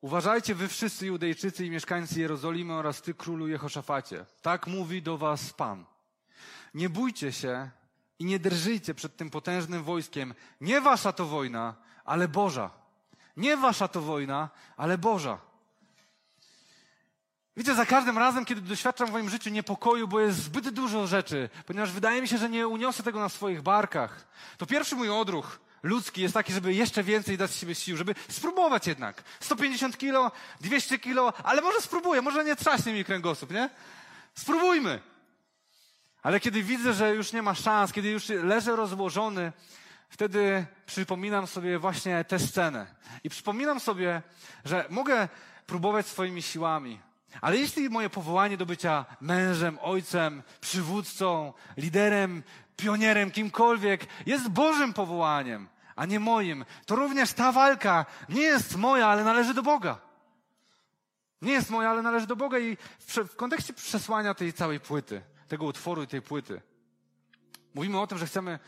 Uważajcie 0.00 0.54
wy 0.54 0.68
wszyscy 0.68 1.06
Judejczycy 1.06 1.66
i 1.66 1.70
mieszkańcy 1.70 2.20
Jerozolimy 2.20 2.74
oraz 2.74 3.02
ty 3.02 3.14
królu 3.14 3.48
Jehoszafacie. 3.48 4.26
Tak 4.42 4.66
mówi 4.66 5.02
do 5.02 5.18
was 5.18 5.52
Pan. 5.52 5.84
Nie 6.74 6.88
bójcie 6.88 7.32
się 7.32 7.70
i 8.18 8.24
nie 8.24 8.38
drżyjcie 8.38 8.94
przed 8.94 9.16
tym 9.16 9.30
potężnym 9.30 9.82
wojskiem. 9.82 10.34
Nie 10.60 10.80
wasza 10.80 11.12
to 11.12 11.26
wojna, 11.26 11.74
ale 12.04 12.28
Boża. 12.28 12.70
Nie 13.36 13.56
wasza 13.56 13.88
to 13.88 14.00
wojna, 14.00 14.48
ale 14.76 14.98
Boża. 14.98 15.38
Wiecie, 17.56 17.74
za 17.74 17.86
każdym 17.86 18.18
razem, 18.18 18.44
kiedy 18.44 18.60
doświadczam 18.60 19.08
w 19.08 19.12
moim 19.12 19.30
życiu 19.30 19.50
niepokoju, 19.50 20.08
bo 20.08 20.20
jest 20.20 20.42
zbyt 20.42 20.68
dużo 20.68 21.06
rzeczy, 21.06 21.50
ponieważ 21.66 21.92
wydaje 21.92 22.22
mi 22.22 22.28
się, 22.28 22.38
że 22.38 22.48
nie 22.48 22.68
uniosę 22.68 23.02
tego 23.02 23.20
na 23.20 23.28
swoich 23.28 23.62
barkach, 23.62 24.28
to 24.58 24.66
pierwszy 24.66 24.96
mój 24.96 25.10
odruch 25.10 25.60
ludzki 25.82 26.22
jest 26.22 26.34
taki, 26.34 26.52
żeby 26.52 26.74
jeszcze 26.74 27.02
więcej 27.02 27.38
dać 27.38 27.54
siebie 27.54 27.74
sił, 27.74 27.96
żeby 27.96 28.14
spróbować 28.28 28.86
jednak. 28.86 29.22
150 29.40 29.98
kilo, 29.98 30.32
200 30.60 30.98
kilo, 30.98 31.32
ale 31.44 31.62
może 31.62 31.80
spróbuję, 31.80 32.22
może 32.22 32.44
nie 32.44 32.56
trzaśnie 32.56 32.92
mi 32.92 33.04
kręgosłup, 33.04 33.50
nie? 33.50 33.70
Spróbujmy. 34.34 35.00
Ale 36.22 36.40
kiedy 36.40 36.62
widzę, 36.62 36.94
że 36.94 37.14
już 37.14 37.32
nie 37.32 37.42
ma 37.42 37.54
szans, 37.54 37.92
kiedy 37.92 38.10
już 38.10 38.28
leżę 38.28 38.76
rozłożony, 38.76 39.52
wtedy 40.08 40.66
przypominam 40.86 41.46
sobie 41.46 41.78
właśnie 41.78 42.24
tę 42.24 42.38
scenę. 42.38 42.86
I 43.24 43.30
przypominam 43.30 43.80
sobie, 43.80 44.22
że 44.64 44.84
mogę 44.90 45.28
próbować 45.66 46.06
swoimi 46.06 46.42
siłami. 46.42 47.00
Ale 47.40 47.56
jeśli 47.56 47.90
moje 47.90 48.10
powołanie 48.10 48.56
do 48.56 48.66
bycia 48.66 49.04
mężem, 49.20 49.78
ojcem, 49.82 50.42
przywódcą, 50.60 51.52
liderem, 51.76 52.42
pionierem, 52.78 53.30
kimkolwiek 53.30 54.06
jest 54.26 54.48
Bożym 54.48 54.92
powołaniem, 54.92 55.68
a 55.96 56.06
nie 56.06 56.20
moim, 56.20 56.64
to 56.86 56.96
również 56.96 57.32
ta 57.32 57.52
walka 57.52 58.06
nie 58.28 58.42
jest 58.42 58.76
moja, 58.76 59.06
ale 59.06 59.24
należy 59.24 59.54
do 59.54 59.62
Boga. 59.62 60.00
Nie 61.42 61.52
jest 61.52 61.70
moja, 61.70 61.90
ale 61.90 62.02
należy 62.02 62.26
do 62.26 62.36
Boga 62.36 62.58
i 62.58 62.76
w, 62.98 63.36
kontekście 63.36 63.72
przesłania 63.72 64.34
tej 64.34 64.52
całej 64.52 64.80
płyty, 64.80 65.22
tego 65.48 65.64
utworu 65.64 66.02
i 66.02 66.06
tej 66.06 66.22
płyty, 66.22 66.60
mówimy 67.74 68.00
o 68.00 68.06
tym, 68.06 68.18
że 68.18 68.26
chcemy 68.26 68.58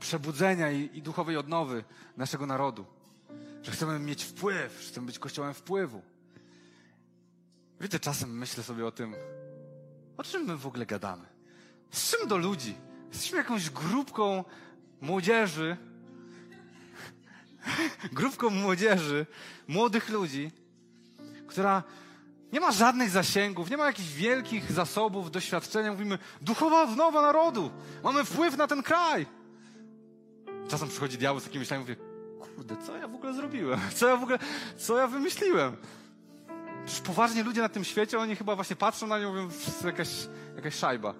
przebudzenia 0.00 0.70
i, 0.70 0.90
i 0.98 1.02
duchowej 1.02 1.36
odnowy 1.36 1.84
naszego 2.16 2.46
narodu. 2.46 2.86
Że 3.62 3.72
chcemy 3.72 3.98
mieć 3.98 4.24
wpływ, 4.24 4.80
że 4.82 4.88
chcemy 4.88 5.06
być 5.06 5.18
kościołem 5.18 5.54
wpływu. 5.54 6.02
Wiecie, 7.80 8.00
czasem 8.00 8.38
myślę 8.38 8.62
sobie 8.62 8.86
o 8.86 8.92
tym, 8.92 9.14
o 10.16 10.22
czym 10.22 10.44
my 10.44 10.56
w 10.56 10.66
ogóle 10.66 10.86
gadamy? 10.86 11.26
Z 11.90 12.10
czym 12.10 12.28
do 12.28 12.36
ludzi? 12.36 12.89
Jesteśmy 13.12 13.38
jakąś 13.38 13.70
grupką 13.70 14.44
młodzieży, 15.00 15.76
grupką 18.12 18.50
młodzieży, 18.50 19.26
młodych 19.68 20.08
ludzi, 20.08 20.50
która 21.46 21.82
nie 22.52 22.60
ma 22.60 22.72
żadnych 22.72 23.10
zasięgów, 23.10 23.70
nie 23.70 23.76
ma 23.76 23.86
jakichś 23.86 24.08
wielkich 24.08 24.72
zasobów, 24.72 25.30
doświadczenia. 25.30 25.92
Mówimy, 25.92 26.18
duchowa 26.40 26.82
odnowa 26.82 27.22
narodu. 27.22 27.70
Mamy 28.04 28.24
wpływ 28.24 28.56
na 28.56 28.66
ten 28.66 28.82
kraj. 28.82 29.26
Czasem 30.68 30.88
przychodzi 30.88 31.18
diabeł 31.18 31.40
z 31.40 31.44
takimi 31.44 31.60
myślami, 31.60 31.80
mówię, 31.80 31.96
kurde, 32.40 32.76
co 32.86 32.96
ja 32.96 33.08
w 33.08 33.14
ogóle 33.14 33.34
zrobiłem? 33.34 33.80
Co 33.94 34.08
ja 34.08 34.16
w 34.16 34.22
ogóle, 34.22 34.38
co 34.76 34.98
ja 34.98 35.06
wymyśliłem? 35.06 35.76
Przecież 36.84 37.02
poważnie 37.02 37.42
ludzie 37.42 37.60
na 37.60 37.68
tym 37.68 37.84
świecie, 37.84 38.18
oni 38.18 38.36
chyba 38.36 38.56
właśnie 38.56 38.76
patrzą 38.76 39.06
na 39.06 39.18
nią 39.18 39.28
mówią, 39.28 39.48
jakaś, 39.84 40.08
jakaś 40.56 40.74
szajba. 40.74 41.14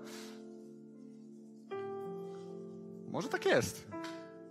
Może 3.11 3.29
tak 3.29 3.45
jest. 3.47 3.87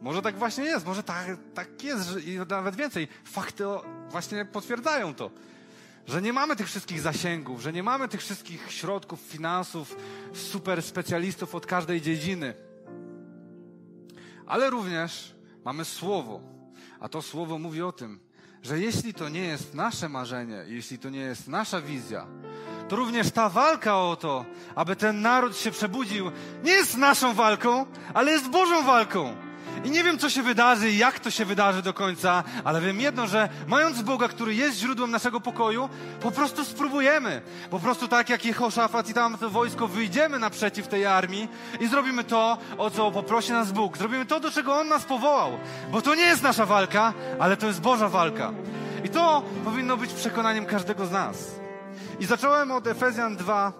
Może 0.02 0.22
tak 0.22 0.38
właśnie 0.38 0.64
jest, 0.64 0.86
może 0.86 1.04
tak, 1.04 1.38
tak 1.54 1.84
jest 1.84 2.18
i 2.26 2.40
nawet 2.50 2.76
więcej. 2.76 3.08
Fakty 3.24 3.64
właśnie 4.10 4.46
potwierdzają 4.46 5.14
to 5.14 5.32
że 6.10 6.22
nie 6.22 6.34
mamy 6.34 6.56
tych 6.56 6.68
wszystkich 6.68 7.02
zasięgów, 7.02 7.62
że 7.62 7.74
nie 7.74 7.84
mamy 7.84 8.08
tych 8.08 8.22
wszystkich 8.22 8.72
środków, 8.72 9.20
finansów, 9.20 9.96
super 10.34 10.84
specjalistów 10.84 11.56
od 11.56 11.66
każdej 11.66 12.02
dziedziny. 12.02 12.54
Ale 14.46 14.70
również 14.70 15.36
mamy 15.66 15.86
słowo, 15.86 16.42
a 17.00 17.10
to 17.10 17.22
słowo 17.22 17.60
mówi 17.60 17.82
o 17.82 17.92
tym, 17.92 18.20
że 18.64 18.80
jeśli 18.80 19.14
to 19.14 19.30
nie 19.30 19.42
jest 19.44 19.74
nasze 19.74 20.10
marzenie, 20.10 20.64
jeśli 20.68 21.00
to 21.00 21.10
nie 21.10 21.20
jest 21.20 21.48
nasza 21.48 21.82
wizja, 21.82 22.28
to 22.90 22.96
również 22.96 23.32
ta 23.32 23.50
walka 23.50 23.98
o 23.98 24.16
to, 24.16 24.46
aby 24.76 24.96
ten 24.96 25.22
naród 25.22 25.58
się 25.58 25.72
przebudził, 25.72 26.32
nie 26.64 26.72
jest 26.72 26.98
naszą 26.98 27.34
walką, 27.34 27.86
ale 28.14 28.32
jest 28.32 28.50
Bożą 28.50 28.84
walką. 28.84 29.36
I 29.84 29.92
nie 29.92 30.04
wiem, 30.04 30.18
co 30.18 30.30
się 30.30 30.44
wydarzy 30.44 30.92
i 30.92 30.98
jak 30.98 31.20
to 31.20 31.32
się 31.32 31.46
wydarzy 31.46 31.82
do 31.82 31.94
końca, 31.94 32.44
ale 32.64 32.82
wiem 32.82 33.00
jedno, 33.00 33.28
że 33.28 33.50
mając 33.68 34.02
Boga, 34.02 34.28
który 34.28 34.56
jest 34.56 34.78
źródłem 34.78 35.12
naszego 35.12 35.40
pokoju, 35.40 35.90
po 36.22 36.32
prostu 36.32 36.66
spróbujemy. 36.66 37.42
Po 37.70 37.80
prostu 37.80 38.08
tak 38.08 38.30
jak 38.30 38.46
Jehoszafat 38.46 39.10
i 39.10 39.14
tam 39.14 39.38
to 39.38 39.50
wojsko 39.50 39.88
wyjdziemy 39.88 40.40
naprzeciw 40.40 40.88
tej 40.88 41.06
armii 41.06 41.48
i 41.80 41.88
zrobimy 41.88 42.24
to, 42.24 42.58
o 42.78 42.90
co 42.90 43.12
poprosi 43.12 43.52
nas 43.52 43.72
Bóg. 43.72 43.98
Zrobimy 43.98 44.26
to, 44.26 44.40
do 44.40 44.52
czego 44.52 44.76
On 44.76 44.88
nas 44.88 45.06
powołał. 45.06 45.52
Bo 45.92 46.02
to 46.02 46.16
nie 46.16 46.26
jest 46.26 46.44
nasza 46.44 46.66
walka, 46.66 47.14
ale 47.40 47.58
to 47.58 47.68
jest 47.68 47.82
Boża 47.82 48.10
walka. 48.10 48.52
I 49.04 49.10
to 49.10 49.44
powinno 49.66 49.98
być 49.98 50.14
przekonaniem 50.14 50.66
każdego 50.66 51.06
z 51.06 51.12
nas. 51.12 51.59
I 52.20 52.26
zacząłem 52.26 52.72
od 52.72 52.88
Efezjan 52.88 53.36
2, 53.36 53.74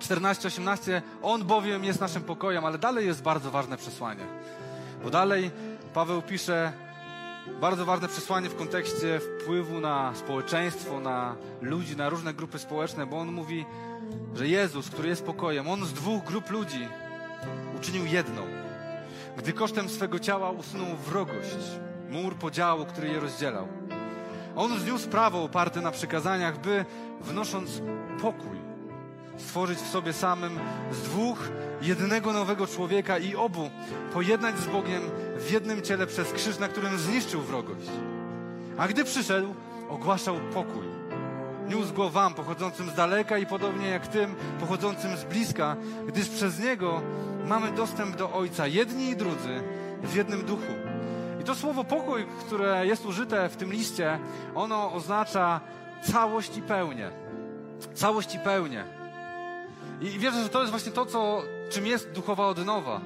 14-18. 0.00 1.02
On 1.22 1.44
bowiem 1.44 1.84
jest 1.84 2.00
naszym 2.00 2.22
pokojem, 2.22 2.64
ale 2.64 2.78
dalej 2.78 3.06
jest 3.06 3.22
bardzo 3.22 3.50
ważne 3.50 3.76
przesłanie. 3.76 4.26
Bo 5.04 5.10
dalej 5.10 5.50
Paweł 5.94 6.22
pisze 6.22 6.72
bardzo 7.60 7.84
ważne 7.84 8.08
przesłanie 8.08 8.48
w 8.48 8.56
kontekście 8.56 9.20
wpływu 9.20 9.80
na 9.80 10.12
społeczeństwo, 10.14 11.00
na 11.00 11.36
ludzi, 11.60 11.96
na 11.96 12.08
różne 12.08 12.34
grupy 12.34 12.58
społeczne, 12.58 13.06
bo 13.06 13.18
on 13.18 13.32
mówi, 13.32 13.64
że 14.34 14.48
Jezus, 14.48 14.90
który 14.90 15.08
jest 15.08 15.24
pokojem, 15.24 15.68
on 15.68 15.84
z 15.84 15.92
dwóch 15.92 16.24
grup 16.24 16.50
ludzi 16.50 16.88
uczynił 17.76 18.06
jedną. 18.06 18.42
Gdy 19.36 19.52
kosztem 19.52 19.88
swego 19.88 20.18
ciała 20.18 20.50
usunął 20.50 20.96
wrogość, 20.96 21.58
mur 22.10 22.34
podziału, 22.36 22.86
który 22.86 23.08
je 23.08 23.20
rozdzielał. 23.20 23.68
On 24.56 24.78
zniósł 24.78 25.08
prawo 25.08 25.42
oparte 25.42 25.80
na 25.80 25.90
przykazaniach, 25.90 26.60
by 26.60 26.84
wnosząc 27.20 27.82
pokój, 28.22 28.58
stworzyć 29.36 29.78
w 29.78 29.90
sobie 29.90 30.12
samym 30.12 30.58
z 30.92 31.02
dwóch 31.02 31.48
jednego 31.82 32.32
nowego 32.32 32.66
człowieka 32.66 33.18
i 33.18 33.36
obu 33.36 33.70
pojednać 34.12 34.58
z 34.58 34.66
Bogiem 34.66 35.02
w 35.38 35.50
jednym 35.50 35.82
ciele 35.82 36.06
przez 36.06 36.32
krzyż, 36.32 36.58
na 36.58 36.68
którym 36.68 36.98
zniszczył 36.98 37.40
wrogość. 37.40 37.90
A 38.78 38.88
gdy 38.88 39.04
przyszedł, 39.04 39.54
ogłaszał 39.88 40.36
pokój. 40.54 40.86
Niósł 41.68 41.94
go 41.94 42.10
wam, 42.10 42.34
pochodzącym 42.34 42.90
z 42.90 42.94
daleka 42.94 43.38
i 43.38 43.46
podobnie 43.46 43.88
jak 43.88 44.06
tym, 44.06 44.34
pochodzącym 44.60 45.16
z 45.16 45.24
bliska, 45.24 45.76
gdyż 46.06 46.28
przez 46.28 46.60
niego 46.60 47.02
mamy 47.46 47.72
dostęp 47.72 48.16
do 48.16 48.32
Ojca, 48.32 48.66
jedni 48.66 49.10
i 49.10 49.16
drudzy, 49.16 49.62
w 50.02 50.14
jednym 50.14 50.44
duchu. 50.44 50.72
I 51.44 51.46
to 51.46 51.54
słowo 51.54 51.84
pokój, 51.84 52.26
które 52.46 52.86
jest 52.86 53.06
użyte 53.06 53.48
w 53.48 53.56
tym 53.56 53.72
liście, 53.72 54.18
ono 54.54 54.92
oznacza 54.92 55.60
całość 56.12 56.56
i 56.56 56.62
pełnię. 56.62 57.10
Całość 57.94 58.34
i 58.34 58.38
pełnię. 58.38 58.84
I 60.00 60.18
wierzę, 60.18 60.42
że 60.42 60.48
to 60.48 60.60
jest 60.60 60.70
właśnie 60.70 60.92
to, 60.92 61.06
co, 61.06 61.42
czym 61.70 61.86
jest 61.86 62.10
duchowa 62.12 62.46
odnowa. 62.46 63.00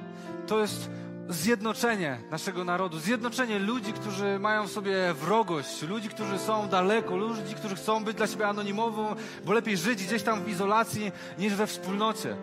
To 0.47 0.59
jest 0.59 0.89
zjednoczenie 1.29 2.19
naszego 2.31 2.63
narodu, 2.63 2.99
zjednoczenie 2.99 3.59
ludzi, 3.59 3.93
którzy 3.93 4.39
mają 4.39 4.67
w 4.67 4.71
sobie 4.71 5.13
wrogość, 5.13 5.81
ludzi, 5.81 6.09
którzy 6.09 6.39
są 6.39 6.67
daleko, 6.67 7.17
ludzi, 7.17 7.55
którzy 7.55 7.75
chcą 7.75 8.03
być 8.03 8.17
dla 8.17 8.27
siebie 8.27 8.47
anonimową, 8.47 9.15
bo 9.45 9.53
lepiej 9.53 9.77
żyć 9.77 10.05
gdzieś 10.05 10.23
tam 10.23 10.43
w 10.43 10.49
izolacji 10.49 11.11
niż 11.37 11.55
we 11.55 11.67
wspólnocie. 11.67 12.35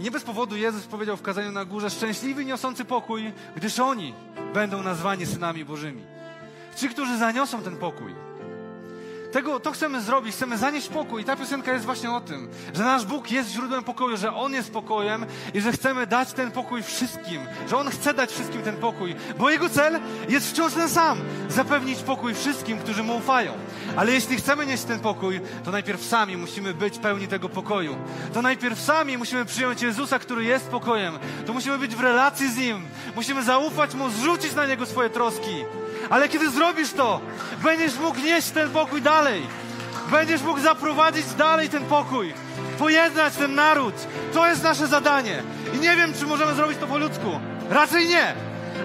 I 0.00 0.02
nie 0.02 0.10
bez 0.10 0.24
powodu 0.24 0.56
Jezus 0.56 0.86
powiedział 0.86 1.16
w 1.16 1.22
kazaniu 1.22 1.52
na 1.52 1.64
górze: 1.64 1.90
Szczęśliwi 1.90 2.46
niosący 2.46 2.84
pokój, 2.84 3.32
gdyż 3.56 3.78
oni 3.78 4.14
będą 4.54 4.82
nazwani 4.82 5.26
synami 5.26 5.64
Bożymi. 5.64 6.02
Ci, 6.76 6.88
którzy 6.88 7.18
zaniosą 7.18 7.62
ten 7.62 7.76
pokój. 7.76 8.29
Tego, 9.32 9.60
to 9.60 9.72
chcemy 9.72 10.00
zrobić, 10.00 10.34
chcemy 10.34 10.58
zanieść 10.58 10.88
pokój. 10.88 11.22
I 11.22 11.24
ta 11.24 11.36
piosenka 11.36 11.72
jest 11.72 11.84
właśnie 11.84 12.10
o 12.10 12.20
tym, 12.20 12.48
że 12.74 12.84
nasz 12.84 13.04
Bóg 13.04 13.30
jest 13.30 13.50
źródłem 13.50 13.84
pokoju, 13.84 14.16
że 14.16 14.34
On 14.34 14.52
jest 14.52 14.72
pokojem 14.72 15.26
i 15.54 15.60
że 15.60 15.72
chcemy 15.72 16.06
dać 16.06 16.32
ten 16.32 16.50
pokój 16.50 16.82
wszystkim, 16.82 17.40
że 17.68 17.76
On 17.76 17.90
chce 17.90 18.14
dać 18.14 18.30
wszystkim 18.30 18.62
ten 18.62 18.76
pokój, 18.76 19.14
bo 19.38 19.50
Jego 19.50 19.68
cel 19.68 20.00
jest 20.28 20.50
wciąż 20.50 20.72
ten 20.72 20.88
sam, 20.88 21.18
zapewnić 21.48 21.98
pokój 21.98 22.34
wszystkim, 22.34 22.78
którzy 22.78 23.02
Mu 23.02 23.16
ufają. 23.16 23.52
Ale 23.96 24.12
jeśli 24.12 24.36
chcemy 24.36 24.66
nieść 24.66 24.82
ten 24.82 25.00
pokój, 25.00 25.40
to 25.64 25.70
najpierw 25.70 26.04
sami 26.04 26.36
musimy 26.36 26.74
być 26.74 26.98
pełni 26.98 27.28
tego 27.28 27.48
pokoju. 27.48 27.96
To 28.34 28.42
najpierw 28.42 28.80
sami 28.80 29.18
musimy 29.18 29.44
przyjąć 29.44 29.82
Jezusa, 29.82 30.18
który 30.18 30.44
jest 30.44 30.68
pokojem. 30.68 31.18
To 31.46 31.52
musimy 31.52 31.78
być 31.78 31.94
w 31.94 32.00
relacji 32.00 32.52
z 32.52 32.56
Nim. 32.56 32.86
Musimy 33.16 33.42
zaufać 33.42 33.94
Mu, 33.94 34.10
zrzucić 34.10 34.54
na 34.54 34.66
Niego 34.66 34.86
swoje 34.86 35.10
troski. 35.10 35.64
Ale 36.10 36.28
kiedy 36.28 36.50
zrobisz 36.50 36.92
to, 36.92 37.20
będziesz 37.62 37.98
mógł 37.98 38.20
nieść 38.20 38.50
ten 38.50 38.70
pokój 38.70 39.02
dalej. 39.02 39.42
Będziesz 40.10 40.42
mógł 40.42 40.60
zaprowadzić 40.60 41.26
dalej 41.26 41.68
ten 41.68 41.84
pokój. 41.84 42.34
Pojednać 42.78 43.34
ten 43.34 43.54
naród. 43.54 43.94
To 44.32 44.46
jest 44.46 44.62
nasze 44.62 44.86
zadanie. 44.86 45.42
I 45.74 45.78
nie 45.78 45.96
wiem, 45.96 46.14
czy 46.14 46.26
możemy 46.26 46.54
zrobić 46.54 46.78
to 46.78 46.86
po 46.86 46.98
ludzku. 46.98 47.40
Raczej 47.70 48.08
nie. 48.08 48.34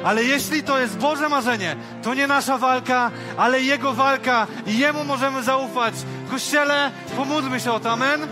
Ale 0.04 0.24
jeśli 0.24 0.64
to 0.64 0.80
jest 0.80 0.98
Boże 0.98 1.30
marzenie, 1.30 1.76
to 2.04 2.14
nie 2.14 2.28
nasza 2.28 2.58
walka, 2.58 3.12
ale 3.38 3.62
Jego 3.62 3.94
walka 3.94 4.48
i 4.68 4.78
Jemu 4.78 5.04
możemy 5.04 5.44
zaufać. 5.44 5.94
Kościele, 6.32 6.92
pomódlmy 7.16 7.60
się 7.60 7.72
o 7.72 7.80
to. 7.80 7.92
Amen. 7.92 8.28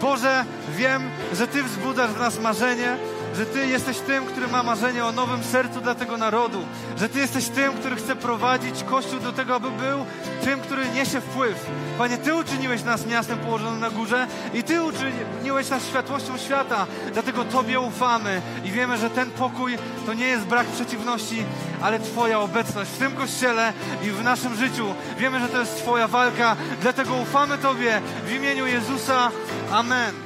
Boże, 0.00 0.44
wiem, 0.76 1.10
że 1.32 1.46
Ty 1.46 1.62
wzbudzasz 1.62 2.10
w 2.10 2.20
nas 2.20 2.38
marzenie, 2.38 2.96
że 3.36 3.46
Ty 3.46 3.66
jesteś 3.66 3.98
tym, 3.98 4.26
który 4.26 4.48
ma 4.48 4.62
marzenie 4.62 5.04
o 5.04 5.12
nowym 5.12 5.44
sercu 5.44 5.80
dla 5.80 5.94
tego 5.94 6.16
narodu, 6.16 6.66
że 6.98 7.08
Ty 7.08 7.18
jesteś 7.18 7.48
tym, 7.48 7.72
który 7.72 7.96
chce 7.96 8.16
prowadzić 8.16 8.84
Kościół 8.84 9.20
do 9.20 9.32
tego, 9.32 9.54
aby 9.54 9.70
był 9.70 10.06
tym, 10.44 10.60
który 10.60 10.88
niesie 10.88 11.20
wpływ. 11.20 11.66
Panie, 11.98 12.18
Ty 12.18 12.34
uczyniłeś 12.34 12.84
nas 12.84 13.06
miastem 13.06 13.38
położonym 13.38 13.80
na 13.80 13.90
górze 13.90 14.26
i 14.54 14.62
Ty 14.62 14.82
uczyniłeś 14.82 15.68
nas 15.68 15.86
światłością 15.86 16.38
świata, 16.38 16.86
dlatego 17.12 17.44
Tobie 17.44 17.80
ufamy 17.80 18.42
i 18.64 18.70
wiemy, 18.70 18.98
że 18.98 19.10
ten 19.10 19.30
pokój 19.30 19.78
to 20.06 20.14
nie 20.14 20.26
jest 20.26 20.44
brak 20.44 20.66
przeciwności, 20.66 21.44
ale 21.82 22.00
Twoja 22.00 22.40
obecność 22.40 22.90
w 22.90 22.98
tym 22.98 23.12
Kościele 23.12 23.72
i 24.02 24.10
w 24.10 24.24
naszym 24.24 24.54
życiu. 24.54 24.94
Wiemy, 25.18 25.40
że 25.40 25.48
to 25.48 25.60
jest 25.60 25.76
Twoja 25.76 26.08
walka, 26.08 26.56
dlatego 26.80 27.14
ufamy 27.14 27.58
Tobie 27.58 28.00
w 28.26 28.32
imieniu 28.32 28.66
Jezusa. 28.66 29.30
Amen. 29.72 30.25